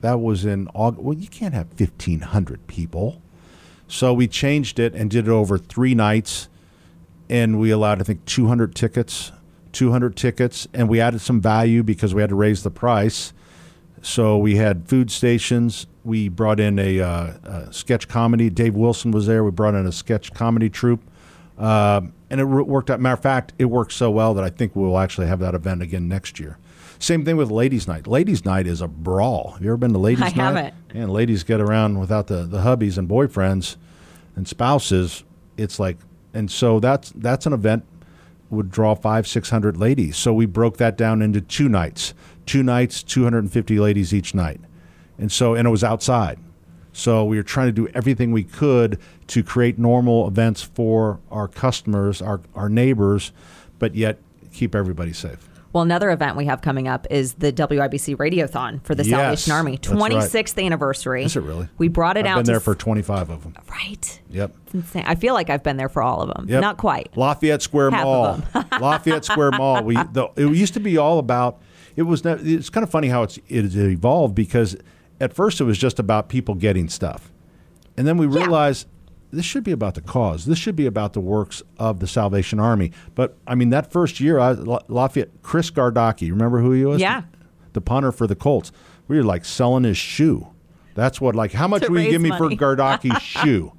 That 0.01 0.19
was 0.19 0.45
in 0.45 0.67
August. 0.73 1.03
Well, 1.03 1.17
you 1.17 1.27
can't 1.27 1.53
have 1.53 1.67
fifteen 1.73 2.21
hundred 2.21 2.65
people. 2.67 3.21
So 3.87 4.13
we 4.13 4.27
changed 4.27 4.79
it 4.79 4.93
and 4.93 5.09
did 5.09 5.27
it 5.27 5.31
over 5.31 5.57
three 5.57 5.95
nights, 5.95 6.47
and 7.29 7.59
we 7.59 7.71
allowed 7.71 8.01
I 8.01 8.03
think 8.03 8.25
two 8.25 8.47
hundred 8.47 8.75
tickets, 8.75 9.31
two 9.71 9.91
hundred 9.91 10.15
tickets, 10.15 10.67
and 10.73 10.89
we 10.89 10.99
added 11.01 11.21
some 11.21 11.41
value 11.41 11.83
because 11.83 12.15
we 12.15 12.21
had 12.21 12.29
to 12.29 12.35
raise 12.35 12.63
the 12.63 12.71
price. 12.71 13.33
So 14.01 14.37
we 14.37 14.55
had 14.55 14.87
food 14.87 15.11
stations. 15.11 15.85
We 16.03 16.29
brought 16.29 16.59
in 16.59 16.79
a, 16.79 17.01
uh, 17.01 17.33
a 17.43 17.73
sketch 17.73 18.07
comedy. 18.07 18.49
Dave 18.49 18.73
Wilson 18.75 19.11
was 19.11 19.27
there. 19.27 19.43
We 19.43 19.51
brought 19.51 19.75
in 19.75 19.85
a 19.85 19.91
sketch 19.91 20.33
comedy 20.33 20.69
troupe, 20.69 21.01
Um 21.57 22.13
and 22.31 22.39
it 22.39 22.45
worked 22.45 22.91
out. 22.91 22.99
Matter 22.99 23.13
of 23.15 23.21
fact, 23.21 23.53
it 23.57 23.65
worked 23.65 23.91
so 23.91 24.11
well 24.11 24.35
that 24.35 24.43
I 24.43 24.51
think 24.51 24.75
we 24.75 24.83
will 24.83 24.99
actually 24.99 25.25
have 25.27 25.39
that 25.39 25.55
event 25.55 25.81
again 25.81 26.07
next 26.07 26.39
year. 26.39 26.57
Same 26.99 27.25
thing 27.25 27.37
with 27.37 27.49
Ladies' 27.49 27.87
Night. 27.87 28.05
Ladies' 28.05 28.45
Night 28.45 28.67
is 28.67 28.81
a 28.81 28.87
brawl. 28.87 29.53
Have 29.53 29.63
you 29.63 29.69
ever 29.69 29.77
been 29.77 29.93
to 29.93 29.97
Ladies' 29.97 30.21
I 30.21 30.27
Night? 30.27 30.35
haven't. 30.35 30.73
And 30.93 31.11
ladies 31.11 31.43
get 31.43 31.59
around 31.59 31.99
without 31.99 32.27
the, 32.27 32.43
the 32.43 32.59
hubbies 32.59 32.97
and 32.99 33.09
boyfriends 33.09 33.77
and 34.35 34.47
spouses. 34.47 35.23
It's 35.57 35.79
like, 35.79 35.97
and 36.33 36.51
so 36.51 36.79
that's 36.79 37.11
that's 37.15 37.47
an 37.47 37.53
event 37.53 37.83
would 38.49 38.71
draw 38.71 38.95
five 38.95 39.27
six 39.27 39.49
hundred 39.49 39.77
ladies. 39.77 40.17
So 40.17 40.33
we 40.33 40.45
broke 40.45 40.77
that 40.77 40.97
down 40.97 41.21
into 41.21 41.41
two 41.41 41.69
nights. 41.69 42.13
Two 42.45 42.63
nights, 42.63 43.03
two 43.03 43.23
hundred 43.23 43.39
and 43.39 43.51
fifty 43.51 43.79
ladies 43.79 44.13
each 44.13 44.33
night, 44.33 44.61
and 45.17 45.31
so 45.31 45.55
and 45.55 45.67
it 45.67 45.71
was 45.71 45.83
outside. 45.83 46.39
So 46.93 47.23
we 47.25 47.37
were 47.37 47.43
trying 47.43 47.67
to 47.67 47.71
do 47.71 47.87
everything 47.89 48.31
we 48.31 48.43
could 48.43 48.99
to 49.27 49.43
create 49.43 49.77
normal 49.77 50.27
events 50.27 50.61
for 50.61 51.19
our 51.31 51.47
customers, 51.47 52.21
our 52.21 52.41
our 52.55 52.69
neighbors, 52.69 53.31
but 53.77 53.95
yet 53.95 54.19
keep 54.51 54.75
everybody 54.75 55.13
safe. 55.13 55.48
Well, 55.71 55.83
another 55.83 56.09
event 56.09 56.35
we 56.35 56.45
have 56.45 56.61
coming 56.61 56.87
up 56.87 57.05
is 57.11 57.33
the 57.35 57.51
WIBC 57.53 58.15
Radiothon 58.17 58.83
for 58.83 58.95
the 58.95 59.05
Yes, 59.05 59.43
Salvation 59.43 59.51
Army. 59.53 59.71
that's 59.77 59.87
right. 59.89 60.11
26th 60.13 60.65
anniversary. 60.65 61.23
Is 61.23 61.35
it 61.35 61.41
really? 61.41 61.67
We 61.77 61.87
brought 61.89 62.17
it 62.17 62.21
I've 62.25 62.31
out 62.31 62.35
been 62.37 62.45
there 62.45 62.59
for 62.59 62.73
twenty 62.73 63.01
five 63.03 63.29
of 63.29 63.43
them. 63.43 63.53
Right. 63.69 64.19
Yep. 64.31 64.55
It's 64.65 64.73
insane. 64.73 65.03
I 65.05 65.13
feel 65.15 65.33
like 65.35 65.49
I've 65.51 65.61
been 65.63 65.77
there 65.77 65.89
for 65.89 66.01
all 66.01 66.21
of 66.23 66.33
them. 66.35 66.47
Yep. 66.49 66.61
Not 66.61 66.77
quite. 66.77 67.15
Lafayette 67.15 67.61
Square 67.61 67.91
Half 67.91 68.03
Mall. 68.03 68.41
Lafayette 68.81 69.25
Square 69.25 69.51
Mall. 69.51 69.83
We 69.83 69.95
the, 69.95 70.29
it 70.35 70.51
used 70.55 70.73
to 70.73 70.79
be 70.79 70.97
all 70.97 71.19
about. 71.19 71.61
It 71.95 72.03
was. 72.03 72.23
It's 72.25 72.69
kind 72.69 72.83
of 72.83 72.89
funny 72.89 73.09
how 73.09 73.23
it's 73.23 73.37
it 73.47 73.75
evolved 73.75 74.33
because 74.33 74.75
at 75.21 75.33
first 75.33 75.61
it 75.61 75.65
was 75.65 75.77
just 75.77 75.99
about 75.99 76.29
people 76.29 76.55
getting 76.55 76.89
stuff, 76.89 77.31
and 77.95 78.07
then 78.07 78.17
we 78.17 78.25
Yeah. 78.25 78.47
This 79.31 79.45
should 79.45 79.63
be 79.63 79.71
about 79.71 79.95
the 79.95 80.01
cause. 80.01 80.45
This 80.45 80.57
should 80.57 80.75
be 80.75 80.85
about 80.85 81.13
the 81.13 81.19
works 81.19 81.61
of 81.77 81.99
the 81.99 82.07
Salvation 82.07 82.59
Army. 82.59 82.91
But 83.15 83.37
I 83.47 83.55
mean, 83.55 83.69
that 83.69 83.91
first 83.91 84.19
year, 84.19 84.39
I, 84.39 84.51
Lafayette, 84.53 85.29
Chris 85.43 85.69
Gardocki, 85.71 86.29
remember 86.29 86.59
who 86.59 86.71
he 86.71 86.85
was? 86.85 86.99
Yeah. 87.01 87.23
the 87.73 87.81
punter 87.81 88.11
for 88.11 88.25
the 88.27 88.35
Colts. 88.35 88.71
We 89.07 89.17
were 89.17 89.23
like 89.23 89.45
selling 89.45 89.83
his 89.83 89.97
shoe. 89.97 90.47
That's 90.95 91.21
what 91.21 91.35
like 91.35 91.51
how 91.53 91.67
much 91.67 91.87
will 91.87 91.99
you 92.01 92.09
give 92.09 92.21
me 92.21 92.29
for 92.31 92.49
Gardocki's 92.49 93.21
shoe? 93.43 93.73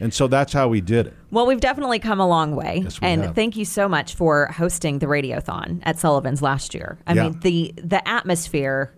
And 0.00 0.12
so 0.12 0.26
that's 0.26 0.52
how 0.52 0.66
we 0.68 0.80
did 0.80 1.06
it. 1.08 1.14
Well, 1.30 1.46
we've 1.46 1.60
definitely 1.60 2.00
come 2.00 2.18
a 2.18 2.26
long 2.26 2.56
way. 2.56 2.80
Yes, 2.82 2.98
and 3.02 3.22
have. 3.22 3.34
thank 3.36 3.56
you 3.56 3.64
so 3.64 3.88
much 3.88 4.14
for 4.16 4.46
hosting 4.46 4.98
the 4.98 5.06
Radiothon 5.06 5.80
at 5.84 5.96
Sullivan's 5.96 6.42
last 6.42 6.74
year. 6.74 6.98
I 7.06 7.14
Yeah. 7.14 7.22
mean, 7.30 7.40
the 7.40 7.72
the 7.76 8.06
atmosphere 8.08 8.92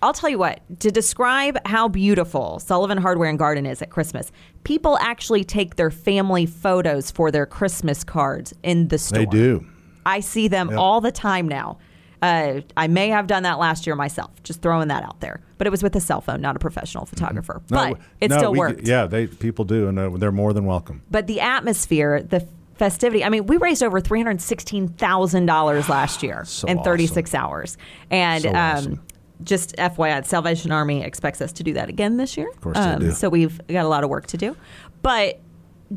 I'll 0.00 0.12
tell 0.12 0.30
you 0.30 0.38
what, 0.38 0.60
to 0.80 0.90
describe 0.90 1.58
how 1.66 1.88
beautiful 1.88 2.58
Sullivan 2.60 2.98
Hardware 2.98 3.28
and 3.30 3.38
Garden 3.38 3.66
is 3.66 3.82
at 3.82 3.90
Christmas, 3.90 4.30
people 4.64 4.98
actually 4.98 5.44
take 5.44 5.76
their 5.76 5.90
family 5.90 6.46
photos 6.46 7.10
for 7.10 7.30
their 7.30 7.46
Christmas 7.46 8.04
cards 8.04 8.54
in 8.62 8.88
the 8.88 8.98
store. 8.98 9.20
They 9.20 9.26
do. 9.26 9.66
I 10.06 10.20
see 10.20 10.48
them 10.48 10.70
Yep. 10.70 10.78
all 10.78 11.00
the 11.00 11.12
time 11.12 11.48
now. 11.48 11.78
Uh, 12.20 12.60
I 12.76 12.86
may 12.86 13.08
have 13.08 13.26
done 13.26 13.42
that 13.42 13.58
last 13.58 13.84
year 13.86 13.96
myself, 13.96 14.30
just 14.44 14.62
throwing 14.62 14.86
that 14.88 15.02
out 15.02 15.18
there. 15.20 15.40
But 15.58 15.66
it 15.66 15.70
was 15.70 15.82
with 15.82 15.96
a 15.96 16.00
cell 16.00 16.20
phone, 16.20 16.40
not 16.40 16.54
a 16.54 16.60
professional 16.60 17.04
photographer. 17.04 17.60
No, 17.68 17.94
but 17.94 17.98
it 18.20 18.30
no, 18.30 18.38
still 18.38 18.52
we- 18.52 18.58
worked. 18.60 18.86
Yeah, 18.86 19.06
they 19.06 19.26
people 19.26 19.64
do, 19.64 19.88
and 19.88 19.98
uh, 19.98 20.10
they're 20.10 20.30
more 20.30 20.52
than 20.52 20.64
welcome. 20.64 21.02
But 21.10 21.26
the 21.26 21.40
atmosphere, 21.40 22.22
the 22.22 22.46
festivity. 22.76 23.24
I 23.24 23.28
mean, 23.28 23.46
we 23.46 23.56
raised 23.56 23.82
over 23.82 24.00
three 24.00 24.20
hundred 24.20 24.40
sixteen 24.40 24.86
thousand 24.88 25.46
dollars 25.46 25.88
last 25.88 26.22
year 26.22 26.44
So 26.44 26.68
in 26.68 26.80
thirty 26.84 27.08
six 27.08 27.34
hours, 27.34 27.76
and 28.10 28.42
So 28.44 28.50
um, 28.50 28.54
awesome. 28.56 29.00
Just 29.44 29.74
FYI, 29.76 30.24
Salvation 30.24 30.72
Army 30.72 31.02
expects 31.02 31.40
us 31.40 31.52
to 31.52 31.62
do 31.62 31.72
that 31.74 31.88
again 31.88 32.16
this 32.16 32.36
year. 32.36 32.48
Of 32.50 32.60
course 32.60 32.78
they 32.78 32.96
do. 32.98 33.10
So 33.12 33.28
we've 33.28 33.60
got 33.68 33.84
a 33.84 33.88
lot 33.88 34.04
of 34.04 34.10
work 34.10 34.26
to 34.28 34.36
do, 34.36 34.56
but 35.02 35.40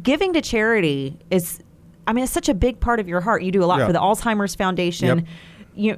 giving 0.01 0.33
to 0.33 0.41
charity 0.41 1.17
is. 1.31 1.59
I 2.07 2.13
mean, 2.13 2.23
it's 2.23 2.33
such 2.33 2.49
a 2.49 2.53
big 2.53 2.79
part 2.79 2.99
of 2.99 3.07
your 3.07 3.19
heart. 3.19 3.41
You 3.41 3.51
do 3.51 3.63
a 3.63 3.65
lot 3.65 3.79
Yeah. 3.79 3.87
for 3.87 3.93
the 3.93 3.99
Alzheimer's 3.99 4.53
Foundation. 4.53 5.19
Yep. 5.19 5.27
You 5.73 5.97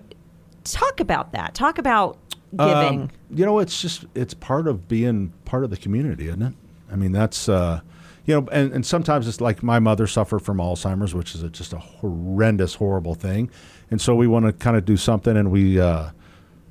talk 0.63 0.99
about 1.01 1.33
that. 1.33 1.53
Talk 1.53 1.77
about 1.79 2.17
giving. 2.55 3.01
Um, 3.03 3.10
you 3.29 3.45
know, 3.45 3.60
it's 3.60 3.81
just 3.81 4.05
it's 4.15 4.33
part 4.33 4.67
of 4.69 4.88
being 4.88 5.33
part 5.43 5.63
of 5.65 5.69
the 5.69 5.75
community, 5.77 6.27
isn't 6.29 6.41
it? 6.41 6.53
I 6.89 6.95
mean, 6.95 7.12
that's 7.12 7.49
uh, 7.49 7.81
you 8.25 8.36
know, 8.39 8.47
and, 8.53 8.71
and 8.71 8.86
sometimes 8.86 9.27
it's 9.27 9.41
like 9.41 9.63
my 9.63 9.79
mother 9.79 10.07
suffered 10.07 10.39
from 10.39 10.57
Alzheimer's, 10.60 11.13
which 11.13 11.36
is 11.36 11.43
a, 11.43 11.49
just 11.49 11.73
a 11.73 11.77
horrendous, 11.77 12.75
horrible 12.75 13.13
thing, 13.13 13.49
and 13.91 13.99
so 13.99 14.15
we 14.15 14.27
want 14.27 14.45
to 14.45 14.53
kind 14.53 14.77
of 14.77 14.86
do 14.86 14.95
something. 14.95 15.36
And 15.36 15.51
we, 15.51 15.77
uh, 15.79 16.12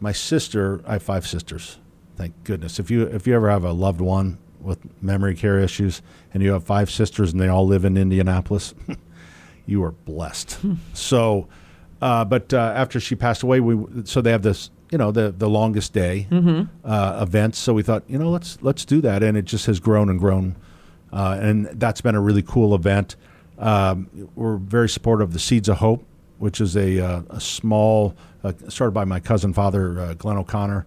my 0.00 0.12
sister, 0.12 0.80
I 0.86 0.94
have 0.94 1.02
five 1.02 1.26
sisters. 1.26 1.78
Thank 2.16 2.44
goodness. 2.44 2.78
If 2.78 2.90
you 2.90 3.02
if 3.02 3.26
you 3.26 3.34
ever 3.34 3.50
have 3.50 3.64
a 3.64 3.72
loved 3.72 4.00
one 4.00 4.38
with 4.60 4.78
memory 5.02 5.34
care 5.34 5.58
issues, 5.58 6.02
and 6.32 6.42
you 6.42 6.52
have 6.52 6.64
five 6.64 6.90
sisters, 6.90 7.32
and 7.32 7.40
they 7.40 7.48
all 7.48 7.66
live 7.66 7.84
in 7.84 7.96
Indianapolis. 7.96 8.74
you 9.66 9.82
are 9.84 9.92
blessed. 9.92 10.58
so, 10.94 11.48
uh, 12.00 12.24
but 12.24 12.52
uh, 12.52 12.72
after 12.74 12.98
she 13.00 13.14
passed 13.14 13.42
away, 13.42 13.60
we 13.60 14.04
so 14.04 14.20
they 14.20 14.30
have 14.30 14.42
this, 14.42 14.70
you 14.90 14.98
know, 14.98 15.12
the 15.12 15.32
the 15.36 15.48
longest 15.48 15.92
day 15.92 16.26
uh, 16.84 17.18
events. 17.22 17.58
So 17.58 17.74
we 17.74 17.82
thought, 17.82 18.04
you 18.08 18.18
know, 18.18 18.30
let's 18.30 18.58
let's 18.62 18.84
do 18.84 19.00
that, 19.02 19.22
and 19.22 19.36
it 19.36 19.44
just 19.44 19.66
has 19.66 19.78
grown 19.78 20.08
and 20.08 20.18
grown, 20.18 20.56
uh, 21.12 21.38
and 21.40 21.66
that's 21.74 22.00
been 22.00 22.14
a 22.14 22.20
really 22.20 22.42
cool 22.42 22.74
event. 22.74 23.16
Um, 23.58 24.30
we're 24.34 24.56
very 24.56 24.88
supportive 24.88 25.28
of 25.28 25.32
the 25.32 25.38
Seeds 25.38 25.68
of 25.68 25.78
Hope, 25.78 26.04
which 26.38 26.60
is 26.60 26.76
a, 26.76 27.00
uh, 27.00 27.22
a 27.30 27.40
small 27.40 28.14
uh, 28.46 28.52
started 28.68 28.92
by 28.92 29.04
my 29.04 29.20
cousin 29.20 29.52
father 29.52 30.00
uh, 30.00 30.14
Glenn 30.14 30.36
O'Connor 30.36 30.86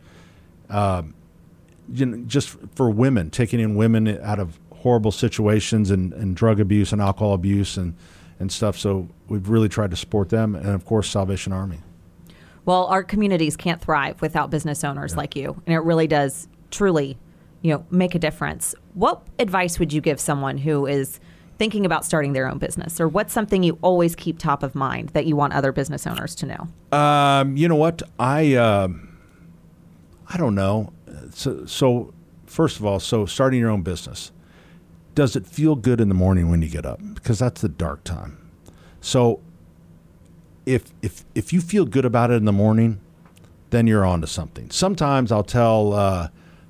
you 1.94 2.06
know, 2.06 2.18
just 2.28 2.58
for 2.76 2.90
women, 2.90 3.30
taking 3.30 3.60
in 3.60 3.76
women 3.76 4.20
out 4.22 4.40
of 4.40 4.60
horrible 4.74 5.12
situations 5.12 5.92
and, 5.92 6.14
and 6.14 6.36
drug 6.36 6.60
abuse 6.60 6.94
and 6.94 7.02
alcohol 7.02 7.34
abuse 7.34 7.78
and, 7.78 7.96
and 8.40 8.52
stuff. 8.52 8.78
So 8.78 9.10
we've 9.28 9.50
really 9.50 9.70
tried 9.70 9.92
to 9.92 9.98
support 9.98 10.30
them. 10.30 10.56
And 10.56 10.70
of 10.70 10.86
course, 10.86 11.10
Salvation 11.10 11.52
Army. 11.54 11.80
Well, 12.66 12.86
our 12.86 13.04
communities 13.04 13.58
can't 13.58 13.82
thrive 13.82 14.22
without 14.22 14.52
business 14.52 14.84
owners 14.84 15.18
like 15.18 15.36
you, 15.36 15.62
and 15.66 15.74
it 15.74 15.80
really 15.80 16.08
does 16.08 16.48
truly, 16.70 17.18
you 17.62 17.74
know, 17.74 17.86
make 17.90 18.14
a 18.14 18.20
difference. 18.20 18.76
What 18.94 19.24
advice 19.40 19.80
would 19.80 19.92
you 19.92 20.02
give 20.02 20.20
someone 20.20 20.58
who 20.58 20.86
is 20.86 21.20
thinking 21.60 21.86
about 21.86 22.04
starting 22.04 22.34
their 22.34 22.48
own 22.50 22.58
business, 22.58 23.00
or 23.00 23.08
what's 23.08 23.34
something 23.34 23.62
you 23.62 23.78
always 23.84 24.16
keep 24.16 24.40
top 24.40 24.64
of 24.64 24.74
mind 24.74 25.10
that 25.10 25.28
you 25.28 25.36
want 25.36 25.54
other 25.54 25.72
business 25.72 26.08
owners 26.08 26.34
to 26.36 26.46
know? 26.48 26.98
Um, 26.98 27.56
you 27.56 27.68
know 27.68 27.76
what? 27.76 28.02
I 28.18 28.56
um 28.56 29.10
I 30.28 30.38
don't 30.38 30.56
know. 30.56 30.94
So, 31.32 31.66
so 31.66 32.14
first 32.46 32.80
of 32.80 32.86
all, 32.86 33.00
so 33.00 33.26
starting 33.26 33.60
your 33.60 33.70
own 33.70 33.82
business, 33.82 34.32
does 35.16 35.36
it 35.36 35.46
feel 35.46 35.76
good 35.76 36.00
in 36.00 36.08
the 36.08 36.16
morning 36.16 36.50
when 36.50 36.62
you 36.62 36.70
get 36.70 36.86
up? 36.86 37.00
Because 37.14 37.40
that's 37.40 37.62
the 37.62 37.70
dark 37.70 38.04
time. 38.04 38.38
So 39.02 39.42
if 40.66 40.84
if 41.02 41.26
if 41.36 41.52
you 41.52 41.62
feel 41.62 41.86
good 41.86 42.06
about 42.06 42.32
it 42.32 42.36
in 42.36 42.46
the 42.46 42.52
morning, 42.54 43.00
then 43.72 43.88
you're 43.88 44.06
on 44.06 44.22
to 44.22 44.28
something. 44.28 44.70
Sometimes 44.70 45.32
I'll 45.32 45.44
tell 45.44 45.94
uh, 45.94 46.28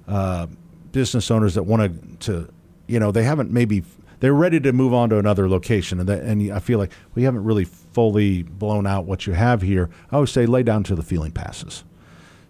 uh, 0.08 0.48
business 0.92 1.30
owners 1.30 1.56
that 1.56 1.64
want 1.64 2.20
to, 2.22 2.50
you 2.88 3.00
know, 3.00 3.12
they 3.12 3.24
haven't 3.24 3.52
maybe 3.52 3.84
they're 4.20 4.34
ready 4.34 4.60
to 4.60 4.74
move 4.74 4.94
on 4.94 5.10
to 5.10 5.18
another 5.18 5.50
location, 5.50 6.00
and 6.00 6.10
that, 6.10 6.24
and 6.24 6.52
I 6.52 6.60
feel 6.60 6.80
like 6.80 6.92
we 7.16 7.24
haven't 7.24 7.44
really 7.44 7.66
fully 7.66 8.44
blown 8.44 8.86
out 8.86 9.06
what 9.06 9.26
you 9.26 9.34
have 9.34 9.62
here. 9.62 9.90
I 10.12 10.16
always 10.16 10.32
say 10.32 10.46
lay 10.46 10.64
down 10.64 10.84
till 10.84 10.96
the 10.96 11.04
feeling 11.04 11.32
passes. 11.32 11.84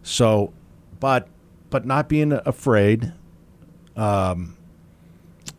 So, 0.03 0.53
but 0.99 1.27
but 1.69 1.85
not 1.85 2.09
being 2.09 2.33
afraid, 2.45 3.13
um, 3.95 4.57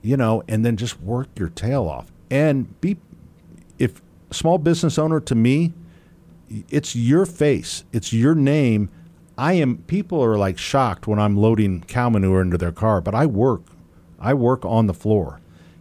you 0.02 0.16
know, 0.16 0.42
and 0.48 0.64
then 0.64 0.76
just 0.76 1.00
work 1.00 1.28
your 1.38 1.48
tail 1.48 1.86
off 1.86 2.10
and 2.30 2.80
be 2.80 2.96
if 3.78 4.00
small 4.30 4.58
business 4.58 4.98
owner 4.98 5.20
to 5.20 5.34
me, 5.34 5.72
it's 6.68 6.94
your 6.96 7.26
face, 7.26 7.84
it's 7.92 8.12
your 8.12 8.34
name. 8.34 8.90
I 9.38 9.54
am. 9.54 9.78
People 9.86 10.22
are 10.22 10.36
like 10.36 10.58
shocked 10.58 11.06
when 11.06 11.18
I'm 11.18 11.36
loading 11.36 11.82
cow 11.86 12.10
manure 12.10 12.42
into 12.42 12.58
their 12.58 12.72
car, 12.72 13.00
but 13.00 13.14
I 13.14 13.26
work. 13.26 13.62
I 14.18 14.34
work 14.34 14.64
on 14.66 14.86
the 14.86 14.92
floor. 14.92 15.40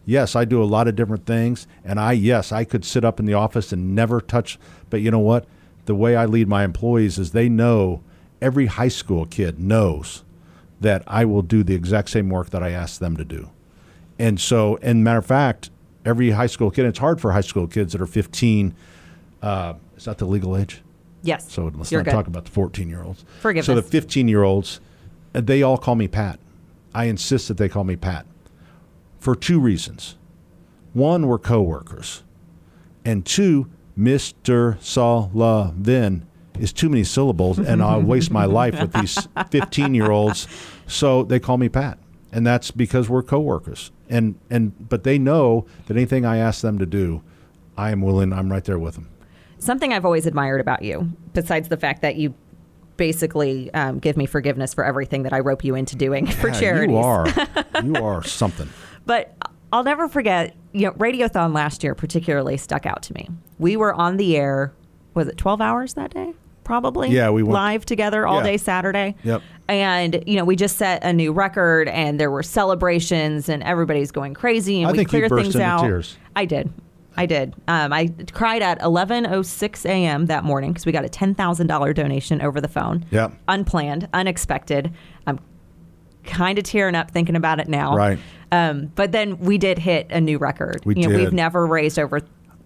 Yes, 0.09 0.35
I 0.35 0.43
do 0.43 0.63
a 0.63 0.65
lot 0.65 0.87
of 0.87 0.95
different 0.95 1.27
things, 1.27 1.67
and 1.85 1.99
I 1.99 2.13
yes, 2.13 2.51
I 2.51 2.63
could 2.63 2.83
sit 2.83 3.05
up 3.05 3.19
in 3.19 3.27
the 3.27 3.35
office 3.35 3.71
and 3.71 3.93
never 3.93 4.19
touch. 4.19 4.57
But 4.89 5.01
you 5.01 5.11
know 5.11 5.19
what? 5.19 5.45
The 5.85 5.93
way 5.93 6.15
I 6.15 6.25
lead 6.25 6.47
my 6.47 6.63
employees 6.63 7.19
is 7.19 7.31
they 7.31 7.47
know. 7.47 8.01
Every 8.41 8.65
high 8.65 8.87
school 8.87 9.27
kid 9.27 9.59
knows 9.59 10.23
that 10.81 11.03
I 11.05 11.25
will 11.25 11.43
do 11.43 11.61
the 11.61 11.75
exact 11.75 12.09
same 12.09 12.27
work 12.27 12.49
that 12.49 12.63
I 12.63 12.71
ask 12.71 12.99
them 12.99 13.17
to 13.17 13.23
do. 13.23 13.51
And 14.17 14.41
so, 14.41 14.79
and 14.81 15.03
matter 15.03 15.19
of 15.19 15.27
fact, 15.27 15.69
every 16.03 16.31
high 16.31 16.47
school 16.47 16.71
kid, 16.71 16.85
it's 16.85 16.97
hard 16.97 17.21
for 17.21 17.33
high 17.33 17.41
school 17.41 17.67
kids 17.67 17.91
that 17.91 18.01
are 18.01 18.07
15. 18.07 18.73
Uh, 19.43 19.73
is 19.95 20.05
that 20.05 20.17
the 20.17 20.25
legal 20.25 20.57
age? 20.57 20.81
Yes. 21.21 21.51
So 21.51 21.71
let's 21.75 21.91
You're 21.91 22.01
not 22.01 22.05
good. 22.05 22.11
talk 22.13 22.25
about 22.25 22.45
the 22.45 22.51
14 22.51 22.89
year 22.89 23.03
olds. 23.03 23.25
Forgiveness. 23.41 23.67
So 23.67 23.75
the 23.75 23.83
15 23.83 24.27
year 24.27 24.41
olds, 24.41 24.79
they 25.33 25.61
all 25.61 25.77
call 25.77 25.93
me 25.93 26.07
Pat. 26.07 26.39
I 26.95 27.05
insist 27.05 27.47
that 27.49 27.57
they 27.57 27.69
call 27.69 27.83
me 27.83 27.95
Pat 27.95 28.25
for 29.19 29.35
two 29.35 29.59
reasons. 29.59 30.15
One, 30.93 31.27
we're 31.27 31.39
coworkers. 31.39 32.23
And 33.05 33.25
two, 33.25 33.69
Mr. 33.97 34.81
Sullivan 34.81 36.25
is 36.59 36.73
too 36.73 36.89
many 36.89 37.03
syllables, 37.03 37.59
and 37.59 37.81
I'll 37.81 38.01
waste 38.01 38.31
my 38.31 38.45
life 38.45 38.79
with 38.79 38.93
these 38.93 39.27
15 39.51 39.93
year 39.93 40.11
olds. 40.11 40.47
So 40.87 41.23
they 41.23 41.39
call 41.39 41.57
me 41.57 41.69
Pat. 41.69 41.99
And 42.31 42.45
that's 42.45 42.69
because 42.69 43.09
we're 43.09 43.23
coworkers. 43.23 43.91
And, 44.07 44.35
and, 44.49 44.87
but 44.89 45.03
they 45.03 45.17
know 45.17 45.65
that 45.87 45.95
anything 45.95 46.25
I 46.25 46.37
ask 46.37 46.61
them 46.61 46.77
to 46.77 46.85
do, 46.85 47.23
I 47.77 47.91
am 47.91 48.01
willing, 48.01 48.33
I'm 48.33 48.51
right 48.51 48.63
there 48.63 48.77
with 48.77 48.95
them. 48.95 49.09
Something 49.57 49.93
I've 49.93 50.05
always 50.05 50.25
admired 50.25 50.61
about 50.61 50.83
you, 50.83 51.11
besides 51.33 51.69
the 51.69 51.77
fact 51.77 52.01
that 52.01 52.15
you 52.15 52.33
basically 52.97 53.73
um, 53.73 53.97
give 53.97 54.15
me 54.17 54.25
forgiveness 54.25 54.73
for 54.73 54.83
everything 54.83 55.23
that 55.23 55.33
I 55.33 55.39
rope 55.39 55.63
you 55.63 55.73
into 55.75 55.95
doing 55.95 56.27
for 56.41 56.49
Yeah, 56.49 56.59
charities. 56.59 56.93
You 56.93 56.97
are, 56.97 57.27
you 57.83 57.95
are 57.95 58.23
something. 58.23 58.69
But 59.09 59.35
I'll 59.73 59.83
never 59.83 60.07
forget, 60.07 60.55
you 60.71 60.85
know, 60.85 60.91
Radiothon 60.91 61.51
last 61.51 61.83
year 61.83 61.95
particularly 61.95 62.57
stuck 62.57 62.85
out 62.85 63.01
to 63.03 63.13
me. 63.15 63.27
We 63.57 63.75
were 63.75 63.91
on 63.91 64.17
the 64.17 64.37
air, 64.37 64.71
was 65.15 65.27
it 65.27 65.35
12 65.35 65.61
hours 65.61 65.95
that 65.95 66.13
day? 66.13 66.33
Probably. 66.63 67.09
Yeah, 67.09 67.31
we 67.31 67.41
went- 67.41 67.53
live 67.55 67.85
together 67.87 68.27
all 68.27 68.37
Yeah. 68.37 68.43
day 68.43 68.57
Saturday. 68.57 69.15
Yep. 69.23 69.41
And 69.67 70.23
you 70.27 70.35
know, 70.35 70.45
we 70.45 70.55
just 70.55 70.77
set 70.77 71.03
a 71.03 71.11
new 71.11 71.31
record, 71.31 71.87
and 71.87 72.19
there 72.19 72.29
were 72.29 72.43
celebrations, 72.43 73.49
and 73.49 73.63
everybody's 73.63 74.11
going 74.11 74.35
crazy, 74.35 74.83
and 74.83 74.89
I 74.89 74.91
we 74.91 74.97
think 74.99 75.11
you 75.11 75.27
burst 75.27 75.33
things 75.41 75.55
into 75.55 75.65
out. 75.65 75.81
tears. 75.81 76.15
I 76.35 76.45
did. 76.45 76.71
I 77.17 77.25
did. 77.25 77.55
Um, 77.67 77.91
I 77.91 78.11
cried 78.31 78.61
at 78.61 78.79
11:06 78.81 79.85
a.m. 79.87 80.27
that 80.27 80.43
morning 80.43 80.71
because 80.71 80.85
we 80.85 80.91
got 80.91 81.03
a 81.03 81.09
ten 81.09 81.33
thousand 81.33 81.65
dollar 81.65 81.93
donation 81.93 82.43
over 82.43 82.61
the 82.61 82.67
phone. 82.67 83.05
Yep. 83.09 83.33
Unplanned, 83.47 84.07
unexpected. 84.13 84.91
I'm 85.25 85.39
kind 86.23 86.59
of 86.59 86.63
tearing 86.63 86.93
up 86.93 87.09
thinking 87.09 87.35
about 87.35 87.59
it 87.59 87.67
now. 87.67 87.95
Right. 87.95 88.19
Um, 88.51 88.91
but 88.95 89.11
then 89.11 89.37
we 89.39 89.57
did 89.57 89.77
hit 89.79 90.07
a 90.09 90.19
new 90.19 90.37
record. 90.37 90.81
We 90.85 90.95
you 90.95 91.03
know, 91.03 91.09
did. 91.09 91.19
We've 91.19 91.33
never 91.33 91.65
raised 91.67 91.99
over 91.99 92.21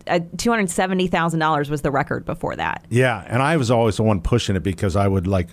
uh, 0.07 0.19
two 0.37 0.49
hundred 0.49 0.69
seventy 0.69 1.07
thousand 1.07 1.39
dollars 1.39 1.69
was 1.69 1.81
the 1.81 1.91
record 1.91 2.25
before 2.25 2.55
that. 2.55 2.85
Yeah, 2.89 3.23
and 3.27 3.41
I 3.41 3.57
was 3.57 3.69
always 3.71 3.97
the 3.97 4.03
one 4.03 4.21
pushing 4.21 4.55
it 4.55 4.63
because 4.63 4.95
I 4.95 5.07
would 5.07 5.27
like, 5.27 5.49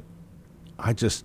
I 0.79 0.93
just, 0.93 1.25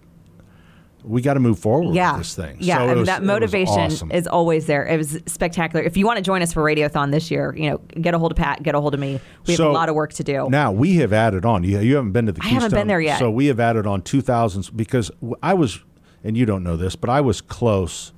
we 1.03 1.21
got 1.21 1.35
to 1.35 1.39
move 1.39 1.59
forward 1.59 1.93
Yeah. 1.95 2.13
with 2.13 2.21
this 2.21 2.35
thing. 2.35 2.57
Yeah, 2.59 2.77
So 2.77 2.83
I 2.83 2.87
mean, 2.87 2.97
was- 2.99 3.07
that 3.07 3.23
motivation 3.23 3.79
awesome. 3.79 4.11
is 4.11 4.25
always 4.27 4.65
there. 4.65 4.85
It 4.87 4.97
was 4.97 5.19
spectacular. 5.27 5.85
If 5.85 5.97
you 5.97 6.05
want 6.07 6.17
to 6.17 6.23
join 6.23 6.41
us 6.41 6.51
for 6.53 6.63
Radiothon 6.63 7.11
this 7.11 7.29
year, 7.29 7.53
you 7.55 7.69
know, 7.69 7.77
get 8.01 8.13
a 8.15 8.19
hold 8.19 8.31
of 8.31 8.37
Pat, 8.37 8.63
get 8.63 8.73
a 8.75 8.81
hold 8.81 8.93
of 8.95 8.99
me. 8.99 9.19
We 9.45 9.53
have 9.53 9.57
So, 9.57 9.69
a 9.69 9.73
lot 9.73 9.87
of 9.89 9.93
work 9.95 10.13
to 10.13 10.23
do. 10.23 10.47
Now 10.49 10.71
we 10.71 10.95
have 10.95 11.13
added 11.13 11.45
on. 11.45 11.63
You, 11.63 11.79
you 11.79 11.95
haven't 11.95 12.11
been 12.11 12.25
to 12.25 12.31
the. 12.31 12.41
I 12.43 12.47
haven't 12.47 12.73
been 12.73 12.87
there 12.87 13.01
yet. 13.01 13.19
So 13.19 13.29
we 13.29 13.45
have 13.47 13.59
added 13.59 13.85
on 13.85 14.01
two 14.01 14.21
thousands 14.21 14.69
because 14.71 15.11
I 15.43 15.53
was, 15.53 15.79
and 16.23 16.35
you 16.35 16.45
don't 16.47 16.63
know 16.63 16.75
this, 16.75 16.95
but 16.95 17.09
I 17.11 17.21
was 17.21 17.39
close, 17.39 18.11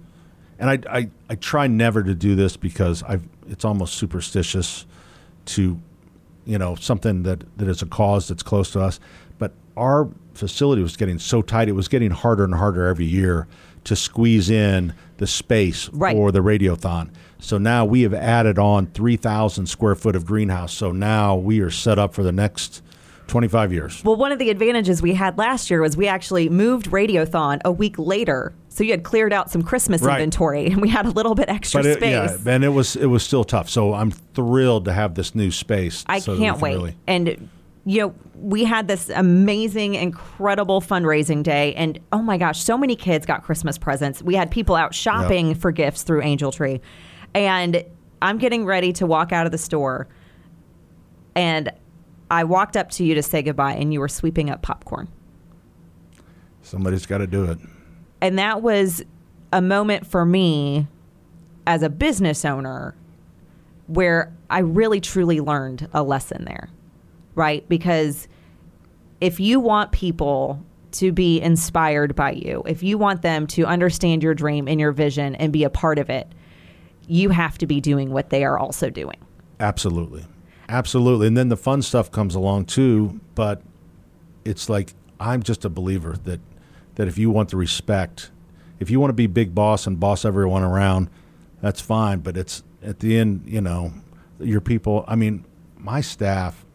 and 0.59 0.69
I 0.69 0.79
I, 0.99 1.09
I 1.29 1.35
try 1.35 1.67
never 1.67 2.03
to 2.03 2.13
do 2.15 2.35
this 2.35 2.57
because 2.57 3.03
I've 3.03 3.27
it's 3.49 3.63
almost 3.63 3.93
superstitious 3.95 4.85
to, 5.45 5.79
you 6.45 6.57
know, 6.57 6.75
something 6.75 7.23
that 7.23 7.43
that 7.57 7.67
is 7.67 7.81
a 7.81 7.85
cause 7.85 8.27
that's 8.27 8.43
close 8.43 8.71
to 8.71 8.81
us, 8.81 8.99
but 9.39 9.53
our 9.77 10.09
facility 10.33 10.81
was 10.81 10.97
getting 10.97 11.19
so 11.19 11.41
tight; 11.41 11.69
it 11.69 11.73
was 11.73 11.87
getting 11.87 12.11
harder 12.11 12.43
and 12.43 12.55
harder 12.55 12.87
every 12.87 13.05
year 13.05 13.47
to 13.85 13.95
squeeze 13.95 14.49
in 14.49 14.93
the 15.17 15.25
space 15.27 15.87
Right. 15.93 16.13
for 16.13 16.31
the 16.31 16.39
radiothon. 16.39 17.09
So 17.39 17.57
now 17.57 17.85
we 17.85 18.01
have 18.01 18.13
added 18.13 18.59
on 18.59 18.87
3,000 18.87 19.65
square 19.67 19.95
foot 19.95 20.13
of 20.15 20.25
greenhouse. 20.25 20.73
So 20.73 20.91
now 20.91 21.37
we 21.37 21.61
are 21.61 21.71
set 21.71 21.97
up 21.97 22.13
for 22.13 22.21
the 22.21 22.33
next 22.33 22.81
25 23.27 23.71
years. 23.71 24.03
Well, 24.03 24.17
one 24.17 24.33
of 24.33 24.39
the 24.39 24.49
advantages 24.49 25.01
we 25.01 25.13
had 25.13 25.37
last 25.37 25.69
year 25.69 25.81
was 25.81 25.95
we 25.95 26.07
actually 26.07 26.49
moved 26.49 26.87
Radiothon 26.91 27.61
a 27.63 27.71
week 27.71 27.97
later. 27.97 28.53
So 28.77 28.83
you 28.83 28.91
had 28.91 29.01
cleared 29.01 29.33
out 29.33 29.49
some 29.49 29.63
Christmas 29.63 30.03
Right. 30.03 30.19
inventory 30.19 30.67
and 30.67 30.79
we 30.79 30.89
had 30.89 31.07
a 31.07 31.09
little 31.09 31.33
bit 31.33 31.49
extra 31.49 31.81
But 31.81 31.87
it, 31.89 31.97
space. 31.97 32.11
yeah, 32.45 32.53
and 32.53 32.63
it 32.63 32.69
was 32.69 32.95
it 32.95 33.07
was 33.07 33.23
still 33.23 33.43
tough. 33.43 33.67
So 33.71 33.95
I'm 33.95 34.11
thrilled 34.11 34.85
to 34.85 34.93
have 34.93 35.15
this 35.15 35.33
new 35.33 35.49
space. 35.49 36.03
I 36.05 36.19
so 36.19 36.37
can't 36.37 36.61
wait. 36.61 36.73
really- 36.75 36.95
And 37.07 37.49
you 37.85 38.01
know, 38.01 38.13
we 38.39 38.65
had 38.65 38.87
this 38.87 39.09
amazing, 39.09 39.95
incredible 39.95 40.79
fundraising 40.79 41.41
day, 41.41 41.73
and 41.73 41.97
oh 42.11 42.21
my 42.21 42.37
gosh, 42.37 42.61
so 42.61 42.77
many 42.77 42.95
kids 42.95 43.25
got 43.25 43.41
Christmas 43.43 43.79
presents. 43.79 44.21
We 44.21 44.35
had 44.35 44.51
people 44.51 44.75
out 44.75 44.93
shopping 44.93 45.55
for 45.55 45.71
gifts 45.71 46.03
through 46.03 46.21
Angel 46.21 46.51
Tree, 46.51 46.79
and 47.33 47.83
I'm 48.21 48.37
getting 48.37 48.63
ready 48.63 48.93
to 48.93 49.07
walk 49.07 49.31
out 49.31 49.47
of 49.47 49.51
the 49.51 49.57
store, 49.57 50.07
and 51.33 51.71
I 52.29 52.43
walked 52.43 52.77
up 52.77 52.91
to 52.91 53.03
you 53.03 53.15
to 53.15 53.23
say 53.23 53.41
goodbye, 53.41 53.73
and 53.73 53.91
you 53.91 54.01
were 54.01 54.09
sweeping 54.09 54.51
up 54.51 54.61
popcorn. 54.61 55.07
somebody's 56.61 57.05
got 57.07 57.19
to 57.19 57.27
do 57.27 57.45
it. 57.45 57.57
And 58.21 58.39
that 58.39 58.61
was 58.61 59.03
a 59.53 59.61
moment 59.61 60.07
for 60.07 60.25
me 60.25 60.87
as 61.65 61.83
a 61.83 61.89
business 61.89 62.45
owner 62.45 62.95
where 63.87 64.33
I 64.49 64.59
really 64.59 64.99
truly 64.99 65.39
learned 65.39 65.87
a 65.93 66.03
lesson 66.03 66.45
there, 66.45 66.69
right? 67.35 67.67
Because 67.69 68.27
if 69.21 69.39
you 69.39 69.59
want 69.59 69.91
people 69.91 70.63
to 70.93 71.11
be 71.11 71.41
inspired 71.41 72.15
by 72.15 72.31
you, 72.31 72.63
if 72.65 72.83
you 72.83 72.97
want 72.97 73.21
them 73.21 73.47
to 73.47 73.65
understand 73.65 74.23
your 74.23 74.33
dream 74.33 74.67
and 74.67 74.79
your 74.79 74.91
vision 74.91 75.35
and 75.35 75.53
be 75.53 75.63
a 75.63 75.69
part 75.69 75.99
of 75.99 76.09
it, 76.09 76.27
you 77.07 77.29
have 77.29 77.57
to 77.59 77.65
be 77.65 77.79
doing 77.79 78.11
what 78.11 78.29
they 78.29 78.43
are 78.43 78.57
also 78.57 78.89
doing. 78.89 79.17
Absolutely. 79.59 80.25
Absolutely. 80.69 81.27
And 81.27 81.37
then 81.37 81.49
the 81.49 81.57
fun 81.57 81.81
stuff 81.81 82.11
comes 82.11 82.35
along 82.35 82.65
too, 82.65 83.19
but 83.35 83.61
it's 84.43 84.69
like 84.69 84.93
I'm 85.19 85.41
just 85.41 85.65
a 85.65 85.69
believer 85.69 86.15
that 86.25 86.39
that 86.97 87.07
if 87.07 87.17
you 87.17 87.31
want 87.31 87.49
the 87.49 87.57
respect, 87.57 88.29
if 88.79 88.91
you 88.91 88.99
want 88.99 89.09
to 89.09 89.15
be 89.15 89.25
big 89.25 89.55
boss 89.55 89.87
and 89.87 89.99
boss 89.99 90.25
everyone 90.25 90.63
around, 90.63 91.09
that's 91.61 91.81
fine, 91.81 92.19
but 92.19 92.37
it's 92.37 92.63
at 92.83 92.99
the 92.99 93.17
end, 93.17 93.43
you 93.45 93.61
know, 93.61 93.93
your 94.39 94.61
people, 94.61 95.03
I 95.07 95.15
mean, 95.15 95.45
my 95.77 96.01
staff, 96.01 96.65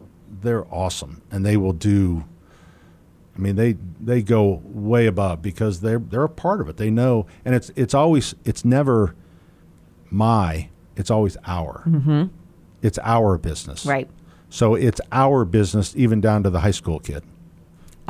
they're 0.41 0.67
awesome 0.75 1.23
and 1.31 1.45
they 1.45 1.57
will 1.57 1.73
do 1.73 2.25
I 3.35 3.39
mean, 3.39 3.57
they 3.57 3.77
they 4.01 4.23
go 4.23 4.61
way 4.65 5.07
above 5.07 5.41
because 5.41 5.81
they're 5.81 5.99
they're 5.99 6.25
a 6.25 6.29
part 6.29 6.61
of 6.61 6.69
it. 6.69 6.77
They 6.77 6.91
know, 6.91 7.27
and 7.45 7.55
it's 7.55 7.71
it's 7.77 7.95
always 7.95 8.35
it's 8.45 8.65
never 8.65 9.15
my, 10.11 10.69
it's 10.97 11.11
always 11.11 11.39
our. 11.47 11.83
Mm-hmm. 11.87 12.25
It's 12.83 12.99
our 13.03 13.39
business, 13.39 13.87
Right. 13.87 14.09
So 14.51 14.75
it's 14.75 15.01
our 15.11 15.47
business, 15.47 15.95
even 15.97 16.21
down 16.21 16.43
to 16.43 16.51
the 16.51 16.61
high 16.61 16.73
school 16.73 17.01
kid. 17.01 17.25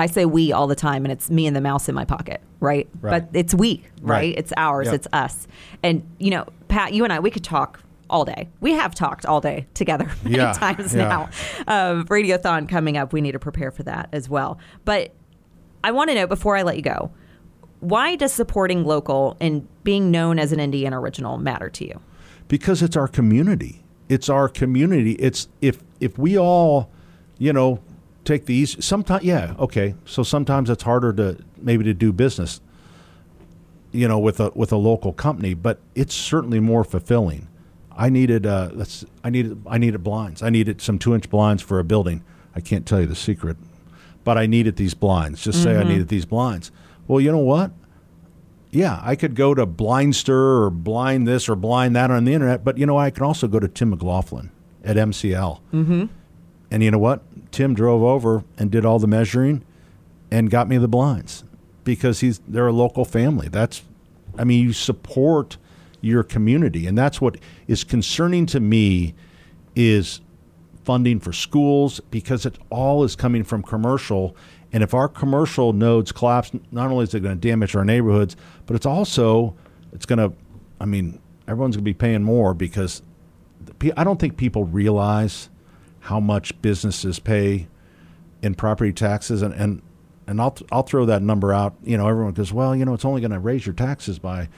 I 0.02 0.06
say 0.06 0.24
we 0.24 0.52
all 0.52 0.66
the 0.66 0.74
time, 0.74 1.04
and 1.04 1.12
it's 1.12 1.30
me 1.30 1.46
and 1.46 1.54
the 1.56 1.60
mouse 1.60 1.88
in 1.88 1.94
my 1.94 2.04
pocket, 2.04 2.40
right? 2.60 2.88
Right. 3.00 3.22
But 3.32 3.38
it's 3.38 3.54
we, 3.54 3.84
right? 4.00 4.16
Right. 4.16 4.34
It's 4.36 4.52
ours, 4.56 4.86
Yep. 4.86 4.94
it's 4.94 5.08
us. 5.12 5.46
And, 5.82 6.02
you 6.18 6.30
know, 6.30 6.46
Pat, 6.68 6.92
you 6.92 7.04
and 7.04 7.12
I, 7.12 7.20
we 7.20 7.30
could 7.30 7.44
talk 7.44 7.80
all 8.10 8.24
day. 8.24 8.48
We 8.60 8.72
have 8.72 8.94
talked 8.94 9.24
all 9.24 9.40
day 9.40 9.66
together 9.74 10.10
many 10.24 10.36
Yeah, 10.36 10.52
times 10.52 10.94
yeah. 10.94 11.08
now. 11.08 11.22
Um, 11.66 12.04
Radiothon 12.06 12.68
coming 12.68 12.96
up, 12.98 13.12
we 13.12 13.20
need 13.22 13.32
to 13.32 13.38
prepare 13.38 13.70
for 13.70 13.82
that 13.84 14.08
as 14.12 14.28
well. 14.28 14.58
But 14.84 15.12
I 15.82 15.90
want 15.92 16.10
to 16.10 16.14
know 16.14 16.26
before 16.26 16.56
I 16.56 16.62
let 16.62 16.76
you 16.76 16.82
go, 16.82 17.10
why 17.80 18.14
does 18.16 18.32
supporting 18.32 18.84
local 18.84 19.36
and 19.40 19.66
being 19.82 20.10
known 20.10 20.38
as 20.38 20.52
an 20.52 20.60
Indiana 20.60 21.00
original 21.00 21.38
matter 21.38 21.68
to 21.70 21.86
you? 21.86 22.00
because 22.48 22.82
it's 22.82 22.96
our 22.96 23.08
community. 23.08 23.82
It's 24.10 24.28
our 24.28 24.46
community. 24.46 25.12
It's 25.12 25.48
if 25.62 25.82
if 26.00 26.18
we 26.18 26.38
all, 26.38 26.90
you 27.38 27.50
know, 27.52 27.80
take 28.24 28.46
the 28.46 28.54
easy. 28.54 28.80
Sometimes, 28.80 29.24
yeah, 29.24 29.54
okay. 29.58 29.94
So 30.04 30.22
sometimes 30.22 30.70
it's 30.70 30.82
harder 30.82 31.12
to 31.14 31.38
maybe 31.58 31.84
to 31.84 31.94
do 31.94 32.12
business, 32.12 32.60
you 33.90 34.08
know, 34.08 34.18
with 34.18 34.40
a 34.40 34.50
with 34.54 34.72
a 34.72 34.76
local 34.76 35.12
company, 35.12 35.54
but 35.54 35.80
it's 35.94 36.14
certainly 36.14 36.60
more 36.60 36.84
fulfilling. 36.84 37.48
I 37.96 38.08
needed 38.08 38.46
uh, 38.46 38.70
let's 38.72 39.04
I 39.22 39.30
needed 39.30 39.62
I 39.66 39.78
needed 39.78 40.02
blinds. 40.02 40.42
I 40.42 40.50
needed 40.50 40.80
some 40.80 40.98
two 40.98 41.14
inch 41.14 41.28
blinds 41.30 41.62
for 41.62 41.78
a 41.78 41.84
building. 41.84 42.24
I 42.54 42.60
can't 42.60 42.86
tell 42.86 43.00
you 43.00 43.06
the 43.06 43.14
secret, 43.14 43.56
but 44.24 44.36
I 44.36 44.46
needed 44.46 44.76
these 44.76 44.94
blinds. 44.94 45.42
Just 45.42 45.62
say 45.62 45.76
I 45.76 45.84
needed 45.84 46.08
these 46.08 46.26
blinds. 46.26 46.70
Well, 47.08 47.20
you 47.20 47.32
know 47.32 47.38
what? 47.38 47.72
Yeah, 48.70 49.00
I 49.02 49.16
could 49.16 49.34
go 49.34 49.54
to 49.54 49.66
Blindster 49.66 50.62
or 50.62 50.70
Blind 50.70 51.28
this 51.28 51.48
or 51.48 51.54
Blind 51.54 51.94
that 51.94 52.10
on 52.10 52.24
the 52.24 52.32
internet, 52.32 52.64
but 52.64 52.78
you 52.78 52.86
know 52.86 52.98
I 52.98 53.10
can 53.10 53.22
also 53.22 53.46
go 53.46 53.60
to 53.60 53.68
Tim 53.68 53.90
McLaughlin 53.90 54.50
at 54.82 54.96
MCL. 54.96 55.60
Mm-hmm. 55.72 56.06
And 56.70 56.82
you 56.82 56.90
know 56.90 56.98
what? 56.98 57.22
Tim 57.52 57.74
drove 57.74 58.02
over 58.02 58.44
and 58.58 58.70
did 58.70 58.84
all 58.84 58.98
the 58.98 59.06
measuring 59.06 59.62
and 60.30 60.50
got 60.50 60.68
me 60.68 60.78
the 60.78 60.88
blinds 60.88 61.44
because 61.84 62.20
he's 62.20 62.40
they're 62.48 62.66
a 62.66 62.72
local 62.72 63.04
family. 63.04 63.48
That's 63.48 63.82
I 64.38 64.44
mean, 64.44 64.64
you 64.64 64.72
support 64.72 65.58
your 66.00 66.22
community, 66.22 66.86
and 66.86 66.96
that's 66.96 67.20
what 67.20 67.36
is 67.68 67.84
concerning 67.84 68.46
to 68.46 68.60
me 68.60 69.14
is 69.76 70.20
funding 70.84 71.20
for 71.20 71.32
schools 71.32 72.00
because 72.10 72.44
it 72.44 72.58
all 72.70 73.04
is 73.04 73.14
coming 73.14 73.44
from 73.44 73.62
commercial. 73.62 74.34
And 74.72 74.82
if 74.82 74.94
our 74.94 75.08
commercial 75.08 75.72
nodes 75.72 76.12
collapse, 76.12 76.50
not 76.70 76.90
only 76.90 77.04
is 77.04 77.14
it 77.14 77.20
going 77.20 77.38
to 77.38 77.48
damage 77.48 77.76
our 77.76 77.84
neighborhoods, 77.84 78.36
but 78.66 78.74
it's 78.74 78.86
also 78.86 79.54
it's 79.92 80.06
going 80.06 80.18
to. 80.18 80.36
I 80.80 80.86
mean, 80.86 81.20
everyone's 81.46 81.76
going 81.76 81.84
to 81.84 81.88
be 81.88 81.94
paying 81.94 82.22
more 82.22 82.54
because 82.54 83.02
I 83.96 84.02
don't 84.02 84.18
think 84.18 84.36
people 84.36 84.64
realize 84.64 85.48
how 86.02 86.18
much 86.18 86.60
businesses 86.62 87.18
pay 87.18 87.68
in 88.42 88.54
property 88.54 88.92
taxes, 88.92 89.40
and 89.42 89.54
and 89.54 89.82
and 90.26 90.40
I'll 90.40 90.56
I'll 90.70 90.82
throw 90.82 91.06
that 91.06 91.22
number 91.22 91.52
out. 91.52 91.74
You 91.82 91.96
know, 91.96 92.08
everyone 92.08 92.32
goes, 92.32 92.52
well, 92.52 92.74
you 92.74 92.84
know, 92.84 92.94
it's 92.94 93.04
only 93.04 93.20
going 93.20 93.30
to 93.30 93.38
raise 93.38 93.64
your 93.64 93.74
taxes 93.74 94.18
by, 94.18 94.48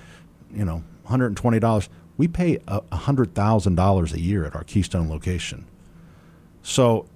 you 0.53 0.65
know, 0.65 0.83
hundred 1.05 1.27
and 1.27 1.37
twenty 1.37 1.61
dollars. 1.61 1.89
We 2.17 2.29
pay 2.29 2.59
hundred 2.93 3.35
thousand 3.35 3.75
dollars 3.75 4.13
a 4.13 4.21
year 4.21 4.45
at 4.45 4.55
our 4.55 4.65
Keystone 4.65 5.09
location. 5.09 5.67
So, 6.63 7.07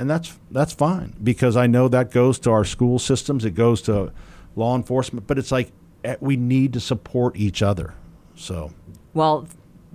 and 0.00 0.10
that's 0.10 0.36
that's 0.50 0.72
fine 0.72 1.14
because 1.22 1.56
I 1.56 1.66
know 1.68 1.86
that 1.88 2.10
goes 2.10 2.38
to 2.40 2.50
our 2.50 2.64
school 2.64 2.98
systems. 2.98 3.44
It 3.44 3.52
goes 3.52 3.80
to 3.82 4.12
law 4.56 4.74
enforcement, 4.74 5.26
but 5.28 5.38
it's 5.38 5.52
like 5.52 5.70
eh, 6.04 6.16
we 6.20 6.36
need 6.36 6.72
to 6.72 6.80
support 6.80 7.36
each 7.36 7.62
other. 7.62 7.94
So, 8.34 8.72
well, 9.14 9.46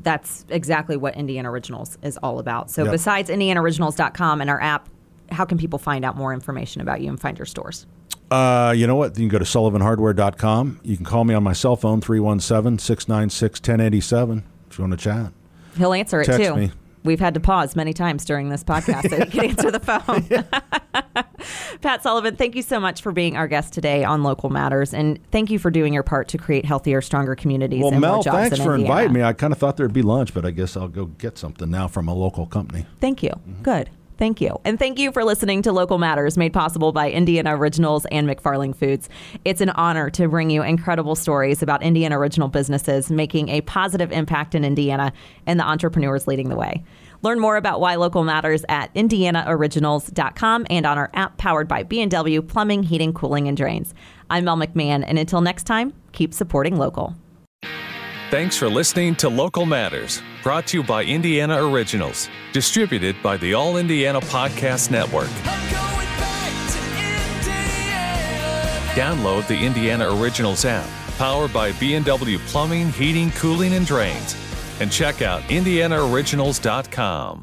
that's 0.04 0.46
exactly 0.50 0.98
what 0.98 1.16
Indiana 1.16 1.50
Originals 1.50 1.98
is 2.04 2.18
all 2.18 2.40
about. 2.40 2.70
So, 2.70 2.84
yep. 2.84 2.92
besides 2.92 3.30
IndianaOriginals.com 3.30 4.42
and 4.42 4.50
our 4.50 4.62
app, 4.62 4.90
how 5.30 5.46
can 5.46 5.58
people 5.58 5.80
find 5.80 6.06
out 6.06 6.16
more 6.16 6.34
information 6.34 6.82
about 6.82 7.02
you 7.02 7.10
and 7.10 7.20
find 7.20 7.38
your 7.38 7.46
stores? 7.46 7.86
Uh, 8.30 8.74
you 8.76 8.88
know 8.88 8.96
what? 8.96 9.18
You 9.18 9.24
can 9.24 9.30
go 9.30 9.40
to 9.40 9.46
sullivanhardware.com. 9.46 10.80
You 10.84 10.96
can 10.96 11.06
call 11.06 11.24
me 11.24 11.34
on 11.34 11.44
my 11.44 11.54
cell 11.54 11.76
phone, 11.76 12.02
317 12.02 12.80
696 12.80 13.60
1087, 13.60 14.44
if 14.70 14.78
you 14.78 14.84
want 14.84 14.92
to 14.92 14.98
chat. 14.98 15.34
He'll 15.78 15.94
answer 15.94 16.22
it 16.22 16.26
Text 16.26 16.42
too. 16.42 16.56
Me. 16.56 16.72
We've 17.04 17.20
had 17.20 17.34
to 17.34 17.40
pause 17.40 17.76
many 17.76 17.94
times 17.94 18.26
during 18.26 18.50
this 18.50 18.64
podcast 18.64 19.10
so 19.10 19.18
he 19.18 19.32
can 19.32 19.46
answer 19.50 19.72
the 19.72 19.80
phone. 19.80 20.46
Pat 21.82 22.02
Sullivan, 22.02 22.36
thank 22.36 22.56
you 22.56 22.62
so 22.62 22.80
much 22.80 23.02
for 23.02 23.12
being 23.12 23.36
our 23.36 23.48
guest 23.48 23.74
today 23.74 24.04
on 24.04 24.24
Local 24.24 24.50
Matters, 24.50 24.94
and 24.94 25.20
thank 25.32 25.50
you 25.52 25.60
for 25.60 25.70
doing 25.70 25.94
your 25.94 26.04
part 26.04 26.28
to 26.30 26.38
create 26.38 26.66
healthier, 26.66 27.02
stronger 27.02 27.36
communities. 27.36 27.82
Well, 27.84 27.92
and 27.92 28.02
Mel, 28.02 28.24
thanks 28.24 28.58
in 28.58 28.64
for 28.64 28.76
Indiana. 28.76 28.94
inviting 29.02 29.14
me. 29.14 29.24
I 29.24 29.34
kind 29.34 29.52
of 29.52 29.60
thought 29.60 29.76
there'd 29.78 29.92
be 29.94 30.02
lunch, 30.02 30.34
but 30.34 30.46
I 30.46 30.52
guess 30.52 30.78
I'll 30.78 30.88
go 30.88 31.06
get 31.06 31.38
something 31.38 31.70
now 31.70 31.88
from 31.88 32.08
a 32.08 32.14
local 32.14 32.46
company. 32.46 32.86
Thank 33.02 33.22
you. 33.24 33.32
Mm-hmm. 33.32 33.64
Good. 33.64 33.90
Thank 34.24 34.40
you. 34.40 34.58
And 34.64 34.80
thank 34.80 35.00
you 35.00 35.12
for 35.12 35.26
listening 35.26 35.64
to 35.64 35.74
Local 35.74 35.98
Matters, 35.98 36.38
made 36.38 36.54
possible 36.54 36.94
by 36.94 37.12
Indiana 37.12 37.58
Originals 37.58 38.06
and 38.06 38.26
McFarling 38.26 38.74
Foods. 38.74 39.10
It's 39.44 39.60
an 39.60 39.72
honor 39.72 40.10
to 40.12 40.30
bring 40.30 40.50
you 40.50 40.64
incredible 40.64 41.16
stories 41.16 41.62
about 41.62 41.84
Indiana 41.84 42.18
original 42.18 42.48
businesses 42.48 43.12
making 43.12 43.50
a 43.50 43.60
positive 43.60 44.14
impact 44.14 44.56
in 44.56 44.64
Indiana 44.64 45.12
and 45.46 45.60
the 45.60 45.66
entrepreneurs 45.66 46.26
leading 46.26 46.48
the 46.48 46.56
way. 46.56 46.86
Learn 47.22 47.42
more 47.42 47.58
about 47.58 47.82
why 47.82 47.96
local 47.96 48.24
matters 48.24 48.64
at 48.70 48.94
indianaoriginals.com 48.94 50.68
and 50.70 50.86
on 50.86 50.98
our 50.98 51.12
app 51.14 51.36
powered 51.36 51.68
by 51.68 51.84
B&W 51.84 52.42
Plumbing, 52.44 52.84
Heating, 52.84 53.12
Cooling, 53.12 53.50
and 53.50 53.58
Drains. 53.58 53.94
I'm 54.30 54.46
Mel 54.46 54.56
McMahon, 54.56 55.04
and 55.06 55.20
until 55.20 55.42
next 55.42 55.66
time, 55.66 55.92
keep 56.14 56.34
supporting 56.34 56.78
local. 56.78 57.14
Thanks 58.32 58.56
for 58.56 58.70
listening 58.70 59.16
to 59.16 59.28
Local 59.28 59.66
Matters, 59.66 60.22
brought 60.44 60.68
to 60.68 60.78
you 60.78 60.84
by 60.84 61.04
Indiana 61.04 61.66
Originals, 61.66 62.30
distributed 62.52 63.16
by 63.24 63.38
the 63.38 63.54
All 63.54 63.78
Indiana 63.78 64.20
Podcast 64.20 64.92
Network. 64.92 65.30
Download 68.94 69.48
the 69.48 69.58
Indiana 69.58 70.16
Originals 70.22 70.66
app, 70.66 70.88
powered 71.18 71.52
by 71.52 71.72
B&W 71.74 72.38
Plumbing, 72.40 72.92
Heating, 72.92 73.32
Cooling, 73.32 73.74
and 73.74 73.88
Drains 73.88 74.36
and 74.80 74.92
check 74.92 75.22
out 75.22 75.42
IndianaOriginals.com. 75.44 77.42